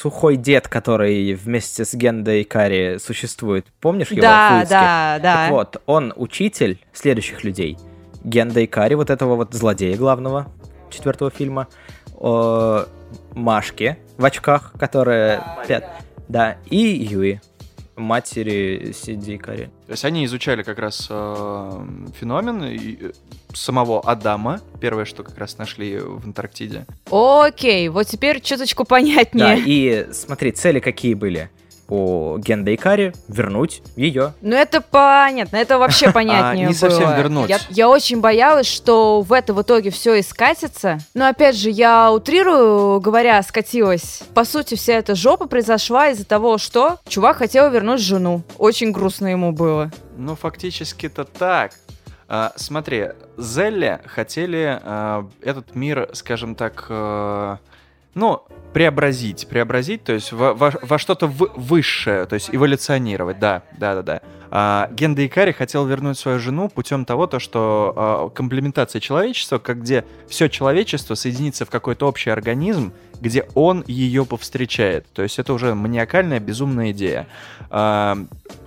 сухой 0.00 0.36
дед, 0.36 0.66
который 0.68 1.34
вместе 1.34 1.84
с 1.84 1.94
Гендой 1.94 2.44
Кари 2.44 2.98
существует, 2.98 3.66
помнишь 3.80 4.10
его? 4.10 4.22
Да, 4.22 4.64
да, 4.68 5.18
да. 5.22 5.34
Так 5.34 5.50
вот, 5.50 5.82
он 5.86 6.12
учитель 6.16 6.78
следующих 6.92 7.44
людей. 7.44 7.76
Генда 8.24 8.64
Икари, 8.64 8.94
вот 8.94 9.10
этого 9.10 9.36
вот 9.36 9.52
злодея 9.54 9.96
главного 9.96 10.50
четвертого 10.90 11.30
фильма. 11.30 11.68
О, 12.16 12.84
Машки 13.34 13.96
в 14.18 14.24
очках, 14.24 14.72
которая... 14.78 15.42
пят- 15.66 15.88
Да, 16.28 16.56
и 16.70 16.76
Юи, 16.78 17.40
матери 18.00 18.92
Сиди 18.92 19.36
Икари. 19.36 19.66
То 19.86 19.92
есть 19.92 20.04
они 20.04 20.24
изучали 20.24 20.62
как 20.62 20.78
раз 20.78 21.06
э, 21.10 21.86
феномен 22.18 22.64
и, 22.64 22.96
э, 23.00 23.12
самого 23.54 24.00
Адама, 24.00 24.60
первое, 24.80 25.04
что 25.04 25.22
как 25.22 25.38
раз 25.38 25.58
нашли 25.58 25.98
в 25.98 26.24
Антарктиде. 26.24 26.86
Окей, 27.10 27.88
вот 27.88 28.06
теперь 28.06 28.40
чуточку 28.40 28.84
понятнее. 28.84 29.46
Да, 29.46 29.54
и 29.54 30.12
смотри, 30.12 30.52
цели 30.52 30.80
какие 30.80 31.14
были 31.14 31.50
у 31.90 32.38
Генда 32.38 32.74
Икари? 32.74 33.12
Вернуть 33.28 33.82
ее. 33.96 34.32
Ну 34.40 34.54
это 34.54 34.80
понятно, 34.80 35.56
это 35.56 35.78
вообще 35.78 36.10
понятнее 36.10 36.66
А, 36.66 36.68
не 36.68 36.74
совсем 36.74 37.14
вернуть. 37.16 37.52
Я, 37.70 37.88
очень 37.88 38.20
боялась, 38.20 38.66
что 38.66 39.20
в 39.22 39.32
это 39.32 39.52
в 39.52 39.62
итоге 39.62 39.90
все 39.90 40.14
и 40.14 40.22
скатится. 40.22 40.98
Но 41.14 41.28
опять 41.28 41.56
же, 41.56 41.70
я 41.70 42.12
утрирую, 42.12 43.00
говоря, 43.00 43.42
скатилась. 43.42 44.22
По 44.34 44.44
сути, 44.44 44.74
вся 44.74 44.94
эта 44.94 45.14
жопа 45.14 45.46
произошла 45.46 46.08
из-за 46.08 46.24
того, 46.24 46.58
что 46.58 46.98
чувак 47.08 47.38
хотел 47.38 47.70
вернуть 47.70 48.00
жену. 48.00 48.42
Очень 48.58 48.92
грустно 48.92 49.28
ему 49.28 49.52
было. 49.52 49.90
Ну, 50.16 50.36
фактически-то 50.36 51.24
так. 51.24 51.72
А, 52.28 52.52
смотри, 52.54 53.08
Зелли 53.36 54.00
хотели 54.06 54.78
а, 54.82 55.28
этот 55.42 55.74
мир, 55.74 56.10
скажем 56.12 56.54
так, 56.54 56.86
э, 56.88 57.56
ну, 58.14 58.42
преобразить, 58.72 59.48
преобразить, 59.48 60.04
то 60.04 60.12
есть 60.12 60.32
во, 60.32 60.54
во- 60.54 60.78
во 60.82 60.98
что-то 60.98 61.26
вы- 61.26 61.50
высшее, 61.54 62.26
то 62.26 62.34
есть 62.34 62.50
эволюционировать, 62.52 63.38
да, 63.38 63.62
да, 63.78 63.94
да, 63.96 64.02
да. 64.02 64.20
А, 64.52 64.90
Генда 64.92 65.26
Икари 65.26 65.52
хотел 65.52 65.86
вернуть 65.86 66.18
свою 66.18 66.38
жену 66.38 66.68
путем 66.68 67.04
того, 67.04 67.26
то, 67.26 67.38
что 67.38 67.92
а, 67.96 68.28
комплементация 68.30 69.00
человечества, 69.00 69.58
как 69.58 69.80
где 69.82 70.04
все 70.28 70.48
человечество 70.48 71.14
соединится 71.14 71.64
в 71.64 71.70
какой-то 71.70 72.06
общий 72.06 72.30
организм, 72.30 72.92
где 73.20 73.46
он 73.54 73.84
ее 73.86 74.24
повстречает. 74.24 75.06
То 75.12 75.22
есть 75.22 75.38
это 75.38 75.52
уже 75.52 75.74
маниакальная, 75.74 76.40
безумная 76.40 76.90
идея. 76.90 77.28
А, 77.70 78.18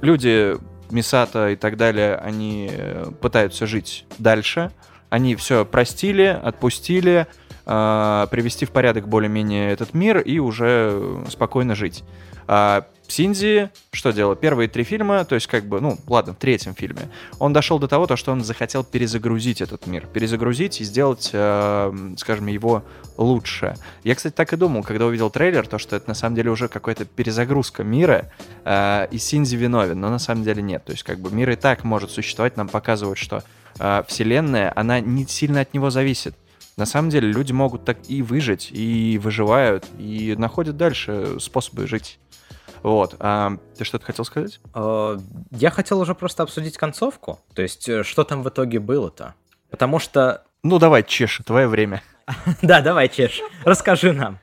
люди 0.02 0.58
Мисата 0.90 1.50
и 1.50 1.56
так 1.56 1.76
далее, 1.76 2.16
они 2.16 2.70
э, 2.72 3.08
пытаются 3.20 3.66
жить 3.66 4.06
дальше. 4.20 4.72
Они 5.10 5.36
все 5.36 5.66
простили, 5.66 6.40
отпустили, 6.42 7.28
э, 7.66 8.28
привести 8.32 8.66
в 8.66 8.72
порядок 8.72 9.08
более-менее 9.08 9.72
этот 9.72 9.94
мир 9.94 10.20
и 10.20 10.40
уже 10.40 10.92
э, 10.94 11.26
спокойно 11.30 11.76
жить. 11.76 12.04
А 12.48 12.86
Синди 13.08 13.70
что 13.92 14.12
делал? 14.12 14.36
Первые 14.36 14.68
три 14.68 14.84
фильма, 14.84 15.24
то 15.24 15.36
есть 15.36 15.48
как 15.48 15.66
бы, 15.66 15.80
ну, 15.80 15.98
ладно, 16.08 16.34
в 16.34 16.38
третьем 16.38 16.74
фильме, 16.74 17.10
он 17.38 17.54
дошел 17.54 17.78
до 17.78 17.88
того, 17.88 18.08
то, 18.08 18.16
что 18.16 18.32
он 18.32 18.44
захотел 18.44 18.84
перезагрузить 18.84 19.62
этот 19.62 19.86
мир. 19.88 20.08
Перезагрузить 20.08 20.82
и 20.82 20.84
сделать, 20.84 21.30
э, 21.32 22.14
скажем, 22.18 22.48
его 22.48 22.84
лучше. 23.18 23.76
Я, 24.04 24.16
кстати, 24.16 24.34
так 24.34 24.52
и 24.54 24.58
думал, 24.58 24.84
когда 24.84 25.06
увидел 25.06 25.30
трейлер, 25.30 25.68
то, 25.68 25.78
что 25.78 25.96
это 25.96 26.10
на 26.10 26.16
самом 26.16 26.36
деле 26.36 26.50
уже 26.50 26.68
какая-то 26.68 27.06
перезагрузка 27.06 27.84
мира, 27.84 28.32
э, 28.66 29.08
и 29.12 29.18
Синзи 29.18 29.56
виновен, 29.56 30.00
но 30.00 30.10
на 30.10 30.20
самом 30.20 30.44
деле 30.44 30.62
нет. 30.62 30.84
То 30.86 30.94
есть 30.94 31.04
как 31.04 31.20
бы 31.20 31.32
мир 31.32 31.52
и 31.52 31.56
так 31.56 31.84
может 31.84 32.10
существовать, 32.10 32.58
нам 32.58 32.68
показывают, 32.68 33.20
что 33.20 33.44
э, 33.80 34.04
вселенная, 34.08 34.74
она 34.76 35.00
не 35.00 35.28
сильно 35.28 35.62
от 35.62 35.74
него 35.74 35.90
зависит. 35.92 36.36
На 36.78 36.86
самом 36.86 37.10
деле 37.10 37.32
люди 37.32 37.52
могут 37.52 37.86
так 37.86 37.98
и 38.08 38.22
выжить, 38.22 38.70
и 38.72 39.20
выживают, 39.22 39.86
и 40.00 40.36
находят 40.38 40.76
дальше 40.78 41.40
способы 41.40 41.88
жить. 41.88 42.20
Вот. 42.82 43.16
А, 43.20 43.58
ты 43.78 43.86
что-то 43.86 44.06
хотел 44.06 44.26
сказать? 44.26 44.60
Э, 44.74 45.18
Я 45.52 45.70
хотел 45.70 46.00
уже 46.00 46.16
просто 46.16 46.44
обсудить 46.44 46.78
концовку. 46.78 47.40
То 47.54 47.62
есть, 47.62 47.88
э, 47.88 48.04
что 48.04 48.24
там 48.24 48.44
в 48.44 48.50
итоге 48.50 48.80
было-то? 48.80 49.36
Потому 49.70 50.00
что... 50.00 50.44
Ну 50.64 50.80
давай, 50.80 51.04
Чеша, 51.04 51.44
твое 51.44 51.68
время. 51.68 52.02
Да, 52.62 52.82
давай, 52.82 53.08
Чеш, 53.10 53.42
расскажи 53.64 54.12
нам. 54.14 54.40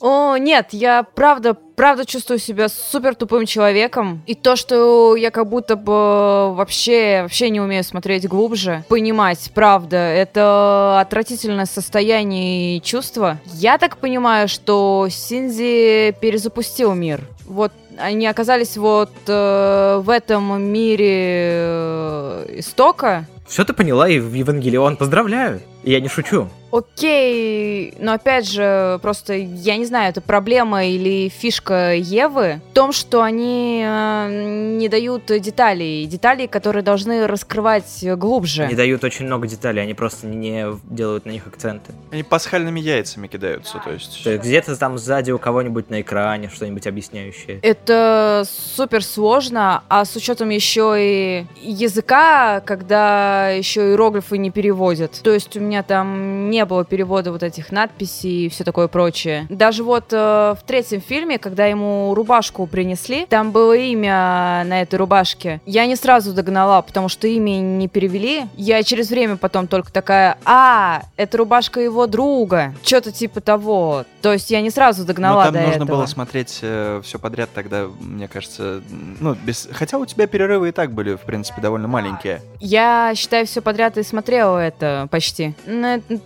О, 0.00 0.36
нет, 0.36 0.68
я 0.70 1.02
правда, 1.02 1.54
правда 1.54 2.06
чувствую 2.06 2.38
себя 2.38 2.68
супер 2.68 3.16
тупым 3.16 3.46
человеком. 3.46 4.22
И 4.26 4.34
то, 4.34 4.54
что 4.54 5.16
я 5.16 5.30
как 5.30 5.48
будто 5.48 5.74
бы 5.74 6.54
вообще, 6.54 7.22
вообще 7.22 7.50
не 7.50 7.60
умею 7.60 7.82
смотреть 7.82 8.28
глубже, 8.28 8.84
понимать, 8.88 9.50
правда, 9.54 9.96
это 9.96 11.00
отвратительное 11.00 11.66
состояние 11.66 12.76
и 12.76 12.82
чувство. 12.82 13.38
Я 13.46 13.78
так 13.78 13.96
понимаю, 13.96 14.46
что 14.46 15.08
Синзи 15.10 16.14
перезапустил 16.20 16.94
мир. 16.94 17.22
Вот 17.44 17.72
они 17.98 18.26
оказались 18.26 18.76
вот 18.76 19.10
э, 19.26 20.00
в 20.02 20.10
этом 20.10 20.62
мире 20.62 21.08
э, 21.10 22.46
истока. 22.58 23.26
Все 23.48 23.64
ты 23.64 23.72
поняла, 23.72 24.08
и 24.08 24.18
в 24.18 24.34
Евангелион 24.34 24.96
поздравляю. 24.96 25.62
Я 25.82 26.00
не 26.00 26.08
шучу. 26.08 26.48
Окей, 26.70 27.94
но 27.98 28.12
опять 28.12 28.46
же, 28.46 28.98
просто 29.00 29.32
я 29.32 29.78
не 29.78 29.86
знаю, 29.86 30.10
это 30.10 30.20
проблема 30.20 30.84
или 30.84 31.30
фишка 31.30 31.94
Евы 31.94 32.60
в 32.70 32.74
том, 32.74 32.92
что 32.92 33.22
они 33.22 33.82
э, 33.86 34.76
не 34.76 34.88
дают 34.90 35.26
деталей, 35.26 36.04
деталей, 36.04 36.46
которые 36.46 36.82
должны 36.82 37.26
раскрывать 37.26 38.04
глубже. 38.16 38.64
Они 38.64 38.74
дают 38.74 39.02
очень 39.02 39.24
много 39.24 39.46
деталей, 39.46 39.80
они 39.80 39.94
просто 39.94 40.26
не 40.26 40.66
делают 40.84 41.24
на 41.24 41.30
них 41.30 41.46
акценты. 41.46 41.92
Они 42.12 42.22
пасхальными 42.22 42.80
яйцами 42.80 43.28
кидаются, 43.28 43.80
то 43.82 43.90
есть... 43.90 44.22
То 44.24 44.30
есть 44.32 44.44
где-то 44.44 44.76
там 44.76 44.98
сзади 44.98 45.30
у 45.30 45.38
кого-нибудь 45.38 45.88
на 45.88 46.02
экране 46.02 46.50
что-нибудь 46.54 46.86
объясняющее. 46.86 47.60
Это 47.62 48.44
супер 48.76 49.02
сложно, 49.02 49.84
а 49.88 50.04
с 50.04 50.14
учетом 50.16 50.50
еще 50.50 50.96
и 50.98 51.46
языка, 51.62 52.60
когда 52.60 53.37
еще 53.46 53.90
иероглифы 53.90 54.38
не 54.38 54.50
переводят. 54.50 55.20
То 55.22 55.32
есть 55.32 55.56
у 55.56 55.60
меня 55.60 55.82
там 55.82 56.50
не 56.50 56.64
было 56.64 56.84
перевода 56.84 57.32
вот 57.32 57.42
этих 57.42 57.72
надписей 57.72 58.46
и 58.46 58.48
все 58.48 58.64
такое 58.64 58.88
прочее. 58.88 59.46
Даже 59.48 59.84
вот 59.84 60.12
э, 60.12 60.16
в 60.16 60.58
третьем 60.66 61.00
фильме, 61.00 61.38
когда 61.38 61.66
ему 61.66 62.14
рубашку 62.14 62.66
принесли, 62.66 63.26
там 63.26 63.50
было 63.52 63.74
имя 63.76 64.64
на 64.64 64.82
этой 64.82 64.96
рубашке. 64.96 65.60
Я 65.66 65.86
не 65.86 65.96
сразу 65.96 66.32
догнала, 66.32 66.82
потому 66.82 67.08
что 67.08 67.26
имя 67.26 67.58
не 67.60 67.88
перевели. 67.88 68.46
Я 68.56 68.82
через 68.82 69.10
время 69.10 69.36
потом 69.36 69.66
только 69.66 69.92
такая, 69.92 70.38
а, 70.44 71.02
это 71.16 71.38
рубашка 71.38 71.80
его 71.80 72.06
друга. 72.06 72.74
Что-то 72.82 73.12
типа 73.12 73.40
того. 73.40 74.04
То 74.22 74.32
есть 74.32 74.50
я 74.50 74.60
не 74.60 74.70
сразу 74.70 75.04
догнала 75.04 75.44
Но 75.44 75.44
там 75.44 75.52
до 75.54 75.60
нужно 75.60 75.84
этого. 75.84 75.96
было 75.98 76.06
смотреть 76.06 76.58
э, 76.62 77.00
все 77.04 77.18
подряд 77.18 77.50
тогда, 77.54 77.86
мне 78.00 78.28
кажется, 78.28 78.82
ну, 79.20 79.34
без... 79.34 79.68
Хотя 79.72 79.98
у 79.98 80.06
тебя 80.06 80.26
перерывы 80.26 80.70
и 80.70 80.72
так 80.72 80.92
были, 80.92 81.14
в 81.14 81.20
принципе, 81.20 81.60
довольно 81.60 81.88
маленькие. 81.88 82.42
Я 82.60 83.12
считаю 83.14 83.27
все 83.44 83.60
подряд 83.60 83.96
и 83.98 84.02
смотрела 84.02 84.58
это 84.58 85.08
почти. 85.10 85.54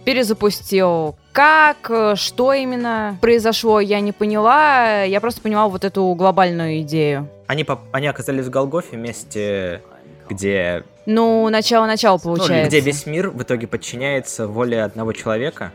Перезапустил. 0.04 1.16
Как, 1.32 1.90
э, 1.90 2.14
что 2.16 2.52
именно 2.52 3.16
произошло, 3.20 3.80
я 3.80 4.00
не 4.00 4.12
поняла. 4.12 5.02
Я 5.04 5.20
просто 5.20 5.40
поняла 5.40 5.68
вот 5.68 5.84
эту 5.84 6.12
глобальную 6.14 6.80
идею. 6.82 7.28
Они, 7.46 7.64
поп- 7.64 7.80
они 7.92 8.06
оказались 8.06 8.46
в 8.46 8.50
Голгофе 8.50 8.96
месте, 8.96 9.80
где, 10.28 10.84
Ну, 11.06 11.48
начало-начало 11.48 12.18
ну, 12.22 12.22
получается. 12.22 12.68
где 12.68 12.80
весь 12.80 13.06
мир 13.06 13.30
в 13.30 13.42
итоге 13.42 13.66
подчиняется 13.66 14.46
воле 14.46 14.82
одного 14.82 15.12
человека. 15.14 15.72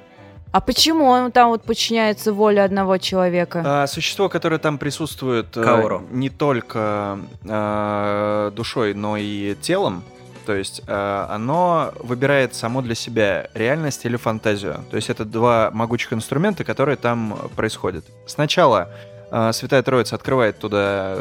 А 0.51 0.61
почему 0.61 1.05
он 1.05 1.31
там 1.31 1.49
вот 1.49 1.63
подчиняется 1.63 2.31
воле 2.33 2.63
одного 2.63 2.97
человека? 2.97 3.63
А, 3.65 3.87
существо, 3.87 4.29
которое 4.29 4.59
там 4.59 4.77
присутствует 4.77 5.57
э, 5.57 5.63
Каору. 5.63 6.03
не 6.11 6.29
только 6.29 7.19
э, 7.43 8.51
душой, 8.55 8.93
но 8.93 9.17
и 9.17 9.55
телом, 9.55 10.03
то 10.47 10.55
есть 10.55 10.81
э, 10.87 11.25
оно 11.29 11.91
выбирает 11.99 12.55
само 12.55 12.81
для 12.81 12.95
себя 12.95 13.49
реальность 13.53 14.05
или 14.05 14.15
фантазию. 14.17 14.83
То 14.89 14.95
есть 14.95 15.09
это 15.09 15.25
два 15.25 15.69
могучих 15.73 16.13
инструмента, 16.13 16.63
которые 16.63 16.95
там 16.95 17.37
происходят. 17.55 18.05
Сначала 18.25 18.89
э, 19.31 19.51
Святая 19.53 19.83
Троица 19.83 20.15
открывает 20.15 20.57
туда 20.57 21.17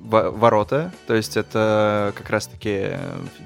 во- 0.00 0.30
ворота, 0.30 0.92
то 1.06 1.14
есть 1.14 1.36
это 1.36 2.12
как 2.16 2.28
раз-таки 2.30 2.90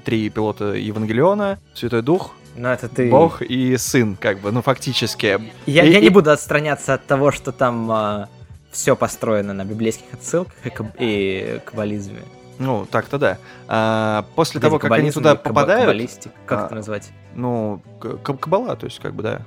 три 0.03 0.29
пилота 0.29 0.73
Евангелиона, 0.73 1.57
Святой 1.73 2.01
Дух, 2.01 2.31
Но 2.57 2.71
это 2.73 2.87
ты... 2.89 3.09
Бог 3.09 3.41
и 3.41 3.77
Сын, 3.77 4.17
как 4.19 4.39
бы, 4.41 4.51
ну 4.51 4.61
фактически. 4.61 5.25
Я, 5.65 5.83
И- 5.85 5.91
я 5.91 5.99
и- 5.99 6.01
не 6.03 6.09
буду 6.09 6.31
отстраняться 6.31 6.93
от 6.95 7.05
того, 7.07 7.31
что 7.31 7.51
там 7.51 8.27
все 8.71 8.95
построено 8.97 9.53
на 9.53 9.63
библейских 9.63 10.13
отсылках 10.13 10.53
и, 10.65 10.69
каб- 10.69 10.95
и 10.99 11.61
каббализме. 11.65 12.19
Ну, 12.57 12.85
так-то 12.89 13.17
да. 13.17 13.37
А, 13.67 14.25
после 14.35 14.61
того, 14.61 14.79
как 14.79 14.91
они 14.91 15.11
туда 15.11 15.33
каба- 15.33 15.43
попадают, 15.43 15.85
каббалистик, 15.85 16.31
как 16.45 16.59
а, 16.59 16.65
это 16.67 16.75
назвать? 16.75 17.11
ну, 17.33 17.81
каббала, 17.99 18.75
то 18.75 18.85
есть, 18.85 18.99
как 18.99 19.13
бы, 19.13 19.23
да. 19.23 19.41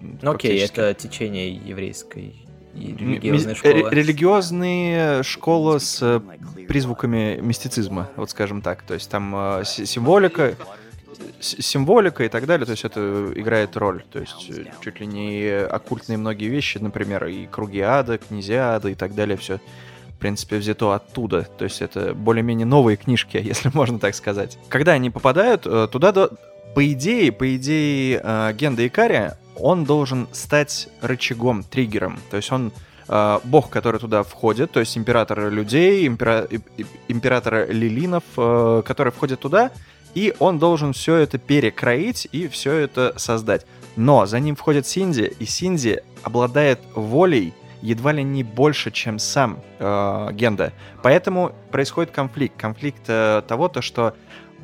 Ну 0.00 0.32
окей, 0.32 0.58
это 0.62 0.92
течение 0.94 1.54
еврейской 1.54 2.34
религиозной 2.74 3.54
школы. 3.54 3.74
ре- 3.74 3.90
религиозные 3.90 5.22
школа 5.22 5.78
с 5.78 6.02
э, 6.02 6.20
призвуками 6.66 7.38
мистицизма, 7.40 8.08
вот 8.16 8.30
скажем 8.30 8.62
так. 8.62 8.82
То 8.82 8.94
есть 8.94 9.10
там 9.10 9.34
э, 9.34 9.64
си- 9.64 9.86
символика, 9.86 10.56
символика 11.40 12.24
и 12.24 12.28
так 12.28 12.46
далее, 12.46 12.66
то 12.66 12.72
есть 12.72 12.84
это 12.84 13.32
играет 13.34 13.76
роль. 13.76 14.02
То 14.10 14.20
есть 14.20 14.50
э, 14.50 14.64
чуть 14.82 15.00
ли 15.00 15.06
не 15.06 15.64
оккультные 15.64 16.16
многие 16.16 16.48
вещи, 16.48 16.78
например, 16.78 17.26
и 17.26 17.46
круги 17.46 17.80
ада, 17.80 18.18
князья 18.18 18.74
ада 18.74 18.88
и 18.88 18.94
так 18.94 19.14
далее, 19.14 19.36
все 19.36 19.60
принципе, 20.22 20.56
взято 20.56 20.94
оттуда. 20.94 21.42
То 21.58 21.64
есть 21.64 21.82
это 21.82 22.14
более-менее 22.14 22.66
новые 22.66 22.96
книжки, 22.96 23.36
если 23.44 23.70
можно 23.74 23.98
так 23.98 24.14
сказать. 24.14 24.56
Когда 24.68 24.92
они 24.92 25.10
попадают, 25.10 25.66
э, 25.66 25.88
туда, 25.90 26.12
до- 26.12 26.30
по 26.74 26.80
идее, 26.92 27.30
по 27.32 27.54
идее, 27.56 28.20
э, 28.22 28.52
Генда 28.54 28.86
Икария, 28.86 29.36
он 29.56 29.84
должен 29.84 30.26
стать 30.32 30.88
рычагом, 31.02 31.62
триггером. 31.64 32.18
То 32.30 32.36
есть 32.38 32.50
он 32.50 32.72
э, 33.08 33.38
бог, 33.44 33.68
который 33.68 34.00
туда 34.00 34.22
входит, 34.22 34.70
то 34.72 34.80
есть 34.80 34.96
император 34.96 35.50
людей, 35.50 36.06
импера- 36.08 36.46
и- 36.50 36.60
и- 36.80 36.86
император 37.08 37.68
лилинов, 37.70 38.22
который 38.36 39.12
входит 39.12 39.40
туда, 39.40 39.70
и 40.14 40.34
он 40.38 40.58
должен 40.58 40.92
все 40.92 41.16
это 41.16 41.38
перекроить 41.38 42.28
и 42.32 42.46
все 42.48 42.72
это 42.74 43.12
создать. 43.16 43.66
Но 43.96 44.24
за 44.26 44.40
ним 44.40 44.56
входит 44.56 44.86
Синди, 44.86 45.30
и 45.38 45.44
Синди 45.44 46.00
обладает 46.22 46.78
волей 46.94 47.52
едва 47.82 48.12
ли 48.12 48.22
не 48.22 48.42
больше, 48.42 48.90
чем 48.90 49.18
сам 49.18 49.60
э, 49.78 50.28
Генда. 50.32 50.72
Поэтому 51.02 51.52
происходит 51.70 52.12
конфликт. 52.12 52.58
Конфликт 52.58 53.02
э, 53.08 53.42
того, 53.46 53.68
то, 53.68 53.82
что 53.82 54.14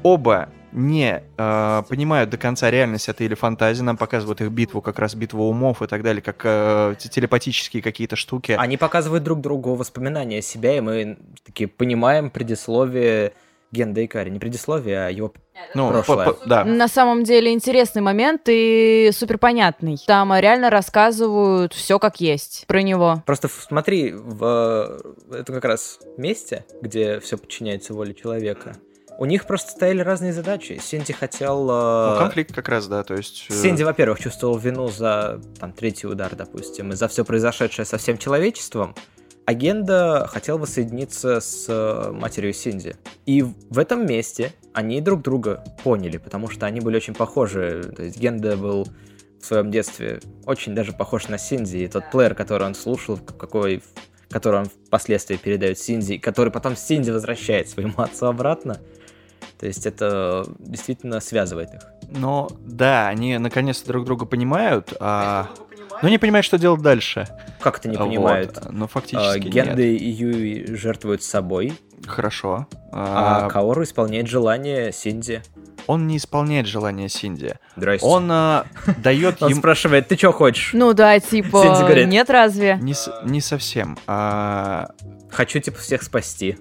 оба 0.03 0.49
не 0.73 1.23
э, 1.37 1.83
понимают 1.89 2.31
до 2.31 2.37
конца 2.37 2.71
реальность 2.71 3.09
это 3.09 3.25
или 3.25 3.35
фантазия. 3.35 3.83
Нам 3.83 3.97
показывают 3.97 4.41
их 4.41 4.51
битву, 4.51 4.81
как 4.81 4.99
раз 4.99 5.15
битву 5.15 5.49
умов 5.49 5.83
и 5.83 5.87
так 5.87 6.03
далее, 6.03 6.23
как 6.23 6.43
э, 6.45 6.95
те- 6.99 7.09
телепатические 7.09 7.83
какие-то 7.83 8.17
штуки. 8.17 8.53
Они 8.59 8.77
показывают 8.77 9.25
друг 9.25 9.41
другу 9.41 9.75
воспоминания 9.75 10.39
о 10.39 10.43
себя, 10.43 10.77
и 10.77 10.81
мы 10.81 11.19
такие 11.45 11.69
понимаем 11.69 12.31
предисловие 12.31 13.33
Генда 13.73 14.05
Икари. 14.05 14.31
Не 14.31 14.39
предисловие, 14.39 15.07
а 15.07 15.11
его... 15.11 15.33
ну, 15.75 15.91
прошлое. 15.91 16.27
по- 16.27 16.33
по- 16.33 16.47
да. 16.47 16.65
На 16.65 16.89
самом 16.89 17.25
деле 17.25 17.53
интересный 17.53 18.01
момент 18.03 18.43
и 18.47 19.11
супер 19.13 19.39
понятный. 19.39 19.97
Там 20.07 20.35
реально 20.39 20.71
рассказывают 20.71 21.75
все 21.75 21.99
как 21.99 22.21
есть 22.21 22.65
про 22.67 22.83
него. 22.83 23.23
Просто 23.27 23.49
смотри, 23.49 24.13
в 24.15 25.01
это 25.33 25.53
как 25.53 25.65
раз 25.65 25.99
месте, 26.17 26.65
где 26.81 27.21
все 27.21 27.37
подчиняется 27.37 27.93
воле 27.95 28.15
человека. 28.15 28.77
У 29.21 29.25
них 29.25 29.47
просто 29.47 29.73
стояли 29.73 30.01
разные 30.01 30.33
задачи. 30.33 30.81
Синди 30.81 31.13
хотел... 31.13 31.69
э, 31.69 32.11
Ну, 32.13 32.19
конфликт 32.21 32.55
как 32.55 32.69
раз, 32.69 32.87
да, 32.87 33.03
то 33.03 33.15
есть... 33.15 33.47
э, 33.51 33.53
Синди, 33.53 33.83
во-первых, 33.83 34.21
чувствовал 34.21 34.57
вину 34.59 34.87
за 34.91 35.41
там, 35.59 35.73
третий 35.73 36.07
удар, 36.07 36.37
допустим, 36.37 36.93
и 36.93 36.95
за 36.95 37.09
все 37.09 37.25
произошедшее 37.25 37.85
со 37.85 37.99
всем 37.99 38.17
человечеством. 38.17 38.95
Агенда 39.49 40.29
хотел 40.31 40.59
воссоединиться 40.59 41.41
с 41.41 41.65
э, 41.71 42.13
матерью 42.13 42.53
Синди. 42.53 42.97
И 43.25 43.41
в 43.41 43.79
этом 43.79 44.05
месте 44.05 44.53
они 44.75 45.01
друг 45.01 45.23
друга 45.23 45.65
поняли, 45.83 46.19
потому 46.19 46.51
что 46.51 46.67
они 46.67 46.81
были 46.81 46.97
очень 46.97 47.15
похожи. 47.15 47.91
То 47.97 48.03
есть 48.03 48.19
Генда 48.19 48.59
был 48.59 48.87
в 49.41 49.47
своем 49.47 49.71
детстве 49.71 50.21
очень 50.45 50.75
даже 50.75 50.93
похож 50.93 51.29
на 51.29 51.39
Синди, 51.39 51.79
и 51.79 51.89
тот 51.89 52.11
плеер, 52.13 52.35
который 52.35 52.65
он 52.65 52.75
слушал, 52.75 53.17
какой 53.17 53.83
который 54.29 54.61
он 54.61 54.67
впоследствии 54.67 55.37
передает 55.37 55.79
Синди, 55.79 56.19
который 56.19 56.53
потом 56.53 56.77
Синди 56.77 57.11
возвращает 57.11 57.71
своему 57.71 57.95
отцу 58.03 58.27
обратно. 58.27 58.79
То 59.59 59.67
есть 59.67 59.87
это 59.87 60.45
действительно 60.59 61.21
связывает 61.21 61.73
их. 61.73 61.81
Но 62.11 62.51
да, 62.67 63.09
они 63.09 63.39
наконец-то 63.39 63.89
друг 63.89 64.05
друга 64.05 64.27
понимают, 64.27 64.93
а... 65.01 65.49
но 66.03 66.09
не 66.09 66.19
понимают, 66.19 66.45
что 66.47 66.59
делать 66.59 66.83
дальше. 66.83 67.27
Как 67.61 67.79
это 67.79 67.89
не 67.89 67.97
Вот. 67.97 68.07
понимают? 68.07 68.59
Но 68.71 68.85
А, 68.85 68.89
фактически 68.89 69.49
Генда 69.49 69.83
нет. 69.83 70.01
и 70.01 70.05
Юи 70.11 70.75
жертвуют 70.75 71.23
собой, 71.23 71.73
Хорошо. 72.07 72.67
а, 72.93 73.47
А, 73.47 73.49
Каору 73.51 73.83
исполняет 73.83 74.27
желание 74.29 74.93
Синди. 74.93 75.43
Он 75.87 76.07
не 76.07 76.19
исполняет 76.19 76.67
желание 76.67 77.09
Синди. 77.09 77.55
Здрасте. 77.77 78.07
Он 78.07 78.29
а, 78.31 78.67
дает 78.99 79.43
Он 79.43 79.51
ему... 79.51 79.59
спрашивает, 79.61 80.07
ты 80.09 80.17
что 80.17 80.33
хочешь? 80.33 80.71
Ну 80.75 80.93
да, 80.93 81.19
типа, 81.19 81.63
Синди 81.63 81.81
говорит. 81.81 82.09
нет 82.09 82.29
разве? 82.31 82.79
Не, 82.83 82.95
не 83.25 83.41
совсем. 83.41 83.97
А, 84.07 84.91
Хочу, 85.31 85.61
типа, 85.61 85.79
всех 85.79 86.03
спасти. 86.03 86.59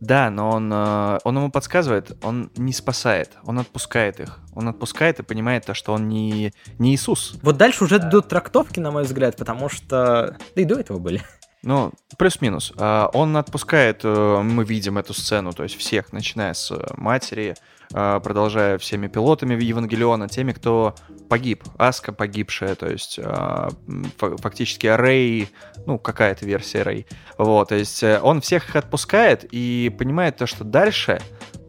Да, 0.00 0.30
но 0.30 0.50
он, 0.50 0.70
э, 0.72 1.18
он 1.24 1.36
ему 1.36 1.50
подсказывает, 1.50 2.16
он 2.22 2.50
не 2.56 2.72
спасает, 2.72 3.32
он 3.44 3.58
отпускает 3.58 4.20
их. 4.20 4.38
Он 4.54 4.68
отпускает 4.68 5.18
и 5.18 5.22
понимает 5.22 5.66
то, 5.66 5.74
что 5.74 5.92
он 5.92 6.08
не, 6.08 6.52
не 6.78 6.94
Иисус. 6.94 7.36
Вот 7.42 7.56
дальше 7.56 7.84
уже 7.84 7.98
идут 7.98 8.28
трактовки, 8.28 8.78
на 8.80 8.90
мой 8.90 9.02
взгляд, 9.02 9.36
потому 9.36 9.68
что... 9.68 10.36
Да 10.54 10.62
и 10.62 10.64
до 10.64 10.78
этого 10.78 10.98
были. 10.98 11.22
Ну, 11.62 11.92
плюс-минус. 12.16 12.72
А, 12.76 13.10
Он 13.12 13.36
отпускает, 13.36 14.00
э, 14.04 14.40
мы 14.42 14.64
видим 14.64 14.98
эту 14.98 15.12
сцену, 15.14 15.52
то 15.52 15.64
есть 15.64 15.76
всех, 15.76 16.12
начиная 16.12 16.54
с 16.54 16.70
э, 16.70 16.78
матери, 16.96 17.54
э, 17.54 17.54
продолжая 17.90 18.78
всеми 18.78 19.08
пилотами 19.08 19.62
Евангелиона, 19.62 20.28
теми, 20.28 20.52
кто 20.52 20.94
погиб. 21.28 21.64
Аска 21.78 22.12
погибшая, 22.12 22.74
то 22.74 22.86
есть 22.90 23.18
фа- 23.18 24.36
фактически 24.36 24.86
Рэй, 24.86 25.48
ну, 25.86 25.98
какая-то 25.98 26.44
версия 26.46 26.82
Рэй. 26.82 27.06
Вот, 27.38 27.68
то 27.68 27.74
есть 27.74 28.02
э, 28.02 28.20
он 28.22 28.40
всех 28.40 28.68
их 28.68 28.76
отпускает 28.76 29.44
и 29.50 29.94
понимает 29.98 30.36
то, 30.36 30.46
что 30.46 30.64
дальше 30.64 31.20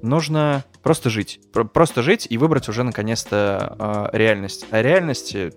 нужно 0.02 0.64
просто 0.84 1.10
жить. 1.10 1.40
Про- 1.54 1.66
Просто 1.66 2.02
жить 2.04 2.28
и 2.30 2.38
выбрать 2.38 2.70
уже 2.70 2.84
наконец-то 2.84 4.10
реальность. 4.14 4.66
А 4.72 4.82
реальности 4.82 5.54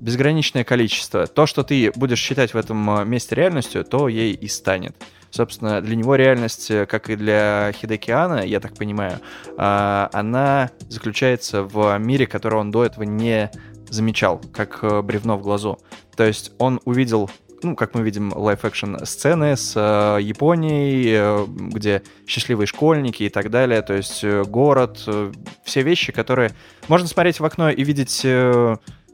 безграничное 0.00 0.64
количество. 0.64 1.26
То, 1.26 1.46
что 1.46 1.62
ты 1.62 1.92
будешь 1.94 2.18
считать 2.18 2.54
в 2.54 2.56
этом 2.56 3.08
месте 3.08 3.34
реальностью, 3.34 3.84
то 3.84 4.08
ей 4.08 4.32
и 4.32 4.48
станет. 4.48 4.96
Собственно, 5.30 5.80
для 5.80 5.96
него 5.96 6.14
реальность, 6.14 6.70
э, 6.70 6.86
как 6.86 7.10
и 7.10 7.16
для 7.16 7.72
Хидекиана, 7.74 8.44
я 8.44 8.60
так 8.60 8.74
понимаю, 8.74 9.20
а, 9.56 10.08
она 10.12 10.70
заключается 10.88 11.62
в 11.62 11.98
мире, 11.98 12.26
который 12.26 12.58
он 12.58 12.70
до 12.70 12.84
этого 12.84 13.04
не 13.04 13.50
замечал, 13.88 14.40
как 14.52 14.78
э, 14.82 15.02
бревно 15.02 15.36
в 15.36 15.42
глазу. 15.42 15.78
То 16.16 16.24
есть 16.24 16.52
он 16.58 16.80
увидел 16.84 17.30
ну, 17.62 17.74
как 17.74 17.94
мы 17.94 18.02
видим, 18.02 18.32
live-action 18.34 19.04
сцены 19.06 19.56
с 19.56 19.72
э, 19.76 20.22
Японией, 20.22 21.46
где 21.70 22.02
счастливые 22.26 22.66
школьники 22.66 23.22
и 23.22 23.28
так 23.30 23.50
далее, 23.50 23.80
то 23.80 23.94
есть 23.94 24.22
город, 24.22 25.08
все 25.64 25.82
вещи, 25.82 26.12
которые 26.12 26.52
можно 26.86 27.08
смотреть 27.08 27.40
в 27.40 27.44
окно 27.44 27.70
и 27.70 27.82
видеть 27.82 28.24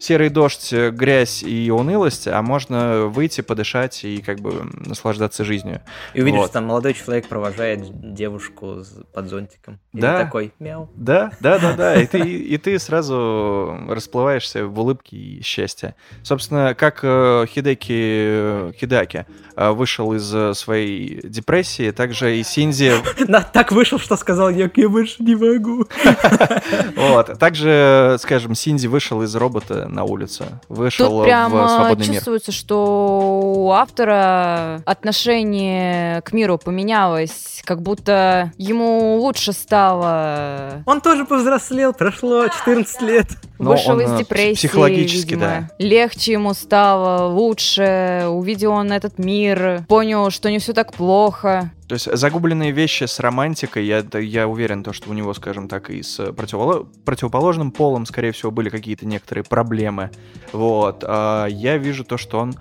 серый 0.03 0.31
дождь, 0.31 0.73
э, 0.73 0.91
грязь 0.91 1.45
и 1.45 1.71
унылость, 1.71 2.27
а 2.27 2.43
можно 2.43 3.07
выйти, 3.07 3.41
подышать 3.41 4.03
и 4.03 4.21
как 4.21 4.41
бы 4.41 4.69
наслаждаться 4.75 5.45
жизнью. 5.45 5.81
И 6.13 6.21
увидишь, 6.23 6.39
Вот. 6.41 6.45
что 6.47 6.55
там 6.55 6.65
молодой 6.67 6.95
человек 6.95 7.29
провожает 7.29 8.13
девушку 8.13 8.79
под 9.15 9.29
зонтиком. 9.29 9.79
И 9.95 10.01
Да. 10.01 10.25
такой, 10.25 10.53
мяу. 10.59 10.91
Да, 10.97 11.31
да, 11.39 11.61
да, 11.61 11.75
да. 11.75 12.03
И 12.03 12.07
ты, 12.07 12.19
и 12.19 12.59
ты 12.59 12.81
сразу 12.81 13.79
расплываешься 13.89 14.67
в 14.67 14.77
улыбке 14.81 15.17
и 15.17 15.43
счастье. 15.43 15.95
Собственно, 16.25 16.75
как 16.75 16.99
э, 17.05 17.47
Хидеки 17.49 17.93
э, 17.93 18.73
Хидаки 18.77 19.25
вышел 19.55 20.15
из 20.15 20.57
своей 20.59 21.21
депрессии, 21.29 21.91
также 21.91 22.39
и 22.39 22.43
Синзи 22.43 22.93
так 23.53 23.71
вышел, 23.71 23.99
что 23.99 24.17
сказал 24.17 24.49
я, 24.49 24.69
я 24.75 24.89
больше 24.89 25.23
не 25.23 25.37
могу. 25.37 25.87
Вот. 26.97 27.39
Также, 27.39 28.17
скажем, 28.19 28.55
Синди 28.55 28.87
вышел 28.87 29.23
из 29.23 29.35
робота 29.37 29.89
на 29.93 30.05
улицу. 30.05 30.45
Вышел 30.69 31.09
Тут 31.09 31.21
в 31.21 31.25
прямо 31.25 31.69
свободный 31.69 32.07
мир. 32.07 32.15
чувствуется, 32.17 32.53
что 32.53 33.41
у 33.55 33.71
автора 33.71 34.83
отношение 34.87 36.23
к 36.23 36.33
миру 36.33 36.59
поменялось, 36.59 37.61
как 37.65 37.83
будто 37.83 38.53
ему 38.59 39.17
лучше 39.19 39.53
стало. 39.53 40.83
Он 40.87 41.01
тоже 41.01 41.25
повзрослел, 41.25 41.93
прошло 41.93 42.47
14 42.49 43.03
лет. 43.03 43.27
Но 43.59 43.71
Вышел 43.73 43.93
он, 43.93 44.01
из 44.01 44.11
э, 44.13 44.19
депрессии, 44.19 44.67
психологически, 44.67 45.35
видимо. 45.35 45.41
да. 45.47 45.71
Легче 45.79 46.33
ему 46.33 46.53
стало, 46.55 47.29
лучше. 47.33 48.25
Увидел 48.29 48.73
он 48.73 48.91
этот 48.91 49.19
мир, 49.19 49.85
понял, 49.89 50.31
что 50.31 50.51
не 50.51 50.59
все 50.59 50.73
так 50.73 50.93
плохо. 50.93 51.71
То 51.93 51.97
есть 51.97 52.09
загубленные 52.11 52.71
вещи 52.71 53.05
с 53.05 53.21
романтикой, 53.21 53.85
я, 53.85 54.03
я 54.19 54.49
уверен, 54.49 54.83
то, 54.83 54.95
что 54.95 55.11
у 55.11 55.13
него, 55.13 55.35
скажем 55.35 55.69
так, 55.69 55.91
и 55.91 56.03
с 56.03 56.21
противоло- 56.21 56.87
противоположным 57.05 57.71
полом, 57.71 58.07
скорее 58.07 58.33
всего, 58.33 58.51
были 58.51 58.71
какие-то 58.71 59.05
некоторые 59.05 59.45
проблемы. 59.45 60.11
Вот. 60.55 61.05
А 61.07 61.45
я 61.49 61.77
вижу 61.77 62.05
то, 62.05 62.17
что 62.17 62.39
он 62.39 62.55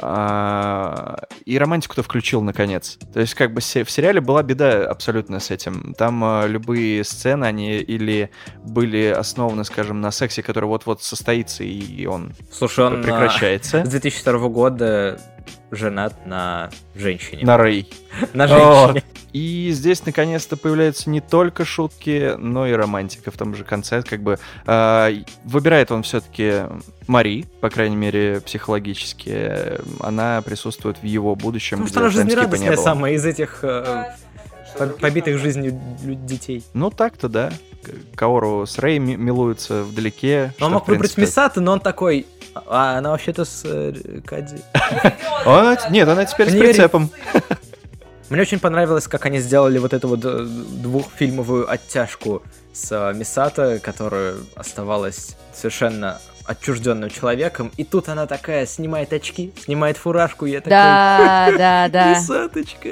а, 0.00 1.16
и 1.44 1.56
романтику-то 1.56 2.02
включил 2.02 2.42
наконец. 2.42 2.98
То 3.14 3.20
есть, 3.20 3.34
как 3.34 3.54
бы 3.54 3.60
в 3.60 3.64
сериале 3.64 4.20
была 4.20 4.42
беда 4.42 4.90
абсолютно 4.90 5.38
с 5.38 5.52
этим. 5.52 5.94
Там 5.96 6.24
а, 6.24 6.46
любые 6.48 7.04
сцены, 7.04 7.44
они 7.44 7.76
или 7.76 8.30
были 8.64 9.06
основаны, 9.16 9.62
скажем, 9.62 10.00
на 10.00 10.10
сексе, 10.10 10.42
который 10.42 10.64
вот-вот 10.64 11.04
состоится, 11.04 11.62
и 11.62 12.04
он 12.06 12.32
Слушай, 12.50 12.86
он 12.86 12.98
а, 12.98 13.02
прекращается. 13.04 13.84
с 13.84 13.88
2002 13.88 14.48
года 14.48 15.20
женат 15.70 16.26
на 16.26 16.70
женщине. 16.94 17.44
На 17.44 17.56
Рэй. 17.56 17.88
На 18.32 18.46
женщине. 18.46 19.02
И 19.32 19.70
здесь 19.72 20.04
наконец-то 20.06 20.56
появляются 20.56 21.10
не 21.10 21.20
только 21.20 21.66
шутки, 21.66 22.34
но 22.38 22.66
и 22.66 22.72
романтика 22.72 23.30
в 23.30 23.36
том 23.36 23.54
же 23.54 23.64
конце. 23.64 24.02
Как 24.02 24.22
бы 24.22 24.38
а, 24.64 25.10
выбирает 25.44 25.92
он 25.92 26.04
все-таки 26.04 26.62
Мари, 27.06 27.44
по 27.60 27.68
крайней 27.68 27.96
мере, 27.96 28.40
психологически. 28.40 29.78
Она 30.00 30.40
присутствует 30.42 30.98
в 30.98 31.04
его 31.04 31.34
будущем, 31.34 31.78
Потому 31.78 31.88
что 31.88 32.00
она 32.00 32.10
жизнерадостная 32.10 32.76
самая 32.76 33.12
из 33.12 33.26
этих 33.26 33.58
э, 33.62 34.06
по- 34.78 34.86
побитых 34.86 35.38
жизнью 35.38 35.78
детей. 36.02 36.64
Ну 36.72 36.90
так-то 36.90 37.28
да. 37.28 37.52
Каору 38.14 38.66
с 38.66 38.78
Рэй 38.78 38.98
ми- 38.98 39.16
милуются 39.16 39.82
вдалеке. 39.82 40.46
Но 40.46 40.52
что, 40.56 40.66
он 40.66 40.72
мог 40.72 40.84
принципе, 40.86 41.08
выбрать 41.08 41.16
Мисату, 41.30 41.60
но 41.60 41.72
он 41.72 41.80
такой, 41.80 42.26
а 42.54 42.98
она 42.98 43.10
вообще-то 43.10 43.44
с 43.44 43.62
э, 43.64 43.92
т- 45.76 45.86
Нет, 45.90 46.08
она 46.08 46.24
теперь 46.24 46.50
с 46.50 46.54
прицепом. 46.54 47.10
Мне 48.28 48.40
очень 48.42 48.58
понравилось, 48.58 49.06
как 49.06 49.24
они 49.26 49.38
сделали 49.38 49.78
вот 49.78 49.92
эту 49.94 50.08
вот 50.08 50.20
э, 50.24 50.44
двухфильмовую 50.46 51.70
оттяжку 51.70 52.42
с 52.72 52.90
э, 52.90 53.12
Мисата, 53.14 53.78
которая 53.78 54.34
оставалась 54.56 55.36
совершенно 55.54 56.20
отчужденным 56.44 57.10
человеком, 57.10 57.70
и 57.76 57.84
тут 57.84 58.08
она 58.08 58.26
такая 58.26 58.66
снимает 58.66 59.12
очки, 59.12 59.52
снимает 59.64 59.96
фуражку, 59.96 60.46
и 60.46 60.52
я 60.52 60.58
такой... 60.58 60.70
Да, 60.70 61.48
да, 61.58 61.88
да. 61.88 62.10
Мисаточка. 62.18 62.90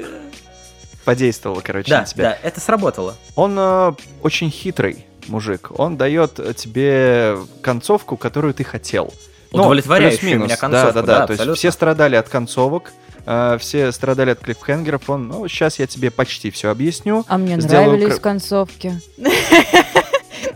Подействовала, 1.05 1.61
короче, 1.61 1.89
Да, 1.89 1.99
на 2.01 2.05
тебя. 2.05 2.23
да, 2.31 2.37
это 2.47 2.59
сработало. 2.59 3.15
Он 3.35 3.55
э, 3.57 3.93
очень 4.23 4.49
хитрый 4.49 5.05
мужик. 5.27 5.69
Он 5.77 5.97
дает 5.97 6.33
тебе 6.57 7.37
концовку, 7.61 8.17
которую 8.17 8.53
ты 8.53 8.63
хотел. 8.63 9.13
Ну, 9.51 9.61
Удовлетворяющую 9.61 10.19
плюс-минус. 10.19 10.47
меня 10.47 10.57
концовку, 10.57 10.93
Да, 10.93 11.01
да, 11.01 11.07
да, 11.19 11.27
да. 11.27 11.35
То 11.37 11.43
есть 11.43 11.57
все 11.59 11.71
страдали 11.71 12.15
от 12.15 12.27
концовок, 12.27 12.91
э, 13.25 13.57
все 13.59 13.91
страдали 13.91 14.31
от 14.31 14.39
клиффхенгеров. 14.39 15.09
Он, 15.09 15.27
ну, 15.27 15.47
сейчас 15.47 15.79
я 15.79 15.87
тебе 15.87 16.09
почти 16.11 16.49
все 16.51 16.69
объясню. 16.71 17.23
А 17.27 17.37
мне 17.37 17.61
Сделаю 17.61 17.91
нравились 17.91 18.13
кр- 18.15 18.21
концовки. 18.21 18.99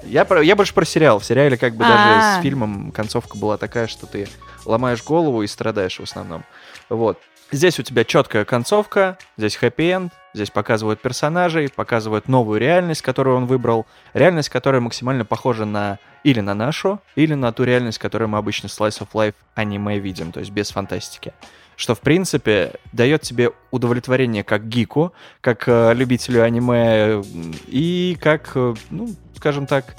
Я, 0.03 0.25
про- 0.25 0.41
я 0.43 0.55
больше 0.55 0.73
про 0.73 0.85
сериал. 0.85 1.19
В 1.19 1.25
сериале 1.25 1.55
как 1.55 1.75
бы 1.75 1.85
А. 1.85 1.87
даже 1.87 2.39
с 2.39 2.43
фильмом 2.43 2.91
концовка 2.91 3.37
была 3.37 3.57
такая, 3.57 3.85
что 3.87 4.07
ты 4.07 4.27
ломаешь 4.65 5.03
голову 5.03 5.43
и 5.43 5.47
страдаешь 5.47 5.99
в 5.99 6.03
основном. 6.03 6.43
Вот. 6.89 7.19
Здесь 7.51 7.79
у 7.79 7.83
тебя 7.83 8.03
четкая 8.03 8.43
концовка, 8.45 9.17
здесь 9.37 9.55
хэппи-энд, 9.55 10.11
здесь 10.33 10.49
показывают 10.49 11.01
персонажей, 11.01 11.69
показывают 11.69 12.27
новую 12.27 12.59
реальность, 12.59 13.01
которую 13.01 13.37
он 13.37 13.45
выбрал. 13.45 13.85
Реальность, 14.13 14.49
которая 14.49 14.81
максимально 14.81 15.25
похожа 15.25 15.65
на 15.65 15.99
или 16.23 16.41
на 16.41 16.53
нашу, 16.53 16.99
или 17.15 17.33
на 17.33 17.51
ту 17.51 17.63
реальность, 17.63 17.97
которую 17.97 18.29
мы 18.29 18.37
обычно 18.37 18.67
Slice 18.67 19.01
of 19.01 19.09
Life 19.13 19.35
аниме 19.55 19.99
видим, 19.99 20.31
то 20.31 20.39
есть 20.39 20.51
без 20.51 20.69
фантастики. 20.71 21.33
Что, 21.75 21.95
в 21.95 22.01
принципе, 22.01 22.73
дает 22.91 23.21
тебе 23.21 23.51
удовлетворение 23.71 24.43
как 24.43 24.67
гику, 24.67 25.13
как 25.39 25.63
э, 25.67 25.93
любителю 25.93 26.43
аниме, 26.43 27.23
и 27.67 28.17
как, 28.19 28.51
э, 28.55 28.75
ну, 28.89 29.15
скажем 29.37 29.65
так, 29.65 29.95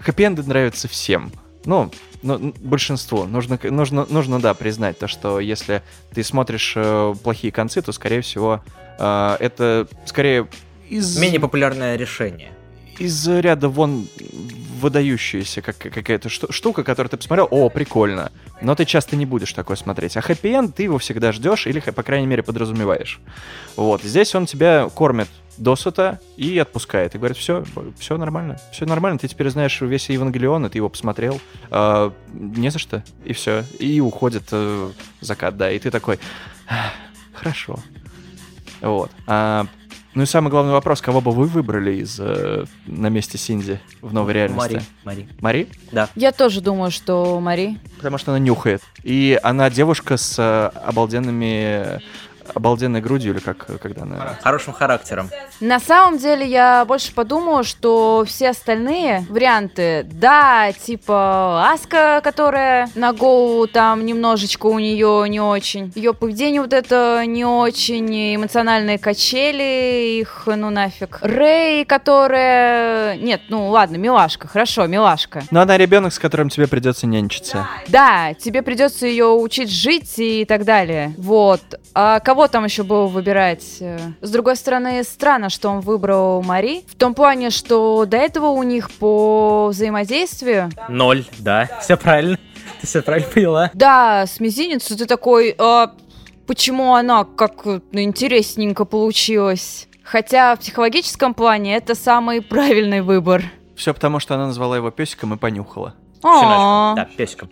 хэппи-энды 0.00 0.42
нравятся 0.42 0.88
всем. 0.88 1.30
Ну, 1.64 1.92
ну, 2.22 2.52
большинству. 2.58 3.24
Нужно, 3.26 3.58
нужно, 3.62 4.06
нужно, 4.10 4.40
да, 4.40 4.54
признать 4.54 4.98
то, 4.98 5.06
что 5.06 5.38
если 5.38 5.82
ты 6.12 6.24
смотришь 6.24 6.72
э, 6.74 7.14
плохие 7.22 7.52
концы, 7.52 7.80
то, 7.80 7.92
скорее 7.92 8.22
всего, 8.22 8.62
э, 9.00 9.36
это 9.40 9.88
скорее 10.04 10.46
из, 10.88 11.18
Менее 11.18 11.40
популярное 11.40 11.96
решение. 11.96 12.52
из 12.98 13.26
ряда 13.26 13.68
вон 13.68 14.06
выдающаяся 14.80 15.62
как, 15.62 15.76
какая-то 15.78 16.28
шту- 16.28 16.50
штука, 16.52 16.82
которую 16.84 17.10
ты 17.10 17.16
посмотрел, 17.16 17.48
о, 17.50 17.68
прикольно. 17.68 18.32
Но 18.62 18.74
ты 18.74 18.84
часто 18.84 19.16
не 19.16 19.26
будешь 19.26 19.52
такое 19.52 19.76
смотреть. 19.76 20.16
А 20.16 20.20
хэппи-энд 20.20 20.74
ты 20.74 20.84
его 20.84 20.98
всегда 20.98 21.32
ждешь 21.32 21.66
или, 21.66 21.80
по 21.80 22.02
крайней 22.02 22.26
мере, 22.26 22.42
подразумеваешь. 22.42 23.20
Вот. 23.76 24.02
Здесь 24.02 24.34
он 24.34 24.46
тебя 24.46 24.88
кормит 24.94 25.28
досыта 25.58 26.18
и 26.38 26.58
отпускает. 26.58 27.14
И 27.14 27.18
говорит, 27.18 27.36
все, 27.36 27.64
все 27.98 28.16
нормально, 28.16 28.58
все 28.72 28.86
нормально, 28.86 29.18
ты 29.18 29.28
теперь 29.28 29.50
знаешь 29.50 29.78
весь 29.82 30.08
Евангелион, 30.08 30.64
и 30.66 30.68
ты 30.70 30.78
его 30.78 30.88
посмотрел, 30.88 31.40
а, 31.70 32.12
не 32.32 32.70
за 32.70 32.78
что, 32.78 33.04
и 33.24 33.34
все. 33.34 33.64
И 33.78 34.00
уходит 34.00 34.44
э, 34.52 34.90
закат, 35.20 35.56
да, 35.58 35.70
и 35.70 35.78
ты 35.78 35.90
такой, 35.90 36.18
«Ах, 36.66 36.92
хорошо. 37.34 37.78
Вот. 38.80 39.10
А, 39.26 39.66
ну 40.14 40.24
и 40.24 40.26
самый 40.26 40.50
главный 40.50 40.72
вопрос, 40.72 41.00
кого 41.00 41.20
бы 41.20 41.30
вы 41.30 41.46
выбрали 41.46 41.96
из 41.96 42.18
э, 42.18 42.64
на 42.86 43.06
месте 43.08 43.38
Синди 43.38 43.78
в 44.00 44.12
новой 44.12 44.32
реальности? 44.32 44.82
Мари, 45.04 45.28
Мари. 45.40 45.68
Мари? 45.92 46.08
Я 46.16 46.32
тоже 46.32 46.60
думаю, 46.60 46.90
что 46.90 47.38
Мари. 47.38 47.78
Потому 47.96 48.18
что 48.18 48.32
она 48.32 48.40
нюхает. 48.40 48.82
И 49.04 49.38
она 49.42 49.70
девушка 49.70 50.16
с 50.16 50.36
э, 50.36 50.78
обалденными 50.78 52.00
обалденной 52.54 53.00
грудью, 53.00 53.32
или 53.32 53.40
как, 53.40 53.66
когда 53.80 54.02
она... 54.02 54.38
Хорошим 54.42 54.72
характером. 54.72 55.30
На 55.60 55.80
самом 55.80 56.18
деле 56.18 56.46
я 56.46 56.84
больше 56.84 57.14
подумала, 57.14 57.64
что 57.64 58.24
все 58.26 58.50
остальные 58.50 59.26
варианты, 59.28 60.06
да, 60.10 60.72
типа 60.72 61.70
Аска, 61.70 62.20
которая 62.22 62.88
на 62.94 63.12
голову 63.12 63.66
там 63.66 64.04
немножечко 64.06 64.66
у 64.66 64.78
нее 64.78 65.26
не 65.28 65.40
очень, 65.40 65.92
ее 65.94 66.14
поведение 66.14 66.60
вот 66.60 66.72
это 66.72 67.24
не 67.26 67.44
очень, 67.44 68.36
эмоциональные 68.36 68.98
качели, 68.98 70.18
их 70.20 70.44
ну 70.46 70.70
нафиг. 70.70 71.18
Рэй, 71.22 71.84
которая... 71.84 73.16
Нет, 73.16 73.42
ну 73.48 73.68
ладно, 73.68 73.96
милашка, 73.96 74.48
хорошо, 74.48 74.86
милашка. 74.86 75.42
Но 75.50 75.60
она 75.60 75.76
ребенок, 75.76 76.12
с 76.12 76.18
которым 76.18 76.48
тебе 76.48 76.66
придется 76.66 77.06
нянчиться. 77.06 77.66
Да, 77.88 78.34
тебе 78.34 78.62
придется 78.62 79.06
ее 79.06 79.26
учить 79.26 79.70
жить 79.70 80.18
и 80.18 80.44
так 80.44 80.64
далее. 80.64 81.14
Вот. 81.18 81.60
А 81.94 82.20
кого 82.20 82.39
там 82.48 82.64
еще 82.64 82.82
было 82.82 83.06
выбирать? 83.06 83.78
Э, 83.80 83.98
С 84.20 84.30
другой 84.30 84.56
стороны, 84.56 85.02
странно, 85.04 85.50
что 85.50 85.68
он 85.68 85.80
выбрал 85.80 86.42
Мари. 86.42 86.84
В 86.86 86.94
том 86.94 87.14
плане, 87.14 87.50
что 87.50 88.04
до 88.06 88.16
этого 88.16 88.48
у 88.48 88.62
них 88.62 88.90
по 88.90 89.68
взаимодействию... 89.70 90.70
Ноль, 90.88 91.24
да, 91.38 91.68
все 91.80 91.96
правильно. 91.96 92.38
Ты 92.80 92.86
все 92.86 93.02
правильно 93.02 93.28
поняла. 93.28 93.70
Да, 93.74 94.26
с 94.26 94.40
мизинецу 94.40 94.96
ты 94.96 95.06
такой... 95.06 95.54
«А 95.58 95.92
почему 96.46 96.94
она 96.94 97.24
как 97.24 97.64
ну, 97.64 97.80
интересненько 97.92 98.84
получилась? 98.84 99.88
Хотя 100.02 100.56
в 100.56 100.60
психологическом 100.60 101.34
плане 101.34 101.76
это 101.76 101.94
самый 101.94 102.42
правильный 102.42 103.00
выбор. 103.02 103.44
Все 103.76 103.94
потому, 103.94 104.18
что 104.18 104.34
она 104.34 104.46
назвала 104.46 104.76
его 104.76 104.90
песиком 104.90 105.34
и 105.34 105.36
понюхала. 105.36 105.94
О, 106.22 106.40
Щеночком. 106.40 106.96
Да, 106.96 107.08
песиком. 107.16 107.50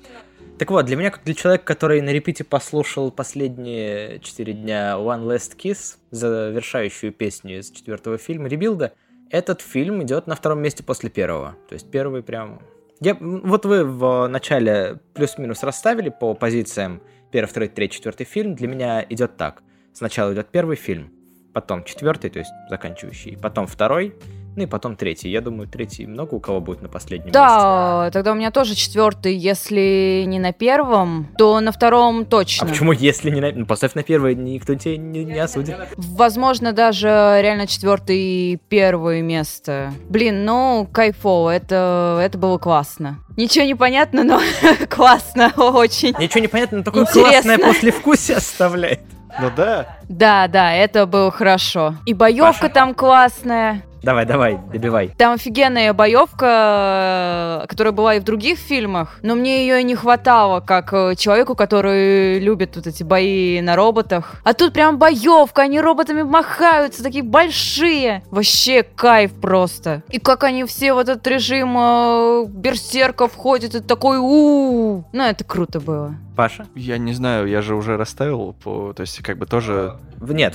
Так 0.59 0.73
вот, 0.73 0.87
для 0.87 0.97
меня, 0.97 1.13
как 1.13 1.23
для 1.23 1.35
человека, 1.35 1.65
который 1.65 2.01
на 2.01 2.11
репите 2.11 2.43
послушал 2.43 3.13
последние 3.13 4.19
четыре 4.19 4.55
дня 4.55 4.95
One 4.95 5.25
Last 5.25 5.57
Kiss, 5.57 5.97
завершающую 6.11 7.13
песню 7.13 7.61
из 7.61 7.71
четвертого 7.71 8.19
фильма 8.19 8.49
Ребилда, 8.49 8.93
этот 9.31 9.61
фильм 9.61 10.03
идет 10.03 10.27
на 10.27 10.35
втором 10.35 10.61
месте 10.61 10.83
после 10.83 11.11
первого. 11.11 11.55
То 11.69 11.75
есть 11.75 11.89
первый 11.93 12.25
прям... 12.25 12.61
Я... 12.99 13.17
Вот 13.21 13.67
вы 13.67 13.85
в 13.85 14.27
начале 14.27 14.99
плюс-минус 15.15 15.63
расставили 15.63 16.09
по 16.09 16.35
позициям 16.35 17.03
первый, 17.31 17.49
второй, 17.49 17.69
третий, 17.69 17.99
четвертый 17.99 18.25
фильм. 18.25 18.57
Для 18.57 18.67
меня 18.67 19.07
идет 19.09 19.37
так. 19.37 19.63
Сначала 19.93 20.35
идет 20.35 20.49
первый 20.49 20.75
фильм, 20.75 21.13
потом 21.53 21.85
четвертый, 21.85 22.31
то 22.31 22.41
есть 22.41 22.51
заканчивающий, 22.69 23.39
потом 23.41 23.69
второй, 23.69 24.15
ну 24.59 24.65
и 24.65 24.67
потом 24.67 24.97
третий. 24.97 25.31
Я 25.31 25.41
думаю, 25.41 25.69
третий 25.69 26.05
много 26.05 26.35
у 26.35 26.41
кого 26.41 26.61
будет 26.61 26.83
на 26.83 26.89
последнем 26.89 27.27
месте. 27.27 27.39
Да, 27.39 28.11
тогда 28.13 28.33
у 28.33 28.35
меня 28.35 28.51
тоже 28.51 28.75
четвертый. 28.75 29.37
Если 29.37 30.25
не 30.27 30.41
на 30.41 30.53
первом, 30.53 31.29
то 31.39 31.61
на 31.61 31.71
втором 31.71 32.23
А 32.23 32.25
точно. 32.25 32.67
почему, 32.67 32.91
если 32.91 33.31
не 33.31 33.41
на... 33.41 33.53
Ну, 33.53 33.67
поставь 33.67 33.95
на 33.95 34.03
первое, 34.03 34.35
никто 34.35 34.75
тебя 34.75 34.97
не, 34.97 35.25
не 35.25 35.39
осудит. 35.39 35.77
Возможно, 35.97 36.73
даже 36.73 37.07
реально 37.41 37.69
четвертое 37.69 38.17
и 38.17 38.57
первое 38.69 39.23
место. 39.23 39.93
Блин, 40.09 40.45
ну, 40.45 40.89
кайфово, 40.93 41.51
это, 41.51 42.21
это 42.21 42.37
было 42.37 42.59
классно. 42.59 43.21
Ничего 43.37 43.65
не 43.65 43.77
понятно, 43.77 44.25
но 44.25 44.41
классно 44.91 45.53
очень. 45.57 46.17
Ничего 46.19 46.41
не 46.41 46.49
понятно, 46.49 46.79
но 46.79 46.83
такое 46.83 47.03
Интересно. 47.05 47.31
классное 47.31 47.59
послевкусие 47.59 48.37
оставляет. 48.39 49.01
Ну 49.41 49.51
да. 49.57 49.99
Да, 50.09 50.49
да, 50.49 50.73
это 50.75 51.07
было 51.07 51.31
хорошо. 51.31 51.95
И 52.07 52.15
боевка 52.15 52.63
Паша? 52.63 52.75
там 52.75 52.95
классная. 52.95 53.85
Давай, 54.03 54.27
давай, 54.27 54.59
добивай. 54.73 55.09
Там 55.17 55.35
офигенная 55.35 55.93
боевка, 55.93 57.65
которая 57.69 57.93
была 57.93 58.15
и 58.15 58.21
в 58.21 58.25
других 58.25 58.59
фильмах, 58.59 59.19
но 59.23 59.35
мне 59.35 59.67
ее 59.67 59.83
не 59.83 59.95
хватало, 59.95 60.61
как 60.61 60.93
э, 60.93 61.15
человеку, 61.17 61.55
который 61.55 62.39
любит 62.39 62.77
вот 62.77 62.87
эти 62.87 63.03
бои 63.03 63.61
на 63.61 63.77
роботах. 63.77 64.41
А 64.45 64.55
тут 64.55 64.73
прям 64.73 64.99
боевка, 64.99 65.63
они 65.63 65.81
роботами 65.81 66.23
махаются, 66.23 67.03
такие 67.03 67.25
большие. 67.25 68.23
Вообще 68.31 68.83
кайф 68.83 69.33
просто. 69.33 70.03
И 70.11 70.19
как 70.19 70.45
они 70.45 70.65
все 70.65 70.95
в 70.95 70.99
этот 70.99 71.27
режим 71.27 71.77
э, 71.79 72.45
берсерка 72.49 73.29
входят, 73.29 73.75
это 73.75 73.87
такой 73.87 74.19
у 74.19 75.05
Ну, 75.13 75.23
это 75.23 75.45
круто 75.45 75.81
было. 75.81 76.15
Паша? 76.37 76.67
Я 76.75 76.99
не 76.99 77.13
знаю, 77.13 77.49
я 77.49 77.63
же 77.63 77.75
уже 77.75 77.97
расставил 77.97 78.53
по... 78.53 78.93
То 78.93 79.01
есть, 79.01 79.19
как 79.23 79.39
бы 79.39 79.47
тоже... 79.47 79.99
Нет, 80.21 80.55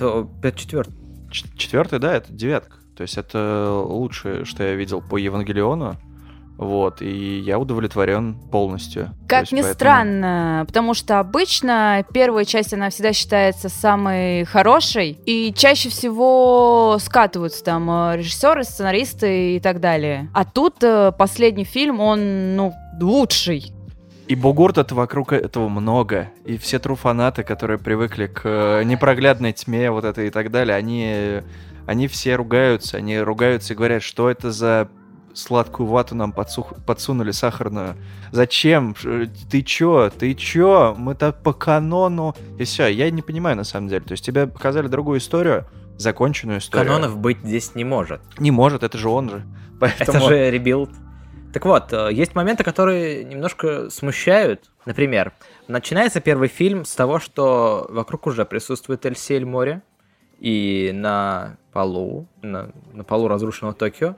четвертый. 0.56 0.94
Четвертый, 1.30 2.00
да, 2.00 2.14
это 2.14 2.32
девятка. 2.32 2.78
То 2.96 3.02
есть 3.02 3.18
это 3.18 3.84
лучшее, 3.86 4.46
что 4.46 4.64
я 4.64 4.76
видел 4.76 5.02
по 5.02 5.18
Евангелиону. 5.18 5.98
Вот, 6.56 7.02
и 7.02 7.40
я 7.40 7.58
удовлетворен 7.58 8.36
полностью. 8.52 9.10
Как 9.28 9.42
есть 9.42 9.54
ни 9.54 9.62
поэтому- 9.62 9.74
странно, 9.74 10.64
потому 10.68 10.94
что 10.94 11.20
обычно 11.20 12.06
первая 12.14 12.46
часть, 12.46 12.74
она 12.76 12.92
всегда 12.92 13.12
считается 13.12 13.70
самой 13.70 14.46
хорошей, 14.46 15.18
и 15.26 15.52
чаще 15.56 15.90
всего 15.90 16.98
скатываются 17.00 17.64
там 17.64 17.90
э, 17.90 18.18
режиссеры, 18.18 18.64
сценаристы 18.66 19.56
и 19.56 19.60
так 19.60 19.80
далее. 19.80 20.30
А 20.34 20.46
тут 20.46 20.76
э, 20.84 21.12
последний 21.18 21.66
фильм, 21.66 22.00
он, 22.00 22.56
ну, 22.56 22.72
лучший. 23.02 23.74
И 24.28 24.36
бугуртов 24.36 24.92
вокруг 24.92 25.34
этого 25.34 25.70
много. 25.70 26.30
И 26.46 26.58
все 26.58 26.78
тру-фанаты, 26.78 27.44
которые 27.44 27.80
привыкли 27.80 28.28
к 28.28 28.42
э, 28.46 28.84
непроглядной 28.84 29.54
тьме 29.54 29.90
вот 29.90 30.06
это 30.06 30.22
и 30.22 30.30
так 30.30 30.52
далее, 30.52 30.78
они, 30.78 31.42
они 31.86 32.08
все 32.08 32.36
ругаются. 32.36 32.98
Они 32.98 33.20
ругаются 33.20 33.74
и 33.74 33.76
говорят, 33.76 34.04
что 34.04 34.30
это 34.30 34.52
за 34.52 34.90
сладкую 35.34 35.88
вату 35.88 36.16
нам 36.16 36.32
подсух- 36.32 36.84
подсунули 36.86 37.32
сахарную. 37.32 37.96
Зачем? 38.32 38.96
Ты 39.50 39.62
чё? 39.64 40.12
Ты 40.12 40.36
чё? 40.36 40.96
Мы-то 40.98 41.32
по 41.34 41.54
канону. 41.54 42.36
И 42.58 42.64
все. 42.64 42.88
Я 42.88 43.10
не 43.10 43.22
понимаю, 43.22 43.58
на 43.58 43.64
самом 43.64 43.88
деле. 43.88 44.02
То 44.02 44.12
есть 44.14 44.24
тебе 44.24 44.48
показали 44.48 44.88
другую 44.88 45.20
историю, 45.20 45.66
законченную 45.98 46.60
историю. 46.60 46.88
Канонов 46.88 47.18
быть 47.18 47.40
здесь 47.40 47.76
не 47.76 47.84
может. 47.84 48.22
Не 48.38 48.52
может, 48.52 48.84
это 48.84 48.98
же 48.98 49.10
он 49.10 49.30
же. 49.30 49.44
Поэтому... 49.80 50.18
Это 50.18 50.28
же 50.28 50.52
rebuild. 50.52 50.92
Так 51.52 51.66
вот, 51.66 51.94
э, 51.94 52.10
есть 52.12 52.34
моменты, 52.34 52.64
которые 52.64 53.24
немножко 53.24 53.90
смущают. 53.92 54.72
Например, 54.86 55.34
начинается 55.68 56.20
первый 56.20 56.48
фильм 56.48 56.84
с 56.84 56.96
того, 56.96 57.20
что 57.20 57.86
вокруг 57.90 58.26
уже 58.26 58.44
присутствует 58.44 59.06
LCL 59.06 59.46
море, 59.46 59.84
и 60.44 60.92
на 60.94 61.56
полу, 61.72 62.28
на, 62.42 62.70
на 62.92 63.04
полу 63.06 63.30
разрушенного 63.30 63.74
Токио, 63.74 64.18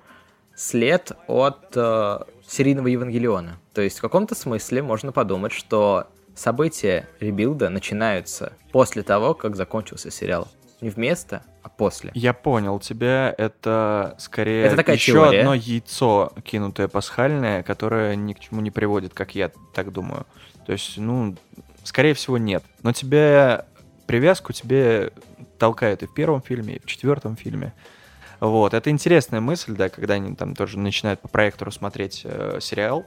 след 0.56 1.12
от 1.28 1.72
э, 1.76 2.20
серийного 2.48 2.88
Евангелиона. 2.88 3.60
То 3.74 3.82
есть 3.82 4.00
в 4.00 4.02
каком-то 4.02 4.34
смысле 4.34 4.82
можно 4.82 5.12
подумать, 5.12 5.52
что 5.52 6.08
события 6.34 7.08
rebuild 7.20 7.64
а 7.64 7.70
начинаются 7.70 8.54
после 8.72 9.04
того, 9.04 9.36
как 9.36 9.56
закончился 9.56 10.10
сериал. 10.10 10.48
Не 10.82 10.90
вместо, 10.90 11.44
а 11.62 11.70
после. 11.70 12.10
Я 12.16 12.34
понял 12.34 12.80
тебя. 12.80 13.34
Это 13.38 14.16
скорее 14.18 14.66
Это 14.66 14.78
такая 14.78 14.96
еще 14.96 15.14
теория. 15.14 15.40
одно 15.40 15.54
яйцо, 15.54 16.34
кинутое 16.44 16.88
пасхальное, 16.88 17.62
которое 17.62 18.16
ни 18.16 18.34
к 18.34 18.40
чему 18.40 18.62
не 18.62 18.72
приводит, 18.72 19.14
как 19.14 19.36
я 19.36 19.52
так 19.76 19.92
думаю. 19.92 20.26
То 20.66 20.72
есть, 20.72 20.98
ну, 20.98 21.36
скорее 21.84 22.16
всего, 22.16 22.40
нет. 22.40 22.64
Но 22.82 22.94
тебе 22.94 23.66
привязку 24.08 24.54
тебе 24.54 25.12
толкают 25.58 26.04
и 26.04 26.08
в 26.08 26.14
первом 26.14 26.42
фильме, 26.42 26.76
и 26.76 26.80
в 26.80 26.86
четвертом 26.86 27.36
фильме. 27.36 27.74
Вот, 28.40 28.74
это 28.74 28.90
интересная 28.90 29.40
мысль, 29.40 29.74
да, 29.76 29.90
когда 29.90 30.16
они 30.16 30.36
там 30.36 30.56
тоже 30.56 30.78
начинают 30.78 31.22
по 31.22 31.28
проектору 31.28 31.72
смотреть 31.72 32.22
э, 32.26 32.60
сериал 32.62 33.06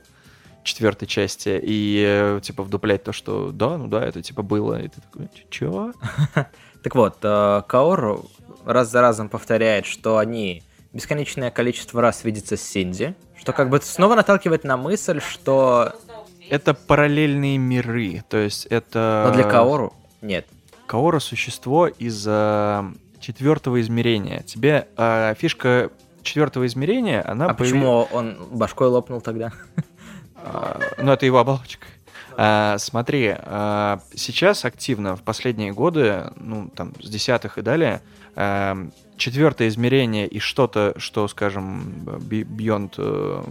четвертой 0.65 1.09
части 1.09 1.59
и 1.63 2.05
э, 2.07 2.41
типа 2.43 2.63
вдуплять 2.63 3.05
то, 3.05 3.13
что 3.13 3.51
да, 3.53 3.77
ну 3.77 3.89
да, 3.89 4.05
это 4.05 4.23
типа 4.23 4.43
было. 4.43 4.81
И 4.81 4.89
ты 4.89 5.01
такой, 5.01 5.29
чё? 5.51 5.93
Так 6.83 6.95
вот, 6.95 7.19
э, 7.23 7.63
Каору 7.67 8.31
раз 8.65 8.91
за 8.91 9.01
разом 9.01 9.29
повторяет, 9.29 9.85
что 9.85 10.19
они 10.19 10.63
бесконечное 10.93 11.51
количество 11.51 12.01
раз 12.01 12.23
видятся 12.25 12.57
с 12.57 12.63
Синди, 12.63 13.15
что 13.37 13.53
как 13.53 13.69
бы 13.69 13.81
снова 13.83 14.15
наталкивает 14.15 14.65
на 14.65 14.77
мысль, 14.77 15.21
что... 15.21 15.93
Это 16.51 16.73
параллельные 16.75 17.59
миры, 17.59 18.23
то 18.29 18.39
есть 18.39 18.67
это... 18.67 19.25
Но 19.27 19.35
для 19.35 19.45
Каору 19.45 19.93
нет. 20.23 20.47
Каора 20.89 21.19
существо 21.21 21.87
из 21.87 22.25
э, 22.27 22.83
четвертого 23.21 23.79
измерения. 23.83 24.41
Тебе 24.43 24.89
э, 24.97 25.35
фишка 25.39 25.91
четвертого 26.23 26.67
измерения, 26.67 27.23
она 27.31 27.45
А 27.47 27.49
появи- 27.51 27.57
почему 27.59 28.09
он 28.11 28.37
башкой 28.51 28.89
лопнул 28.89 29.21
тогда? 29.21 29.53
А, 30.37 30.81
ну, 30.97 31.13
это 31.13 31.27
его 31.27 31.39
оболочка. 31.39 31.87
А, 32.41 32.79
смотри, 32.79 33.35
а, 33.37 33.99
сейчас 34.15 34.65
активно 34.65 35.17
в 35.17 35.23
последние 35.23 35.73
годы, 35.73 36.31
ну, 36.37 36.71
там, 36.73 36.93
с 37.03 37.09
десятых 37.09 37.59
и 37.59 37.63
далее, 37.63 38.01
а, 38.37 38.77
четвертое 39.17 39.67
измерение 39.67 40.29
и 40.29 40.39
что-то, 40.39 40.95
что, 40.99 41.27
скажем, 41.27 42.07
би- 42.21 42.45
beyond 42.45 43.45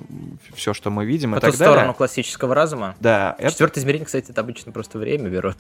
все, 0.56 0.74
что 0.74 0.90
мы 0.90 1.04
видим 1.06 1.34
По 1.34 1.38
и 1.40 1.42
так 1.42 1.54
сторону 1.56 1.76
далее. 1.76 1.94
классического 1.96 2.56
разума. 2.56 2.96
Да, 3.02 3.36
это, 3.38 3.52
Четвертое 3.52 3.82
измерение, 3.82 4.06
кстати, 4.06 4.32
это 4.32 4.40
обычно 4.40 4.72
просто 4.72 4.98
время 5.00 5.28
берут. 5.30 5.58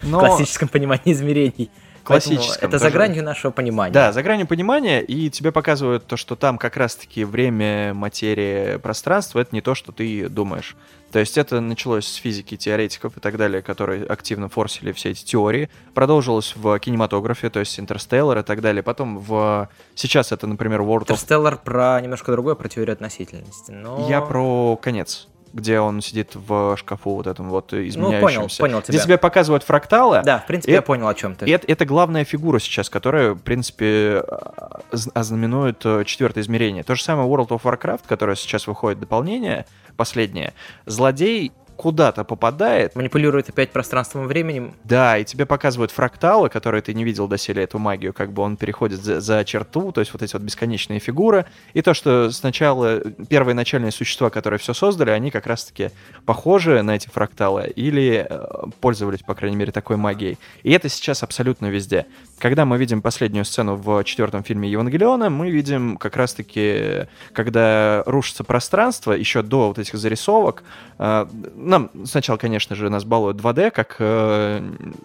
В 0.00 0.08
но 0.08 0.20
классическом 0.20 0.68
понимании 0.68 1.12
измерений. 1.12 1.70
Классическом. 2.12 2.68
Это 2.68 2.78
за 2.78 2.86
тоже. 2.86 2.96
гранью 2.96 3.24
нашего 3.24 3.50
понимания. 3.50 3.92
Да, 3.92 4.12
за 4.12 4.22
гранью 4.22 4.46
понимания, 4.46 5.00
и 5.00 5.30
тебе 5.30 5.52
показывают 5.52 6.06
то, 6.06 6.16
что 6.16 6.36
там 6.36 6.58
как 6.58 6.76
раз-таки 6.76 7.24
время, 7.24 7.94
материя, 7.94 8.78
пространство— 8.78 9.38
это 9.40 9.54
не 9.54 9.60
то, 9.60 9.74
что 9.74 9.92
ты 9.92 10.28
думаешь. 10.28 10.76
То 11.12 11.18
есть 11.18 11.36
это 11.38 11.60
началось 11.60 12.06
с 12.06 12.14
физики, 12.14 12.56
теоретиков 12.56 13.16
и 13.16 13.20
так 13.20 13.36
далее, 13.36 13.62
которые 13.62 14.04
активно 14.04 14.48
форсили 14.48 14.92
все 14.92 15.10
эти 15.10 15.24
теории. 15.24 15.68
Продолжилось 15.92 16.54
в 16.54 16.78
кинематографе, 16.78 17.50
то 17.50 17.58
есть 17.58 17.80
Интерстеллар 17.80 18.38
и 18.38 18.42
так 18.42 18.60
далее. 18.60 18.82
Потом 18.82 19.18
в... 19.18 19.68
Сейчас 19.96 20.30
это, 20.30 20.46
например, 20.46 20.82
World 20.82 21.00
of... 21.00 21.10
Интерстеллар 21.10 21.58
про 21.58 22.00
немножко 22.00 22.30
другое, 22.30 22.54
про 22.54 22.68
теорию 22.68 22.92
относительности. 22.92 23.72
Но... 23.72 24.06
Я 24.08 24.20
про 24.20 24.76
конец 24.76 25.26
где 25.52 25.80
он 25.80 26.00
сидит 26.00 26.30
в 26.34 26.76
шкафу 26.76 27.14
вот 27.16 27.26
этом 27.26 27.48
вот 27.48 27.72
изменяющемся. 27.72 28.00
Ну, 28.00 28.20
понял, 28.20 28.48
понял 28.58 28.82
тебя. 28.82 28.94
Где 28.96 29.04
тебе 29.04 29.18
показывают 29.18 29.62
фракталы. 29.64 30.22
Да, 30.24 30.38
в 30.38 30.46
принципе, 30.46 30.72
И- 30.72 30.74
я 30.74 30.82
понял, 30.82 31.08
о 31.08 31.14
чем 31.14 31.34
ты. 31.34 31.46
И 31.46 31.50
это, 31.50 31.66
это 31.66 31.84
главная 31.84 32.24
фигура 32.24 32.58
сейчас, 32.58 32.88
которая, 32.90 33.32
в 33.32 33.40
принципе, 33.40 34.22
а, 34.28 34.80
з- 34.92 35.10
ознаменует 35.14 35.80
э, 35.84 36.04
четвертое 36.04 36.40
измерение. 36.42 36.82
То 36.82 36.94
же 36.94 37.02
самое 37.02 37.28
World 37.28 37.48
of 37.48 37.62
Warcraft, 37.62 38.02
которое 38.06 38.36
сейчас 38.36 38.66
выходит 38.66 39.00
дополнение, 39.00 39.66
последнее. 39.96 40.54
Злодей 40.86 41.52
куда-то 41.80 42.24
попадает, 42.24 42.94
Манипулирует 42.94 43.48
опять 43.48 43.70
пространством 43.70 44.24
и 44.24 44.26
временем. 44.26 44.74
да, 44.84 45.16
и 45.16 45.24
тебе 45.24 45.46
показывают 45.46 45.90
фракталы, 45.90 46.50
которые 46.50 46.82
ты 46.82 46.92
не 46.92 47.04
видел 47.04 47.26
доселе, 47.26 47.62
эту 47.62 47.78
магию, 47.78 48.12
как 48.12 48.32
бы 48.32 48.42
он 48.42 48.58
переходит 48.58 49.02
за, 49.02 49.22
за 49.22 49.42
черту, 49.46 49.90
то 49.90 50.00
есть 50.00 50.12
вот 50.12 50.22
эти 50.22 50.34
вот 50.34 50.42
бесконечные 50.42 51.00
фигуры, 51.00 51.46
и 51.72 51.80
то, 51.80 51.94
что 51.94 52.30
сначала 52.32 53.00
первые 53.30 53.54
начальные 53.54 53.92
существа, 53.92 54.28
которые 54.28 54.58
все 54.58 54.74
создали, 54.74 55.08
они 55.08 55.30
как 55.30 55.46
раз-таки 55.46 55.88
похожи 56.26 56.82
на 56.82 56.96
эти 56.96 57.08
фракталы 57.08 57.72
или 57.74 58.26
э, 58.28 58.46
пользовались, 58.82 59.20
по 59.20 59.34
крайней 59.34 59.56
мере, 59.56 59.72
такой 59.72 59.96
магией. 59.96 60.36
И 60.62 60.72
это 60.72 60.90
сейчас 60.90 61.22
абсолютно 61.22 61.70
везде. 61.70 62.04
Когда 62.38 62.66
мы 62.66 62.76
видим 62.76 63.00
последнюю 63.00 63.46
сцену 63.46 63.76
в 63.76 64.04
четвертом 64.04 64.44
фильме 64.44 64.68
Евангелиона, 64.68 65.30
мы 65.30 65.50
видим 65.50 65.96
как 65.96 66.16
раз-таки, 66.16 67.06
когда 67.32 68.02
рушится 68.04 68.44
пространство, 68.44 69.12
еще 69.12 69.40
до 69.40 69.68
вот 69.68 69.78
этих 69.78 69.94
зарисовок, 69.94 70.62
э, 70.98 71.26
нам 71.70 71.90
сначала, 72.04 72.36
конечно 72.36 72.76
же, 72.76 72.90
нас 72.90 73.04
балуют 73.04 73.38
2D, 73.38 73.70
как 73.70 73.96
э, 73.98 74.60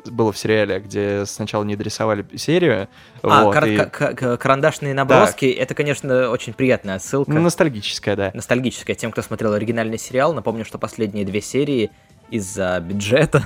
было 0.06 0.32
в 0.32 0.38
сериале, 0.38 0.80
где 0.80 1.26
сначала 1.26 1.64
не 1.64 1.76
дорисовали 1.76 2.26
серию. 2.36 2.88
А, 3.24 3.44
вот, 3.46 3.54
кар- 3.54 3.68
и- 3.68 3.78
ка- 3.78 4.38
карандашные 4.38 4.94
наброски, 4.94 5.46
это, 5.46 5.74
конечно, 5.74 6.30
очень 6.30 6.54
приятная 6.54 6.96
отсылка. 6.96 7.32
ну, 7.32 7.40
ностальгическая, 7.42 8.16
да. 8.16 8.32
ностальгическая. 8.34 8.96
Тем, 8.96 9.12
кто 9.12 9.22
смотрел 9.22 9.54
оригинальный 9.54 9.98
сериал, 9.98 10.34
напомню, 10.34 10.66
что 10.66 10.78
последние 10.78 11.26
две 11.26 11.42
серии 11.42 11.92
из-за 12.30 12.80
бюджета 12.80 13.44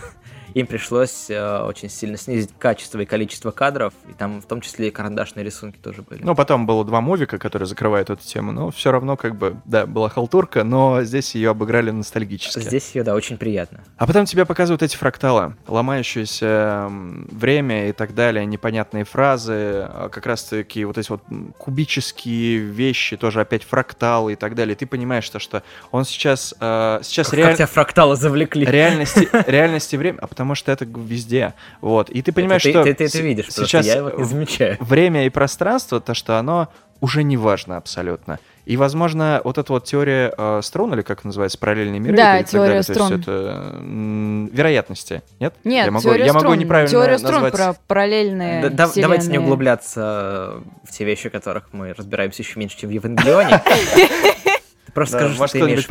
им 0.53 0.67
пришлось 0.67 1.29
э, 1.29 1.61
очень 1.63 1.89
сильно 1.89 2.17
снизить 2.17 2.51
качество 2.57 2.99
и 2.99 3.05
количество 3.05 3.51
кадров, 3.51 3.93
и 4.09 4.13
там 4.13 4.41
в 4.41 4.45
том 4.45 4.61
числе 4.61 4.87
и 4.87 4.91
карандашные 4.91 5.43
рисунки 5.43 5.77
тоже 5.77 6.01
были. 6.01 6.23
Ну, 6.23 6.35
потом 6.35 6.65
было 6.65 6.83
два 6.85 7.01
мувика, 7.01 7.37
которые 7.37 7.67
закрывают 7.67 8.09
эту 8.09 8.23
тему, 8.23 8.51
но 8.51 8.71
все 8.71 8.91
равно, 8.91 9.17
как 9.17 9.35
бы, 9.35 9.57
да, 9.65 9.85
была 9.85 10.09
халтурка, 10.09 10.63
но 10.63 11.03
здесь 11.03 11.35
ее 11.35 11.51
обыграли 11.51 11.91
ностальгически. 11.91 12.59
Здесь 12.59 12.91
ее, 12.95 13.03
да, 13.03 13.15
очень 13.15 13.37
приятно. 13.37 13.83
А 13.97 14.05
потом 14.07 14.25
тебе 14.25 14.45
показывают 14.45 14.81
эти 14.83 14.95
фракталы, 14.95 15.55
ломающееся 15.67 16.85
м, 16.87 17.27
время 17.31 17.89
и 17.89 17.91
так 17.91 18.13
далее, 18.15 18.45
непонятные 18.45 19.03
фразы, 19.03 19.53
а 19.53 20.09
как 20.11 20.25
раз-таки 20.25 20.85
вот 20.85 20.97
эти 20.97 21.09
вот 21.09 21.21
кубические 21.57 22.57
вещи, 22.59 23.15
тоже 23.17 23.41
опять 23.41 23.63
фракталы 23.63 24.33
и 24.33 24.35
так 24.35 24.55
далее. 24.55 24.75
Ты 24.75 24.85
понимаешь, 24.85 25.23
что, 25.23 25.39
что 25.39 25.63
он 25.91 26.05
сейчас, 26.05 26.53
э, 26.59 26.99
сейчас 27.03 27.29
Как, 27.29 27.39
реаль- 27.39 27.55
тебя 27.55 27.67
фракталы 27.67 28.15
завлекли? 28.15 28.65
реальности, 28.65 29.29
реальности 29.49 29.95
время, 29.95 30.17
а 30.21 30.27
потому 30.39 30.55
что 30.55 30.71
это 30.71 30.85
везде. 30.85 31.53
Вот. 31.81 32.09
И 32.09 32.21
ты 32.21 32.31
понимаешь, 32.31 32.63
ты, 32.63 32.69
что 32.71 32.83
ты, 32.85 32.93
ты 32.93 33.03
это 33.03 33.17
с- 33.17 33.19
видишь, 33.19 33.47
сейчас 33.49 33.85
я 33.85 33.95
его 33.97 34.09
не 34.11 34.23
замечаю. 34.23 34.77
время 34.79 35.25
и 35.25 35.29
пространство, 35.29 35.99
то, 35.99 36.13
что 36.13 36.37
оно 36.39 36.69
уже 37.01 37.23
не 37.23 37.35
важно 37.35 37.75
абсолютно. 37.75 38.39
И, 38.65 38.77
возможно, 38.77 39.41
вот 39.43 39.57
эта 39.57 39.73
вот 39.73 39.83
теория 39.83 40.33
э, 40.37 40.61
струн, 40.63 40.93
или 40.93 41.01
как 41.01 41.25
называется, 41.25 41.57
параллельные 41.57 41.99
миры, 41.99 42.15
Да, 42.15 42.37
и 42.37 42.43
так 42.43 42.51
теория 42.51 42.67
далее, 42.81 42.83
то 42.83 42.91
есть 42.93 43.01
струн. 43.05 43.19
это 43.19 43.75
м, 43.79 44.45
вероятности, 44.47 45.23
нет? 45.41 45.53
Нет, 45.65 45.85
я 45.87 45.91
могу, 45.91 46.03
теория 46.03 46.25
я 46.25 46.33
могу 46.33 46.45
струн. 46.45 46.57
неправильно 46.59 46.89
Теория 46.89 47.17
струн 47.17 47.33
назвать. 47.41 47.53
про 47.53 47.75
параллельные 47.87 48.61
Да- 48.69 48.69
да- 48.87 48.91
давайте 48.95 49.27
не 49.29 49.39
углубляться 49.39 50.61
в 50.87 50.91
те 50.91 51.03
вещи, 51.03 51.27
в 51.27 51.31
которых 51.33 51.69
мы 51.73 51.93
разбираемся 51.93 52.43
еще 52.43 52.57
меньше, 52.59 52.77
чем 52.77 52.89
в 52.89 52.93
Евангелионе. 52.93 53.61
Ты 54.89 54.93
Просто 54.93 55.19
Да, 55.19 55.19
скажи, 55.19 55.35
что 55.35 55.47
ты 55.47 55.59
имеешь. 55.59 55.87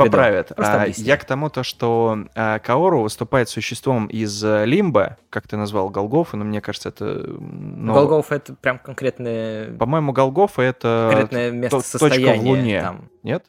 Просто 0.55 0.81
А, 0.83 0.85
я 0.87 1.17
к 1.17 1.25
тому, 1.25 1.49
то, 1.49 1.63
что 1.63 2.25
а, 2.35 2.59
Каору 2.59 3.01
выступает 3.01 3.47
существом 3.47 4.07
из 4.07 4.43
э, 4.43 4.65
Лимба, 4.65 5.17
как 5.29 5.47
ты 5.47 5.55
назвал, 5.55 5.89
Голгофа, 5.89 6.35
но 6.35 6.43
мне 6.43 6.59
кажется, 6.59 6.89
это... 6.89 7.05
м, 7.05 7.85
ну, 7.85 7.93
Голгоф 7.93 8.31
это 8.31 8.53
прям 8.55 8.77
конкретное, 8.79 9.71
По-моему, 9.77 10.11
Голгофа 10.11 10.61
это 10.61 11.07
конкретное 11.11 11.49
то- 11.49 11.55
место 11.77 11.99
точка 11.99 12.33
в. 12.33 12.43
Луне. 12.43 12.81
Там. 12.81 13.09
Нет? 13.23 13.45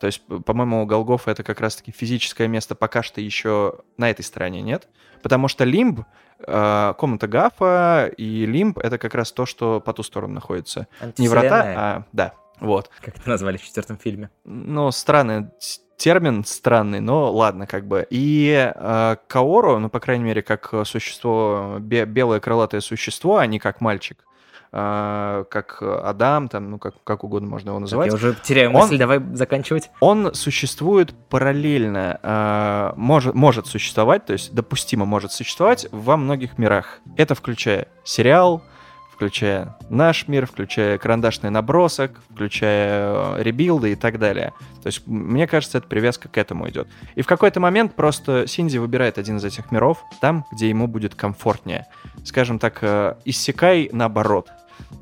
То 0.00 0.06
есть, 0.06 0.22
по-моему, 0.44 0.84
Голгофа 0.84 1.30
это 1.30 1.44
как 1.44 1.60
раз-таки 1.60 1.92
физическое 1.92 2.48
место 2.48 2.74
пока 2.74 3.04
что 3.04 3.20
еще 3.20 3.76
на 3.98 4.10
этой 4.10 4.22
стороне, 4.22 4.60
нет? 4.60 4.88
Потому 5.22 5.46
что 5.46 5.62
Лимб, 5.62 6.00
э, 6.44 6.94
комната 6.98 7.28
Гафа 7.28 8.10
и 8.16 8.44
Лимб 8.46 8.78
это 8.78 8.98
как 8.98 9.14
раз 9.14 9.30
то, 9.30 9.46
что 9.46 9.80
по 9.80 9.92
ту 9.92 10.02
сторону 10.02 10.34
находится. 10.34 10.88
Не 11.18 11.28
врата, 11.28 11.62
а 11.76 12.02
да. 12.12 12.32
Вот. 12.60 12.90
Как 13.00 13.16
это 13.18 13.28
назвали 13.28 13.56
в 13.56 13.62
четвертом 13.64 13.96
фильме. 13.98 14.30
Ну, 14.44 14.90
странный 14.92 15.48
термин, 15.96 16.44
странный, 16.44 17.00
но 17.00 17.30
ладно, 17.32 17.66
как 17.66 17.86
бы. 17.86 18.06
И 18.10 18.72
э, 18.74 19.16
Каору, 19.28 19.78
ну, 19.78 19.88
по 19.88 20.00
крайней 20.00 20.24
мере, 20.24 20.42
как 20.42 20.72
существо, 20.84 21.76
бе- 21.80 22.06
белое 22.06 22.40
крылатое 22.40 22.80
существо, 22.80 23.36
а 23.38 23.46
не 23.46 23.58
как 23.60 23.80
мальчик, 23.80 24.24
э, 24.72 25.44
как 25.48 25.80
Адам, 25.82 26.48
там, 26.48 26.70
ну, 26.72 26.78
как, 26.78 26.94
как 27.04 27.22
угодно 27.24 27.48
можно 27.48 27.68
его 27.70 27.78
Так, 27.78 27.82
называть. 27.82 28.06
я 28.08 28.14
уже 28.14 28.34
теряю 28.42 28.70
Он- 28.70 28.82
мысль, 28.82 28.98
давай 28.98 29.20
заканчивать. 29.34 29.90
Он 30.00 30.34
существует 30.34 31.14
параллельно, 31.28 32.18
э, 32.22 32.92
может, 32.96 33.34
может 33.34 33.66
существовать, 33.66 34.26
то 34.26 34.32
есть 34.32 34.52
допустимо 34.54 35.04
может 35.04 35.30
существовать 35.32 35.86
во 35.92 36.16
многих 36.16 36.58
мирах. 36.58 36.98
Это 37.16 37.34
включая 37.36 37.86
сериал, 38.02 38.62
включая 39.22 39.76
наш 39.88 40.26
мир, 40.26 40.46
включая 40.46 40.98
карандашный 40.98 41.50
набросок, 41.50 42.10
включая 42.30 43.36
э, 43.36 43.42
ребилды 43.44 43.92
и 43.92 43.94
так 43.94 44.18
далее. 44.18 44.52
То 44.82 44.88
есть, 44.88 45.06
мне 45.06 45.46
кажется, 45.46 45.78
эта 45.78 45.86
привязка 45.86 46.28
к 46.28 46.36
этому 46.36 46.68
идет. 46.68 46.88
И 47.14 47.22
в 47.22 47.28
какой-то 47.28 47.60
момент 47.60 47.94
просто 47.94 48.48
Синди 48.48 48.78
выбирает 48.78 49.18
один 49.18 49.36
из 49.36 49.44
этих 49.44 49.70
миров, 49.70 50.04
там, 50.20 50.44
где 50.50 50.68
ему 50.68 50.88
будет 50.88 51.14
комфортнее. 51.14 51.86
Скажем 52.24 52.58
так, 52.58 52.78
э, 52.82 53.14
иссякай 53.24 53.90
наоборот. 53.92 54.48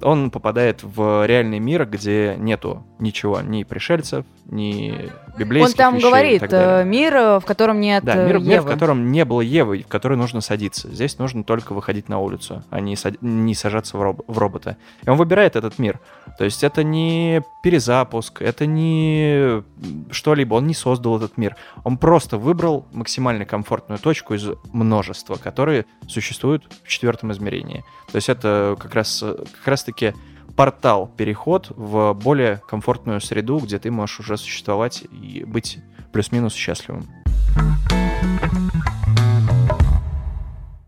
Он 0.02 0.30
попадает 0.30 0.82
в 0.82 1.26
реальный 1.26 1.58
мир, 1.58 1.86
где 1.86 2.34
нету 2.38 2.84
ничего, 2.98 3.40
ни 3.40 3.64
пришельцев, 3.64 4.24
ни 4.46 5.10
библейских 5.38 5.70
Он 5.72 5.76
там 5.76 5.94
вещей 5.96 6.08
говорит, 6.08 6.42
э, 6.50 6.84
мир, 6.84 7.14
э, 7.14 7.40
в 7.40 7.44
котором 7.44 7.80
нет 7.80 8.02
Да, 8.04 8.16
э, 8.16 8.26
мир, 8.26 8.38
мир, 8.38 8.60
в 8.60 8.64
Евы. 8.64 8.70
котором 8.70 9.12
не 9.12 9.24
было 9.24 9.40
Евы, 9.40 9.82
в 9.82 9.88
который 9.88 10.16
нужно 10.16 10.40
садиться. 10.40 10.88
Здесь 10.88 11.18
нужно 11.18 11.44
только 11.44 11.72
выходить 11.72 12.08
на 12.08 12.18
улицу, 12.18 12.64
а 12.70 12.80
не, 12.80 12.96
сад- 12.96 13.20
не 13.20 13.54
сажаться 13.54 13.96
в, 13.96 14.02
роб- 14.02 14.24
в 14.26 14.38
робота. 14.38 14.76
И 15.04 15.08
он 15.10 15.16
выбирает 15.16 15.56
этот 15.56 15.78
мир. 15.78 16.00
То 16.38 16.44
есть 16.44 16.64
это 16.64 16.82
не 16.82 17.42
перезапуск, 17.62 18.42
это 18.42 18.66
не 18.66 19.62
что-либо. 20.10 20.54
Он 20.54 20.66
не 20.66 20.74
создал 20.74 21.16
этот 21.18 21.36
мир. 21.36 21.56
Он 21.84 21.96
просто 21.96 22.36
выбрал 22.38 22.86
максимально 22.92 23.44
комфортную 23.44 23.98
точку 23.98 24.34
из 24.34 24.46
множества, 24.72 25.36
которые 25.36 25.86
существуют 26.08 26.64
в 26.84 26.88
четвертом 26.88 27.32
измерении. 27.32 27.84
То 28.10 28.16
есть 28.16 28.28
это 28.28 28.76
как 28.78 28.94
раз 28.94 29.22
как 29.22 29.68
раз-таки 29.70 30.14
портал, 30.56 31.10
переход 31.16 31.70
в 31.70 32.12
более 32.12 32.60
комфортную 32.68 33.20
среду, 33.20 33.58
где 33.58 33.78
ты 33.78 33.90
можешь 33.90 34.20
уже 34.20 34.36
существовать 34.36 35.04
и 35.10 35.44
быть 35.44 35.78
плюс-минус 36.12 36.52
счастливым. 36.54 37.06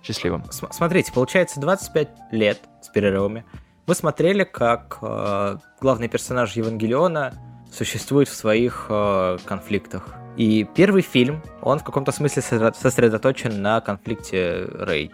Счастливым. 0.03 0.45
См- 0.51 0.73
Смотрите, 0.75 1.13
получается 1.13 1.61
25 1.61 2.09
лет 2.33 2.61
с 2.83 2.89
перерывами. 2.89 3.45
Вы 3.87 3.95
смотрели, 3.95 4.45
как 4.45 4.99
э, 5.01 5.59
главный 5.81 6.09
персонаж 6.09 6.53
Евангелиона 6.55 7.35
существует 7.73 8.29
в 8.29 8.35
своих 8.35 8.87
э, 8.89 9.39
конфликтах. 9.45 10.15
И 10.37 10.65
первый 10.75 11.03
фильм, 11.03 11.43
он 11.61 11.79
в 11.79 11.85
каком-то 11.85 12.11
смысле 12.11 12.43
сосредо- 12.43 12.75
сосредоточен 12.75 13.63
на 13.63 13.81
конфликте 13.81 14.65
Рэй. 14.73 15.13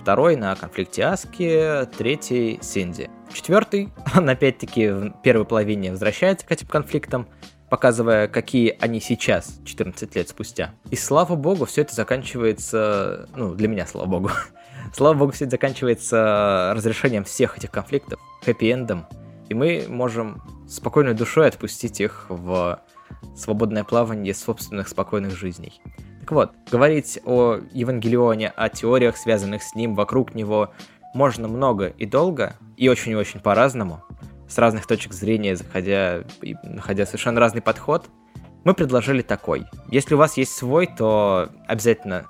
Второй 0.00 0.36
на 0.36 0.56
конфликте 0.56 1.04
Аски, 1.04 1.86
третий 1.96 2.58
Синди. 2.60 3.08
Четвертый, 3.32 3.92
он 4.16 4.28
опять-таки 4.28 4.88
в 4.88 5.10
первой 5.22 5.44
половине 5.44 5.90
возвращается 5.90 6.46
к 6.46 6.50
этим 6.52 6.66
конфликтам, 6.66 7.28
показывая, 7.70 8.28
какие 8.28 8.76
они 8.80 9.00
сейчас, 9.00 9.60
14 9.64 10.14
лет 10.16 10.28
спустя. 10.28 10.74
И 10.90 10.96
слава 10.96 11.36
богу, 11.36 11.64
все 11.64 11.82
это 11.82 11.94
заканчивается, 11.94 13.28
ну, 13.34 13.54
для 13.54 13.68
меня, 13.68 13.86
слава 13.86 14.06
богу, 14.06 14.30
слава 14.92 15.14
богу, 15.14 15.32
все 15.32 15.44
это 15.44 15.52
заканчивается 15.52 16.72
разрешением 16.74 17.24
всех 17.24 17.56
этих 17.56 17.70
конфликтов, 17.70 18.20
хэппи-эндом, 18.44 19.04
и 19.48 19.54
мы 19.54 19.86
можем 19.88 20.42
спокойной 20.68 21.14
душой 21.14 21.48
отпустить 21.48 22.00
их 22.00 22.26
в 22.28 22.80
свободное 23.36 23.84
плавание 23.84 24.34
собственных 24.34 24.88
спокойных 24.88 25.36
жизней. 25.36 25.80
Так 26.22 26.30
вот, 26.30 26.52
говорить 26.70 27.18
о 27.24 27.58
Евангелионе, 27.72 28.52
о 28.54 28.68
теориях, 28.68 29.16
связанных 29.16 29.64
с 29.64 29.74
ним, 29.74 29.96
вокруг 29.96 30.36
него, 30.36 30.70
можно 31.14 31.48
много 31.48 31.88
и 31.88 32.06
долго, 32.06 32.54
и 32.76 32.88
очень-очень 32.88 33.40
по-разному, 33.40 34.04
с 34.48 34.56
разных 34.56 34.86
точек 34.86 35.14
зрения, 35.14 35.56
заходя 35.56 36.22
и 36.40 36.54
находя 36.62 37.06
совершенно 37.06 37.40
разный 37.40 37.60
подход, 37.60 38.06
мы 38.62 38.72
предложили 38.72 39.22
такой. 39.22 39.64
Если 39.88 40.14
у 40.14 40.18
вас 40.18 40.36
есть 40.36 40.52
свой, 40.52 40.86
то 40.86 41.48
обязательно 41.66 42.26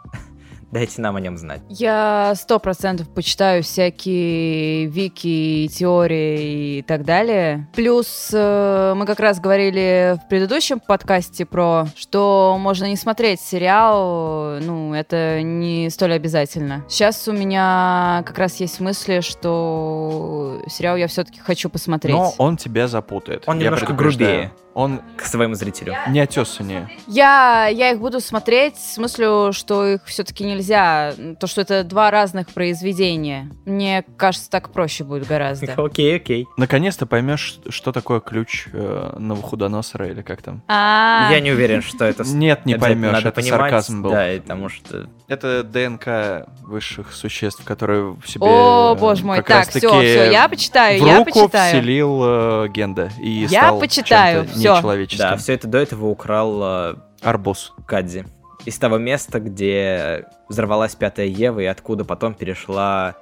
дайте 0.72 1.00
нам 1.00 1.16
о 1.16 1.20
нем 1.20 1.36
знать. 1.36 1.60
Я 1.68 2.32
сто 2.34 2.58
процентов 2.58 3.08
почитаю 3.08 3.62
всякие 3.62 4.86
вики, 4.86 5.68
теории 5.68 6.78
и 6.78 6.82
так 6.82 7.04
далее. 7.04 7.68
Плюс 7.74 8.30
э, 8.32 8.94
мы 8.96 9.06
как 9.06 9.20
раз 9.20 9.38
говорили 9.38 10.16
в 10.24 10.28
предыдущем 10.28 10.80
подкасте 10.80 11.44
про, 11.44 11.86
что 11.94 12.56
можно 12.58 12.86
не 12.86 12.96
смотреть 12.96 13.40
сериал, 13.40 14.58
ну, 14.60 14.94
это 14.94 15.42
не 15.42 15.90
столь 15.90 16.14
обязательно. 16.14 16.84
Сейчас 16.88 17.28
у 17.28 17.32
меня 17.32 18.22
как 18.26 18.38
раз 18.38 18.56
есть 18.56 18.80
мысли, 18.80 19.20
что 19.20 20.62
сериал 20.68 20.96
я 20.96 21.06
все-таки 21.06 21.40
хочу 21.40 21.68
посмотреть. 21.68 22.14
Но 22.14 22.34
он 22.38 22.56
тебя 22.56 22.88
запутает. 22.88 23.44
Он 23.46 23.58
Я 23.58 23.64
немножко 23.64 23.92
грубее. 23.92 24.52
Он 24.74 25.02
К 25.18 25.26
своему 25.26 25.54
зрителю. 25.54 25.94
не 26.08 26.20
отесаннее. 26.20 26.88
Я, 27.06 27.66
я 27.66 27.90
их 27.90 28.00
буду 28.00 28.20
смотреть 28.20 28.78
с 28.78 28.96
мыслью, 28.96 29.50
что 29.52 29.86
их 29.86 30.04
все-таки 30.06 30.44
нельзя, 30.44 30.61
то, 30.66 31.46
что 31.46 31.60
это 31.60 31.84
два 31.84 32.10
разных 32.10 32.48
произведения. 32.48 33.50
Мне 33.64 34.04
кажется, 34.16 34.50
так 34.50 34.70
проще 34.70 35.04
будет 35.04 35.26
гораздо. 35.26 35.74
Окей, 35.76 36.16
окей. 36.16 36.46
Наконец-то 36.56 37.06
поймешь, 37.06 37.58
что 37.68 37.92
такое 37.92 38.20
ключ 38.20 38.68
э, 38.72 39.14
Навуходоносора 39.18 40.08
или 40.08 40.22
как 40.22 40.42
там. 40.42 40.62
А, 40.68 41.28
Я 41.30 41.40
не 41.40 41.50
уверен, 41.52 41.82
что 41.82 42.04
это... 42.04 42.24
Нет, 42.24 42.66
не 42.66 42.76
поймешь, 42.76 43.24
это 43.24 43.42
сарказм 43.42 44.02
был. 44.02 44.10
Да, 44.10 44.28
потому 44.40 44.68
что... 44.68 45.08
Это 45.28 45.62
ДНК 45.62 46.46
высших 46.62 47.12
существ, 47.12 47.64
которые 47.64 48.12
в 48.12 48.28
себе... 48.28 48.44
О, 48.44 48.94
э, 48.94 48.98
боже 48.98 49.24
мой, 49.24 49.42
так, 49.42 49.68
все, 49.68 49.80
все, 49.80 50.30
я 50.30 50.48
почитаю, 50.48 51.02
в 51.02 51.06
я 51.06 51.18
руку 51.18 51.32
почитаю. 51.32 51.72
вселил 51.74 52.20
э, 52.22 52.68
Генда 52.68 53.10
и 53.18 53.30
Я 53.30 53.48
стал 53.48 53.80
почитаю, 53.80 54.44
чем-то 54.44 54.58
нечеловеческим. 54.58 55.24
Да, 55.24 55.36
все 55.36 55.54
это 55.54 55.68
до 55.68 55.78
этого 55.78 56.06
украл 56.06 56.60
э, 56.62 56.94
Арбуз. 57.22 57.72
Кадзи. 57.86 58.26
Из 58.64 58.78
того 58.78 58.98
места, 58.98 59.40
где 59.40 60.26
взорвалась 60.48 60.94
пятая 60.94 61.26
Ева, 61.26 61.60
и 61.60 61.64
откуда 61.64 62.04
потом 62.04 62.34
перешла 62.34 63.16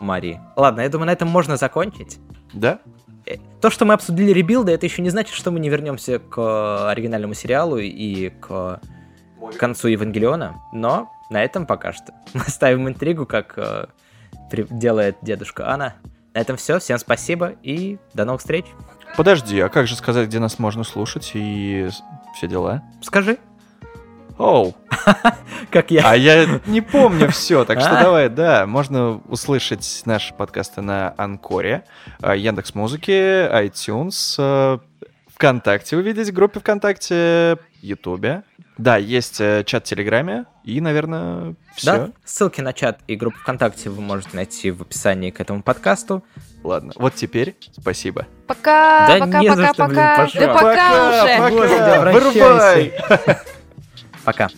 Мари. 0.00 0.40
Ладно, 0.56 0.80
я 0.80 0.88
думаю, 0.88 1.06
на 1.06 1.12
этом 1.12 1.28
можно 1.28 1.56
закончить. 1.56 2.18
Да? 2.52 2.80
Э, 3.26 3.36
То, 3.60 3.70
что 3.70 3.84
мы 3.84 3.94
обсудили 3.94 4.32
ребилды, 4.32 4.72
это 4.72 4.86
еще 4.86 5.02
не 5.02 5.10
значит, 5.10 5.34
что 5.34 5.50
мы 5.50 5.60
не 5.60 5.68
вернемся 5.68 6.18
к 6.18 6.38
э, 6.38 6.90
оригинальному 6.90 7.34
сериалу 7.34 7.78
и 7.78 8.30
к 8.30 8.80
концу 9.58 9.88
Евангелиона, 9.88 10.60
но 10.72 11.10
на 11.30 11.42
этом 11.42 11.66
пока 11.66 11.92
что. 11.92 12.12
Мы 12.34 12.42
ставим 12.42 12.88
интригу, 12.88 13.26
как 13.26 13.54
э, 13.56 13.86
делает 14.70 15.16
дедушка 15.22 15.70
Анна. 15.70 15.94
На 16.34 16.40
этом 16.40 16.56
все. 16.56 16.78
Всем 16.78 16.98
спасибо 16.98 17.54
и 17.62 17.98
до 18.14 18.24
новых 18.24 18.40
встреч. 18.40 18.66
Подожди, 19.16 19.60
а 19.60 19.68
как 19.68 19.86
же 19.86 19.96
сказать, 19.96 20.28
где 20.28 20.38
нас 20.38 20.58
можно 20.58 20.84
слушать 20.84 21.32
и 21.34 21.88
все 22.34 22.48
дела? 22.48 22.82
Скажи, 23.02 23.38
Оу, 24.38 24.74
как 25.70 25.90
я. 25.90 26.02
а 26.10 26.16
я 26.16 26.60
не 26.66 26.80
помню 26.80 27.28
все, 27.30 27.64
так 27.64 27.80
что 27.80 27.98
А? 27.98 28.02
давай, 28.02 28.28
да, 28.28 28.66
можно 28.66 29.20
услышать 29.28 30.02
наши 30.04 30.34
подкасты 30.34 30.80
на 30.80 31.14
Анкоре, 31.16 31.84
Яндекс 32.22 32.74
Музыке, 32.74 33.46
iTunes, 33.52 34.36
э, 34.38 34.78
ВКонтакте 35.34 35.96
увидеть, 35.96 36.30
в 36.30 36.32
группе 36.32 36.60
ВКонтакте, 36.60 37.58
Ютубе. 37.82 38.42
Да, 38.78 38.96
есть 38.96 39.40
э, 39.40 39.64
чат 39.66 39.84
в 39.84 39.88
Телеграме, 39.88 40.46
и, 40.64 40.80
наверное, 40.80 41.54
все. 41.76 41.86
Да, 41.86 42.08
ссылки 42.24 42.60
на 42.62 42.72
чат 42.72 43.00
и 43.06 43.16
группу 43.16 43.38
ВКонтакте 43.38 43.90
вы 43.90 44.00
можете 44.00 44.34
найти 44.34 44.70
в 44.70 44.80
описании 44.82 45.30
к 45.30 45.40
этому 45.40 45.62
подкасту. 45.62 46.24
Ладно, 46.64 46.92
вот 46.96 47.14
теперь 47.14 47.56
спасибо. 47.78 48.26
Пока, 48.46 49.06
Да 49.08 49.18
пока, 49.26 49.42
пока, 49.42 49.72
что, 49.74 49.86
блин, 49.86 49.96
пока. 49.96 50.16
пошла. 50.16 50.40
Да 50.40 50.54
пока 50.54 51.08
уже. 51.08 51.50
Господи, 51.50 51.72
пока, 51.72 51.96
обращайся. 51.96 52.38
вырубай! 52.38 53.38
Пока. 54.24 54.48